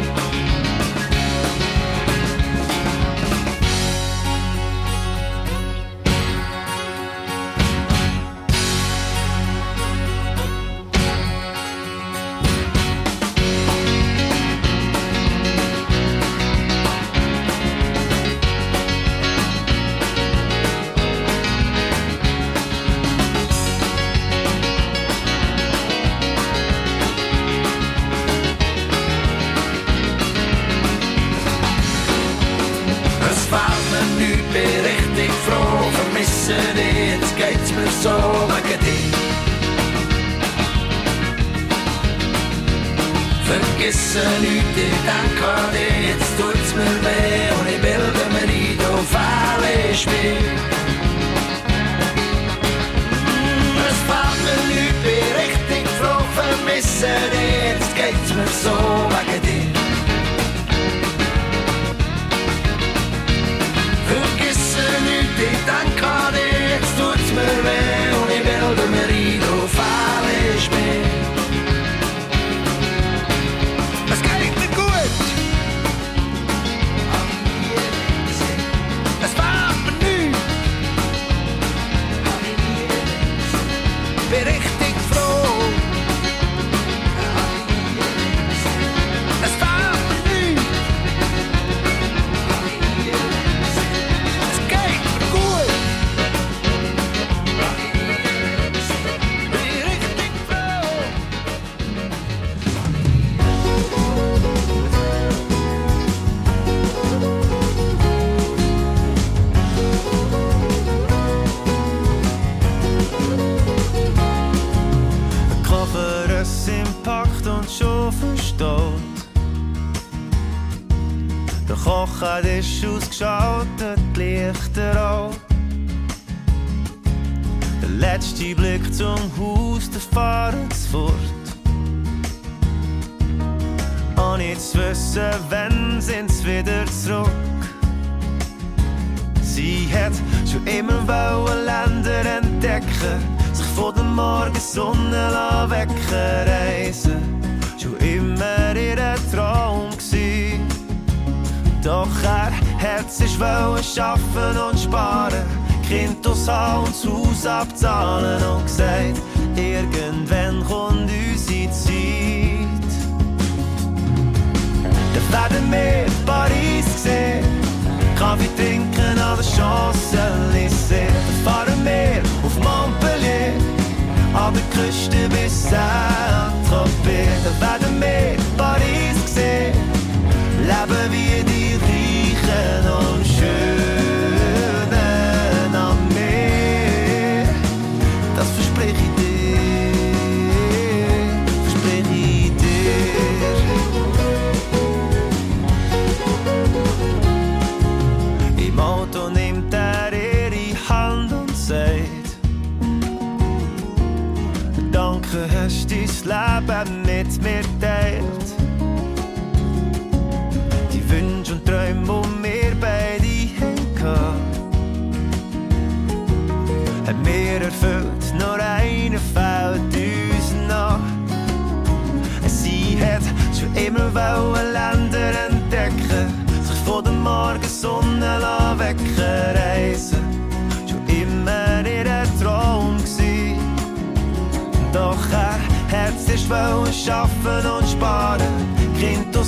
salut 44.17 44.63
des 44.75 45.16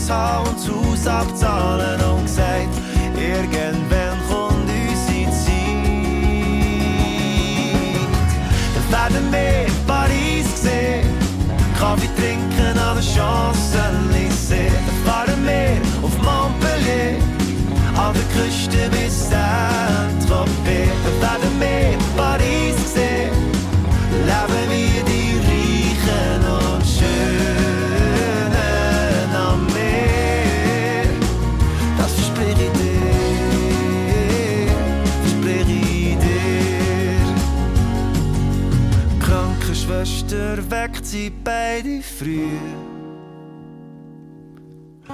Haar 0.09 0.41
und 0.41 0.57
das 0.57 0.67
Haus 0.69 1.07
abzahlen 1.07 2.01
und 2.01 2.23
gesagt, 2.25 2.73
irgendwann 3.15 4.17
kommt 4.27 4.69
unsere 4.69 5.31
Zeit. 5.31 5.59
Dann 8.91 8.91
werden 8.91 9.31
wir 9.31 9.67
Paris 9.85 10.47
sehen, 10.63 11.07
Kaffee 11.77 12.09
trinken 12.17 12.77
an 12.79 12.95
der 12.95 13.03
Champs-Élysées. 13.03 14.71
Dann 14.87 14.99
fahren 15.05 15.41
wir 15.45 15.77
auf 16.03 16.15
Montpellier, 16.17 17.21
an 17.95 18.13
der 18.13 18.25
Küste 18.33 18.89
bis 18.89 19.29
Saint-Tropez. 19.29 20.89
Dann 21.21 21.41
werden 21.41 21.59
wir 21.59 21.97
Paris 22.17 22.78
Weckt 40.81 41.05
sie 41.05 41.29
beide 41.29 42.01
früh. 42.01 42.57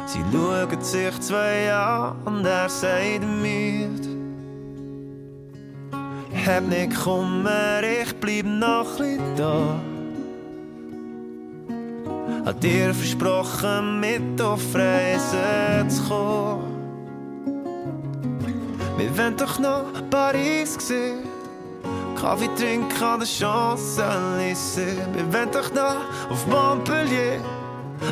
Sie 0.05 0.19
schauen 0.31 0.81
sich 0.81 1.19
zwei 1.21 1.73
an 1.73 2.17
und 2.23 2.45
er 2.45 2.69
sagt 2.69 3.23
müde. 3.23 4.09
Hab 6.45 6.67
nicht 6.67 6.95
Kummer, 7.03 7.81
ich 7.81 8.13
bleib 8.19 8.45
noch 8.45 8.99
ein 8.99 9.19
da. 9.35 9.79
Hat 12.45 12.61
dir 12.61 12.93
versprochen, 12.93 13.99
mit 13.99 14.39
auf 14.39 14.75
Reisen 14.75 15.89
zu 15.89 16.03
kommen. 16.03 16.75
Wir 18.97 19.17
wollen 19.17 19.35
doch 19.35 19.57
noch 19.57 20.09
Paris 20.11 20.77
sehen. 20.79 21.34
Kaffee 22.25 22.49
trinken 22.55 23.03
an 23.03 23.19
der 23.19 23.27
Champs-Élysées. 23.27 24.97
Wir 25.13 25.31
wollen 25.31 25.51
doch 25.51 25.71
noch 25.71 26.31
auf 26.31 26.47
Montpellier. 26.47 27.39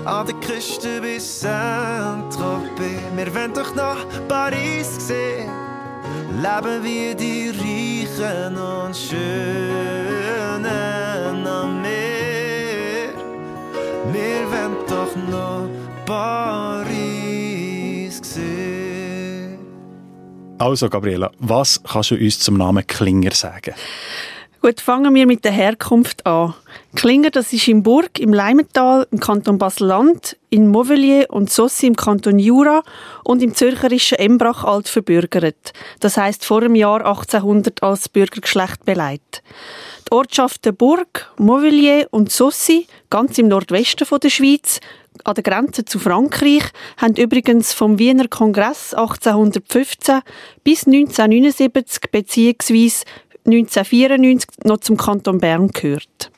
An 0.06 0.28
der 0.28 0.36
Küste 0.36 1.02
bis 1.02 1.42
Saint-Tropez. 1.42 3.02
Wir 3.16 3.34
wollen 3.34 3.54
doch 3.56 3.74
noch 3.74 3.98
Paris 4.28 5.08
sehen. 5.08 5.50
Leben 6.44 6.84
wie 6.84 7.16
die 7.16 7.50
Reichen 7.50 8.56
und 8.56 8.96
Schönen 8.96 10.68
am 11.48 11.82
Meer. 11.82 13.14
Wir 14.12 14.42
wollen 14.52 14.76
doch 14.88 15.16
noch 15.28 15.68
Paris 16.06 16.83
Also, 20.64 20.88
Gabriela, 20.88 21.30
was 21.40 21.84
kannst 21.84 22.12
du 22.12 22.16
uns 22.16 22.40
zum 22.40 22.56
Namen 22.56 22.88
Klinger 22.88 23.32
sagen? 23.32 23.74
Gut, 24.62 24.80
fangen 24.80 25.14
wir 25.14 25.28
mit 25.28 25.44
der 25.44 25.52
Herkunft 25.52 26.26
an. 26.26 26.54
Klinger, 26.96 27.32
das 27.32 27.52
ist 27.52 27.68
in 27.68 27.84
Burg 27.84 28.18
im 28.18 28.32
Leimental 28.32 29.06
im 29.12 29.20
Kanton 29.20 29.58
Basel-Land, 29.58 30.38
in 30.50 30.70
Mauvelier 30.70 31.26
und 31.32 31.52
Saussy 31.52 31.88
im 31.88 31.98
Kanton 31.98 32.40
Jura 32.40 32.82
und 33.26 33.44
im 33.44 33.54
zürcherischen 33.54 34.20
Embrach 34.20 34.64
alt 34.64 34.88
verbürgert. 34.88 35.74
Das 36.00 36.16
heißt 36.16 36.46
vor 36.46 36.62
dem 36.62 36.76
Jahr 36.76 37.06
1800 37.06 37.84
als 37.84 38.08
Bürgergeschlecht 38.08 38.86
beleidigt. 38.86 39.44
Die 40.08 40.14
Ortschaften 40.14 40.74
Burg, 40.74 41.30
Mauvelier 41.38 42.08
und 42.12 42.32
Saussy, 42.32 42.88
ganz 43.10 43.38
im 43.38 43.50
Nordwesten 43.50 44.08
von 44.08 44.22
der 44.22 44.30
Schweiz, 44.30 44.80
an 45.24 45.36
der 45.36 45.44
Grenze 45.44 45.86
zu 45.86 46.00
Frankreich, 46.00 46.64
haben 46.98 47.16
übrigens 47.16 47.74
vom 47.74 48.00
Wiener 48.00 48.28
Kongress 48.28 48.94
1815 48.94 50.22
bis 50.64 50.86
1979 50.88 52.12
bzw. 52.12 52.90
1994 53.46 54.66
noch 54.66 54.80
zum 54.80 54.98
Kanton 54.98 55.40
Bern 55.40 55.68
gehört. 55.70 56.32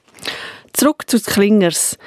Zurück 0.74 1.04
zu 1.08 1.22
Klingers. 1.22 1.98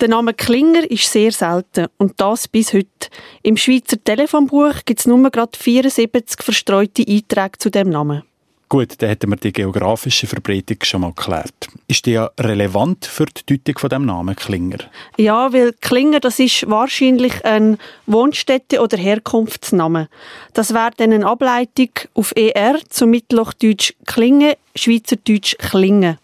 Der 0.00 0.08
Name 0.08 0.34
Klinger 0.34 0.90
ist 0.90 1.10
sehr 1.10 1.32
selten 1.32 1.86
und 1.96 2.20
das 2.20 2.46
bis 2.46 2.74
heute. 2.74 3.08
Im 3.42 3.56
Schweizer 3.56 3.96
Telefonbuch 4.02 4.84
gibt 4.84 5.00
es 5.00 5.06
nur 5.06 5.30
gerade 5.30 5.56
74 5.56 6.42
verstreute 6.42 7.04
Einträge 7.08 7.58
zu 7.58 7.70
dem 7.70 7.88
Namen. 7.88 8.27
Gut, 8.70 9.00
dann 9.00 9.08
hätten 9.08 9.30
wir 9.30 9.36
die 9.36 9.52
geografische 9.52 10.26
Verbreitung 10.26 10.76
schon 10.82 11.00
mal 11.00 11.12
geklärt. 11.14 11.68
Ist 11.86 12.04
die 12.04 12.12
ja 12.12 12.30
relevant 12.38 13.06
für 13.06 13.24
die 13.24 13.56
Deutung 13.56 13.78
von 13.78 13.88
dem 13.88 14.04
Namen 14.04 14.36
Klinger? 14.36 14.78
Ja, 15.16 15.50
weil 15.54 15.72
Klinger, 15.80 16.20
das 16.20 16.38
ist 16.38 16.68
wahrscheinlich 16.68 17.42
ein 17.46 17.78
Wohnstätte- 18.06 18.80
oder 18.80 18.98
Herkunftsname. 18.98 20.10
Das 20.52 20.74
wäre 20.74 20.90
dann 20.98 21.14
eine 21.14 21.26
Ableitung 21.26 21.88
auf 22.12 22.34
ER 22.36 22.78
zum 22.90 23.08
Mittelhochdeutsch 23.08 23.94
Klinge, 24.04 24.58
Schweizerdeutsch 24.74 25.56
Klinge. 25.56 26.18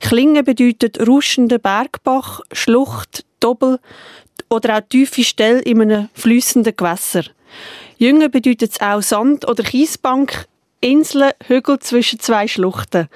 Klinge 0.00 0.42
bedeutet 0.42 1.06
rauschender 1.06 1.58
Bergbach, 1.58 2.40
Schlucht, 2.50 3.24
Doppel 3.38 3.78
oder 4.50 4.78
auch 4.78 4.88
tiefe 4.88 5.22
Stelle 5.22 5.60
in 5.60 5.80
einem 5.80 6.08
fließenden 6.14 6.74
Gewässer. 6.76 7.22
Jünger 7.98 8.28
bedeutet 8.28 8.72
es 8.72 8.80
auch 8.80 9.02
Sand- 9.02 9.48
oder 9.48 9.62
Kiesbank, 9.62 10.48
Inseln, 10.86 11.32
Hügel 11.44 11.80
zwischen 11.80 12.20
zwei 12.20 12.46
Schluchten. 12.46 13.08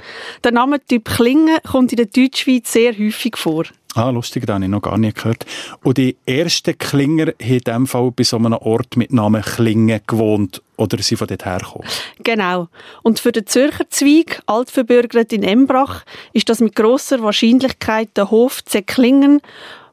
Der 0.43 0.51
Name 0.51 0.85
Typ 0.85 1.05
Klinge 1.05 1.59
kommt 1.71 1.93
in 1.93 1.99
der 1.99 2.07
Deutschschweiz 2.07 2.73
sehr 2.73 2.99
häufig 2.99 3.37
vor. 3.37 3.64
Ah, 3.95 4.11
lustig, 4.11 4.45
das 4.45 4.55
habe 4.55 4.64
ich 4.64 4.71
noch 4.71 4.83
gar 4.83 4.99
nicht 4.99 5.16
gehört. 5.16 5.47
Und 5.85 5.99
die 5.99 6.16
ersten 6.27 6.77
Klinger 6.77 7.27
haben 7.27 7.35
in 7.39 7.59
diesem 7.61 7.87
Fall 7.87 8.11
bei 8.11 8.25
so 8.25 8.39
einem 8.39 8.55
Ort 8.55 8.97
mit 8.97 9.12
Namen 9.12 9.43
Klingen 9.43 10.01
gewohnt 10.05 10.61
oder 10.77 11.01
sind 11.01 11.18
von 11.18 11.29
dort 11.29 11.45
hergekommen? 11.45 11.87
Genau. 12.25 12.66
Und 13.03 13.21
für 13.21 13.31
den 13.31 13.47
Zürcher 13.47 13.89
Zweig, 13.89 14.43
altverbürgert 14.47 15.33
in 15.33 15.45
Embrach, 15.45 16.03
ist 16.33 16.49
das 16.49 16.59
mit 16.59 16.75
grosser 16.75 17.23
Wahrscheinlichkeit 17.23 18.16
der 18.16 18.33
Hof 18.33 18.64
Klingen, 18.87 19.41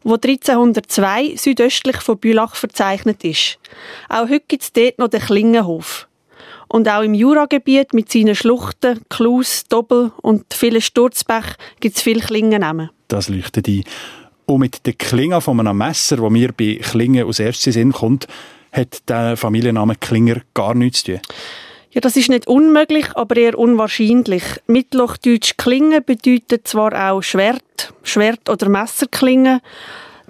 wo 0.04 0.16
1302 0.16 1.36
südöstlich 1.36 1.98
von 1.98 2.18
Bülach 2.18 2.56
verzeichnet 2.56 3.24
ist. 3.24 3.60
Auch 4.10 4.30
heute 4.30 4.46
gibt 4.48 4.64
es 4.64 4.74
dort 4.74 4.98
noch 4.98 5.10
den 5.10 5.22
Klingenhof. 5.22 6.07
Und 6.68 6.90
auch 6.90 7.02
im 7.02 7.14
Juragebiet 7.14 7.94
mit 7.94 8.12
seinen 8.12 8.36
Schluchten, 8.36 9.02
Klus, 9.10 9.64
Doppel 9.70 10.12
und 10.22 10.54
vielen 10.54 10.82
Sturzbächen 10.82 11.56
gibt 11.80 11.98
es 11.98 12.02
viele 12.02 12.22
Klingennamen. 12.22 12.90
Das 13.08 13.30
leuchtet 13.30 13.68
ein. 13.68 13.84
Und 14.46 14.60
mit 14.60 14.86
der 14.86 14.94
Klinge 14.94 15.42
von 15.42 15.60
einem 15.60 15.78
Messer, 15.78 16.20
wo 16.20 16.30
mir 16.30 16.52
bei 16.52 16.80
Klingen 16.82 17.26
aus 17.26 17.40
erstes 17.40 17.74
Sinn 17.74 17.92
kommt, 17.92 18.28
hat 18.72 19.10
der 19.10 19.38
Familienname 19.38 19.96
Klinger 19.96 20.42
gar 20.54 20.74
nichts 20.74 21.04
zu 21.04 21.14
tun. 21.14 21.22
Ja, 21.92 22.02
das 22.02 22.16
ist 22.16 22.30
nicht 22.30 22.48
unmöglich, 22.48 23.08
aber 23.16 23.38
eher 23.38 23.58
unwahrscheinlich. 23.58 24.44
Mittelhochdeutsch 24.68 25.56
Klinge 25.58 26.02
bedeutet 26.02 26.68
zwar 26.68 27.12
auch 27.12 27.22
Schwert, 27.22 27.94
Schwert- 28.04 28.50
oder 28.50 28.70
Messerklinge, 28.70 29.62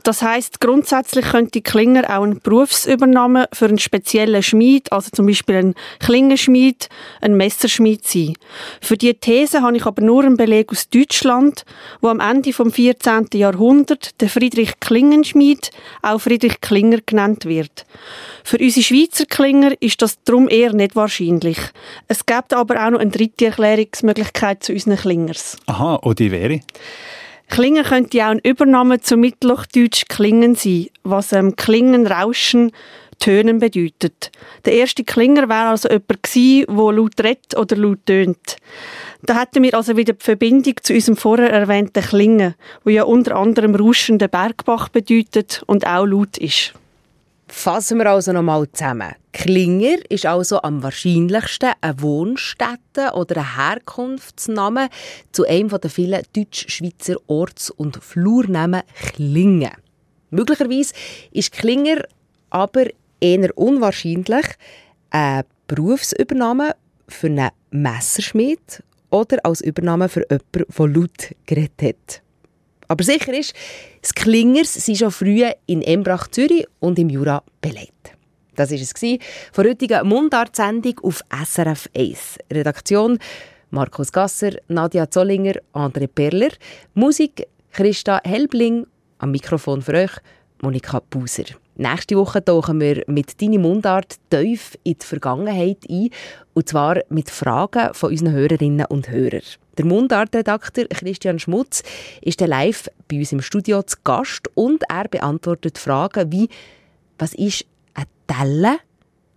das 0.07 0.21
heißt, 0.21 0.61
grundsätzlich 0.61 1.25
könnte 1.25 1.61
Klinger 1.61 2.05
auch 2.17 2.23
ein 2.23 2.39
Berufsübernahme 2.39 3.49
für 3.51 3.65
einen 3.65 3.77
speziellen 3.77 4.41
Schmied, 4.41 4.89
also 4.93 5.09
zum 5.11 5.25
Beispiel 5.25 5.55
ein 5.57 5.75
Klingenschmied, 5.99 6.87
ein 7.19 7.35
Messerschmied 7.35 8.07
sein. 8.07 8.35
Für 8.79 8.95
diese 8.95 9.15
These 9.15 9.61
habe 9.61 9.75
ich 9.75 9.85
aber 9.85 10.01
nur 10.01 10.23
einen 10.23 10.37
Beleg 10.37 10.71
aus 10.71 10.89
Deutschland, 10.89 11.65
wo 11.99 12.07
am 12.07 12.21
Ende 12.21 12.53
vom 12.53 12.71
14. 12.71 13.27
Jahrhundert 13.33 14.21
der 14.21 14.29
Friedrich 14.29 14.79
Klingenschmied 14.79 15.71
auch 16.03 16.21
Friedrich 16.21 16.61
Klinger 16.61 16.99
genannt 17.05 17.43
wird. 17.43 17.85
Für 18.45 18.59
unsere 18.59 18.85
Schweizer 18.85 19.25
Klinger 19.25 19.73
ist 19.81 20.01
das 20.01 20.23
darum 20.23 20.47
eher 20.47 20.71
nicht 20.71 20.95
wahrscheinlich. 20.95 21.57
Es 22.07 22.25
gibt 22.25 22.53
aber 22.53 22.85
auch 22.85 22.91
noch 22.91 22.99
eine 22.99 23.11
dritte 23.11 23.47
Erklärungsmöglichkeit 23.47 24.63
zu 24.63 24.71
unseren 24.71 24.95
Klingers. 24.95 25.57
Aha, 25.65 25.95
und 25.95 26.19
die 26.19 26.31
wäre? 26.31 26.61
Klingen 27.49 27.83
könnte 27.83 28.25
auch 28.25 28.31
ein 28.31 28.39
Übernahme 28.39 28.99
zum 28.99 29.21
Mittelhochdeutsch 29.21 30.05
Klingen 30.09 30.55
sein, 30.55 30.87
was 31.03 31.31
ähm, 31.31 31.55
Klingen, 31.55 32.05
Rauschen, 32.05 32.71
Tönen 33.19 33.59
bedeutet. 33.59 34.31
Der 34.65 34.73
erste 34.73 35.03
Klinger 35.03 35.49
wäre 35.49 35.69
also 35.69 35.89
jemand 35.89 36.23
gewesen, 36.23 36.65
der 36.67 36.91
laut 36.91 37.19
redet 37.19 37.57
oder 37.57 37.75
laut 37.75 38.05
tönt. 38.05 38.57
Da 39.23 39.39
hätten 39.39 39.63
wir 39.63 39.73
also 39.73 39.97
wieder 39.97 40.13
die 40.13 40.23
Verbindung 40.23 40.75
zu 40.81 40.93
unserem 40.93 41.17
vorher 41.17 41.51
erwähnten 41.51 42.03
Klingen, 42.03 42.55
wo 42.83 42.91
ja 42.91 43.03
unter 43.03 43.35
anderem 43.35 43.75
rauschender 43.75 44.27
Bergbach 44.27 44.89
bedeutet 44.89 45.63
und 45.65 45.87
auch 45.87 46.05
laut 46.05 46.37
ist. 46.37 46.73
Fassen 47.49 47.97
wir 47.97 48.11
also 48.11 48.33
nochmal 48.33 48.69
zusammen. 48.71 49.13
Klinger 49.31 49.97
ist 50.09 50.25
also 50.25 50.61
am 50.61 50.83
wahrscheinlichsten 50.83 51.71
eine 51.79 52.01
Wohnstätte 52.01 53.13
oder 53.13 53.37
ein 53.37 53.55
Herkunftsname 53.55 54.89
zu 55.31 55.45
einem 55.45 55.69
der 55.69 55.89
vielen 55.89 56.21
deutsch-schweizer 56.35 57.15
Orts- 57.27 57.71
und 57.71 58.03
Flurnamen 58.03 58.81
Klingen. 59.13 59.71
Möglicherweise 60.29 60.93
ist 61.31 61.53
Klinger 61.53 62.03
aber 62.49 62.87
eher 63.21 63.57
unwahrscheinlich 63.57 64.45
eine 65.09 65.45
Berufsübernahme 65.67 66.75
für 67.07 67.27
einen 67.27 67.51
Messerschmied 67.71 68.83
oder 69.09 69.37
als 69.43 69.61
Übernahme 69.61 70.09
für 70.09 70.25
jemanden, 70.29 70.65
der 70.77 70.87
laut 70.87 71.35
geredet 71.45 71.81
hat. 71.81 72.21
Aber 72.87 73.03
sicher 73.03 73.33
ist, 73.33 73.53
das 74.01 74.13
Klingers 74.13 74.73
sind 74.73 74.97
schon 74.97 75.11
früh 75.11 75.43
in 75.65 75.81
Embrach, 75.81 76.27
Zürich 76.27 76.65
und 76.79 76.97
im 76.99 77.09
Jura 77.09 77.43
belegt. 77.61 77.93
Das 78.55 78.71
war 78.71 78.77
es 78.77 78.91
von 79.51 79.63
der 79.63 79.71
heutigen 79.71 80.07
Mundartsendung 80.07 80.99
auf 81.03 81.21
SRF 81.31 81.89
1. 81.95 82.39
Redaktion 82.51 83.19
Markus 83.69 84.11
Gasser, 84.11 84.51
Nadia 84.69 85.09
Zollinger, 85.09 85.55
André 85.73 86.07
Perler. 86.07 86.51
Musik 86.93 87.47
Christa 87.71 88.19
Helbling. 88.23 88.87
Am 89.19 89.31
Mikrofon 89.31 89.81
für 89.81 89.93
euch 89.93 90.11
Monika 90.61 91.01
Buser. 91.09 91.45
Nächste 91.75 92.15
Woche 92.15 92.43
tauchen 92.43 92.79
wir 92.79 93.03
mit 93.07 93.39
«Deine 93.39 93.59
Mundart» 93.59 94.15
tief 94.31 94.77
in 94.83 94.95
die 94.99 95.05
Vergangenheit 95.05 95.79
ein, 95.87 96.09
und 96.55 96.69
zwar 96.69 97.01
mit 97.09 97.29
Fragen 97.29 97.93
von 97.93 98.09
unseren 98.09 98.31
Hörerinnen 98.31 98.87
und 98.87 99.09
Hörern. 99.09 99.43
Der 99.77 99.85
Mundartredakteur 99.85 100.87
Christian 100.87 101.37
Schmutz 101.37 101.83
ist 102.21 102.41
live 102.41 102.89
bei 103.07 103.19
uns 103.19 103.31
im 103.31 103.41
Studio 103.41 103.83
zu 103.83 103.97
Gast 104.03 104.49
und 104.55 104.83
er 104.89 105.07
beantwortet 105.07 105.77
Fragen 105.77 106.31
wie 106.31 106.49
«Was 107.19 107.35
ist 107.35 107.65
ein 107.93 108.05
Telle?» 108.25 108.79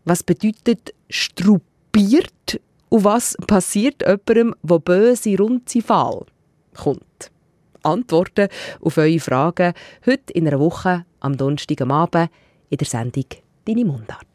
«Was 0.07 0.23
bedeutet 0.23 0.95
«struppiert?» 1.11 2.59
und 2.89 3.05
«Was 3.05 3.37
passiert 3.47 4.03
jemandem, 4.03 4.55
der 4.63 4.79
böse 4.79 5.37
runde 5.37 5.83
Fall?» 5.83 6.25
kommt. 6.75 7.31
Antworten 7.83 8.49
auf 8.81 8.97
eure 8.97 9.21
Fragen 9.21 9.75
heute 10.07 10.33
in 10.33 10.49
einer 10.49 10.59
Woche 10.59 11.05
am 11.21 11.37
Donnerstag 11.37 11.83
am 11.83 11.91
Abend 11.91 12.31
in 12.71 12.79
der 12.79 12.87
Sendung 12.87 13.27
«Deine 13.67 13.85
Mundart». 13.85 14.27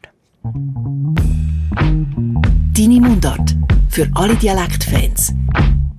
«Deine 2.76 3.00
Mundart» 3.00 3.56
für 3.90 4.08
alle 4.14 4.36
Dialektfans. 4.36 5.34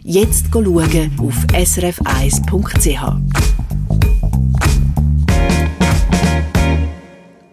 Jetzt 0.09 0.45
schauen 0.53 1.11
auf 1.19 1.35
srf1.ch. 1.51 3.03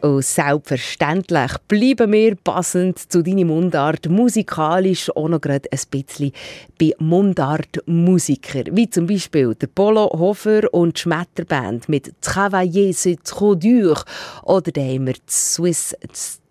Und 0.00 0.24
selbstverständlich. 0.24 1.50
Bleiben 1.66 2.12
wir 2.12 2.36
passend 2.36 3.10
zu 3.10 3.24
deiner 3.24 3.44
Mundart. 3.44 4.08
Musikalisch 4.08 5.10
auch 5.16 5.28
noch 5.28 5.40
gerade 5.40 5.68
ein 5.72 5.80
bisschen 5.90 6.30
bei 6.78 6.92
Mundart-Musikern, 7.00 8.76
wie 8.76 8.88
zum 8.88 9.08
Beispiel 9.08 9.56
der 9.56 9.66
Polo 9.66 10.08
Hofer 10.16 10.72
und 10.72 10.96
die 10.96 11.00
Schmetterband 11.00 11.88
mit 11.88 12.14
«Travailler 12.20 12.92
c'est 12.92 13.18
trop 13.24 13.58
dur» 13.58 14.00
oder 14.44 14.70
wir 15.06 15.14
die 15.14 15.20
Swiss 15.28 15.92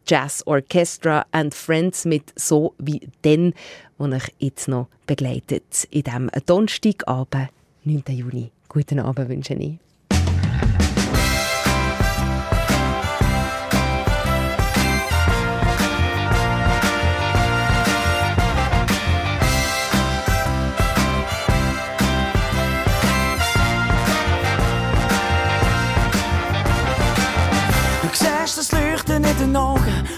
Jazz 0.06 0.44
Orchestra 0.46 1.26
and 1.32 1.54
Friends 1.54 2.06
mit 2.06 2.34
«So 2.36 2.74
wie 2.78 3.02
denn», 3.24 3.54
wo 3.98 4.08
ich 4.08 4.24
jetzt 4.40 4.68
noch 4.68 4.88
begleitet 5.08 5.88
in 5.92 6.04
diesem 6.04 6.30
Donnerstagabend, 6.46 7.50
9. 7.84 8.04
Juni. 8.10 8.52
Guten 8.70 9.00
Abend 9.00 9.30
wünsche 9.30 9.54
ich. 9.54 9.83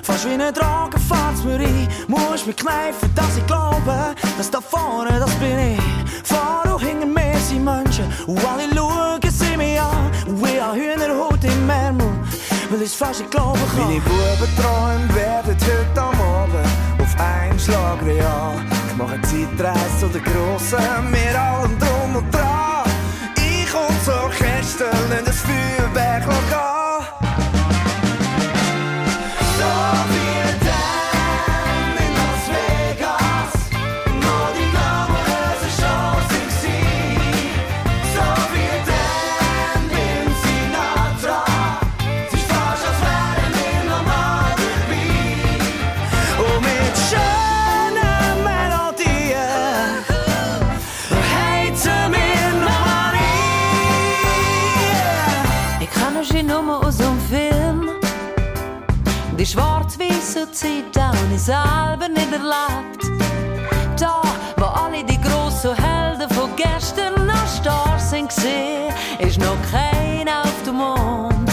Fast 0.06 0.26
wie 0.26 0.34
eine 0.34 0.54
Droge 0.54 1.00
fährt's 1.00 1.44
mir 1.44 1.60
ein. 1.60 1.88
Muss 2.08 2.46
mich 2.46 2.56
kneifen, 2.56 3.10
dass 3.16 3.38
ich 3.38 3.46
glaube, 3.48 4.16
dass 4.38 4.52
da 4.52 4.62
vorne, 4.62 5.20
das 5.20 5.34
bin 5.36 5.58
ich. 5.74 5.82
Vor 6.24 6.74
und 6.74 6.82
hinter 6.82 7.08
mir 7.08 7.38
sind 7.40 7.64
Menschen, 7.64 8.06
und 8.28 8.40
alle 8.46 8.64
schauen 8.74 9.20
sie 9.30 9.58
mich 9.58 9.80
an. 9.82 10.12
Und 10.28 10.46
ich 10.48 10.62
habe 10.62 10.78
Hühnerhaut 10.78 11.44
im 11.44 11.70
Ärmel, 11.70 12.12
weil 12.70 12.82
ich's 12.84 12.94
fast 12.94 13.20
nicht 13.20 13.32
glauben 13.32 13.60
kann. 13.76 13.88
Meine 13.88 14.02
Bubenträume 14.02 15.16
werden 15.16 15.58
heute 15.60 16.02
am 16.02 16.22
Abend 16.22 16.68
auf 17.02 17.20
einen 17.20 17.60
Schlag 17.60 18.00
real. 18.06 18.54
Ich 18.90 18.96
mache 18.98 19.20
Zeitreise 19.22 20.00
zu 20.00 20.08
der 20.08 20.22
Grossen, 20.22 21.12
mir 21.12 21.42
allem 21.42 21.78
drum 21.80 22.16
und 22.16 22.34
dran. 22.34 22.86
Ich 23.38 23.74
und 23.74 23.96
das 24.00 24.16
Orchester, 24.16 24.92
in 25.18 25.26
das 25.26 25.38
Feuerwerk 25.40 26.24
gehen. 26.24 26.85
Erlebt. 62.36 63.04
Da, 64.00 64.22
wo 64.58 64.66
alle 64.66 65.04
die 65.04 65.20
grossen 65.22 65.76
Helden 65.76 66.30
von 66.32 66.50
gestern 66.56 67.26
noch 67.26 67.48
starr 67.48 67.98
sind 67.98 68.32
ist 69.20 69.40
noch 69.40 69.58
keiner 69.72 70.42
auf 70.44 70.64
dem 70.66 70.76
Mond. 70.76 71.50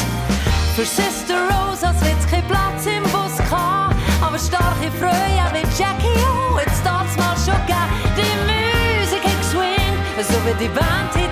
Für 0.75 0.85
Sister 0.85 1.37
Rose 1.51 1.87
als 1.87 2.01
wird's 2.01 2.27
kein 2.31 2.45
Platz 2.49 2.87
im 2.87 3.03
Bus 3.05 3.37
gehabt, 3.39 3.97
aber 4.21 4.39
starke 4.39 4.91
Freude 4.99 5.47
wie 5.55 5.67
Jackie 5.79 6.19
O, 6.27 6.59
jetzt 6.59 6.85
darf's 6.85 7.17
mal 7.17 7.37
schon 7.37 7.61
geben. 7.67 7.91
Die 8.17 8.35
Musik 8.49 9.23
hat 9.23 9.39
geswingt, 9.41 10.29
so 10.29 10.37
wie 10.47 10.65
die 10.65 10.69
Band 10.69 11.32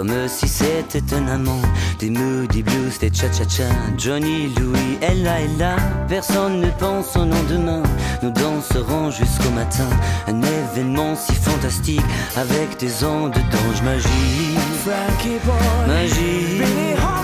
comme 0.00 0.28
si 0.28 0.48
c'était 0.48 1.14
un 1.14 1.28
amant. 1.28 1.60
Des 1.98 2.08
moody 2.08 2.62
blues, 2.62 2.98
des 2.98 3.10
cha-cha-cha. 3.12 3.64
Johnny, 3.98 4.48
Louis, 4.58 4.98
Ella, 5.02 5.42
Ella. 5.42 5.76
Personne 6.08 6.60
ne 6.60 6.70
pense 6.70 7.14
au 7.16 7.26
lendemain. 7.26 7.82
Nous 8.22 8.30
danserons 8.30 9.10
jusqu'au 9.10 9.50
matin. 9.50 9.90
Un 10.26 10.40
événement 10.40 11.14
si 11.14 11.34
fantastique 11.34 12.00
avec 12.34 12.78
des 12.78 13.04
ondes 13.04 13.34
d'ange 13.34 13.82
magie. 13.82 14.56
Frankie 14.84 15.38
Boy, 15.44 15.86
magie. 15.86 17.19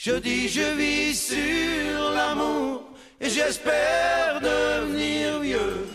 Je 0.00 0.12
dis 0.12 0.48
je 0.48 0.76
vis 0.76 1.12
sur 1.12 2.10
l'amour 2.14 2.82
et 3.20 3.28
j'espère 3.28 4.40
devenir 4.40 5.40
vieux. 5.40 5.88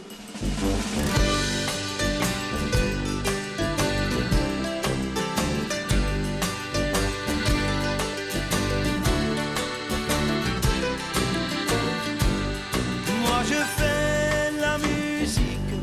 Moi 13.21 13.39
je 13.47 13.61
fais 13.77 14.51
la 14.59 14.77
musique, 14.79 15.73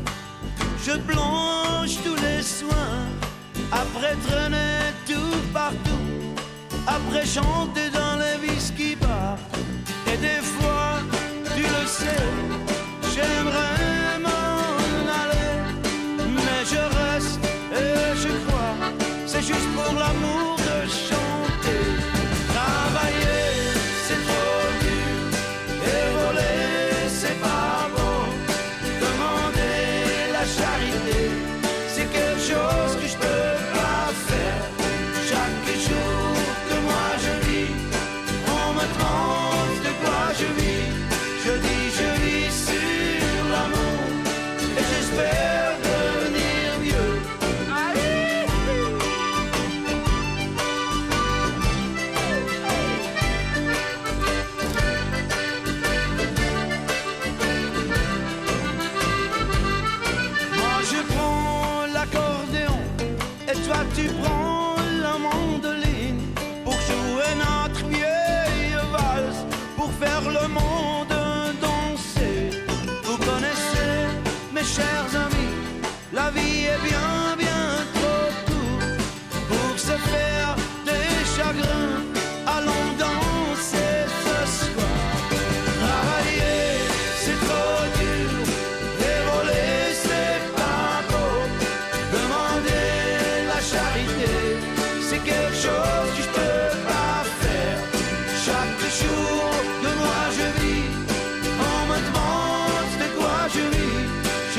je 0.85 0.91
plonge 0.91 1.97
tous 2.05 2.15
les 2.21 2.43
soins, 2.43 3.01
après 3.71 4.15
traîner 4.27 4.93
tout 5.07 5.41
partout, 5.51 6.05
après 6.85 7.25
chanter 7.25 7.89
dans 7.91 8.10
Wisky 8.41 9.00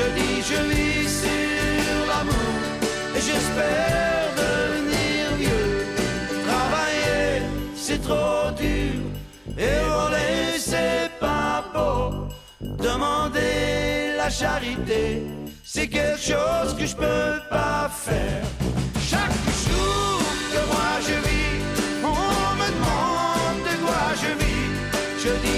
Je 0.03 0.09
dis 0.19 0.41
je 0.41 0.61
vis 0.69 1.07
sur 1.23 2.05
l'amour 2.09 2.59
et 3.15 3.21
j'espère 3.21 4.25
devenir 4.35 5.21
vieux. 5.37 5.85
Travailler, 6.45 7.41
c'est 7.75 8.01
trop 8.01 8.51
dur. 8.57 8.99
Et 9.57 9.79
voler, 9.87 10.59
c'est 10.59 11.09
pas 11.21 11.63
beau. 11.73 12.27
Demander 12.59 14.15
la 14.17 14.29
charité, 14.29 15.23
c'est 15.63 15.87
quelque 15.87 16.19
chose 16.19 16.75
que 16.77 16.85
je 16.85 16.95
peux 16.95 17.39
pas 17.49 17.89
faire. 17.89 18.43
Chaque 19.09 19.45
jour 19.65 20.19
que 20.51 20.61
moi 20.71 20.91
je 21.07 21.15
vis, 21.27 21.55
on 22.03 22.55
me 22.59 22.67
demande 22.75 23.59
de 23.69 23.75
quoi 23.85 24.05
je 24.21 24.31
vis. 24.41 24.67
Je 25.23 25.31
dis 25.45 25.52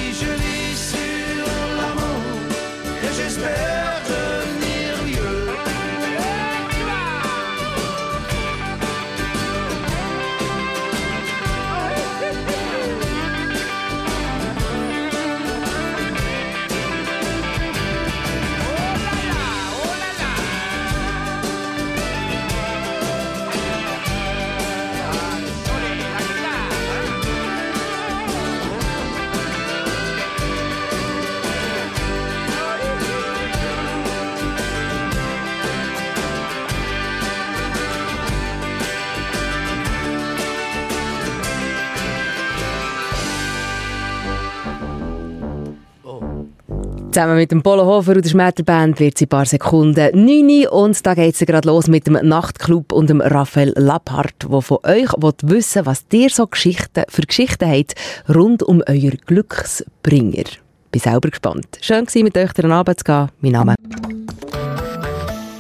Zusammen 47.16 47.38
mit 47.38 47.50
dem 47.50 47.64
Polo 47.64 47.86
Hofer 47.86 48.18
und 48.18 48.26
der 48.26 48.30
Schmetterband 48.30 49.00
wird 49.00 49.16
es 49.16 49.22
in 49.22 49.28
ein 49.28 49.30
paar 49.30 49.46
Sekunden 49.46 50.26
9 50.26 50.66
Uhr 50.66 50.74
und 50.74 51.06
da 51.06 51.14
geht 51.14 51.34
es 51.34 51.48
gerade 51.48 51.66
los 51.66 51.88
mit 51.88 52.08
dem 52.08 52.20
Nachtclub 52.22 52.92
und 52.92 53.10
dem 53.10 53.22
Raphael 53.22 53.72
Lappard, 53.78 54.34
der 54.52 54.62
von 54.62 54.80
euch 54.84 55.08
wissen 55.44 55.86
was 55.86 56.04
ihr 56.12 56.30
so 56.30 56.46
Geschichten, 56.46 57.06
für 57.08 57.22
Geschichten 57.22 57.70
habt 57.70 57.96
rund 58.28 58.64
um 58.64 58.84
euer 58.86 59.12
Glücksbringer. 59.12 60.44
Bin 60.92 61.02
selber 61.02 61.30
gespannt. 61.30 61.78
Schön 61.80 62.06
war 62.06 62.24
mit 62.24 62.38
euch 62.38 62.52
den 62.52 62.70
Abend 62.70 63.00
zu 63.00 63.06
gehen. 63.06 63.30
Mein 63.40 63.52
Name. 63.54 63.76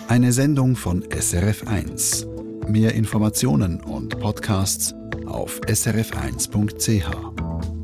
Eine 0.09 0.33
Sendung 0.33 0.75
von 0.75 1.03
SRF1. 1.03 2.67
Mehr 2.67 2.93
Informationen 2.93 3.79
und 3.79 4.19
Podcasts 4.19 4.93
auf 5.25 5.61
srf1.ch. 5.61 7.74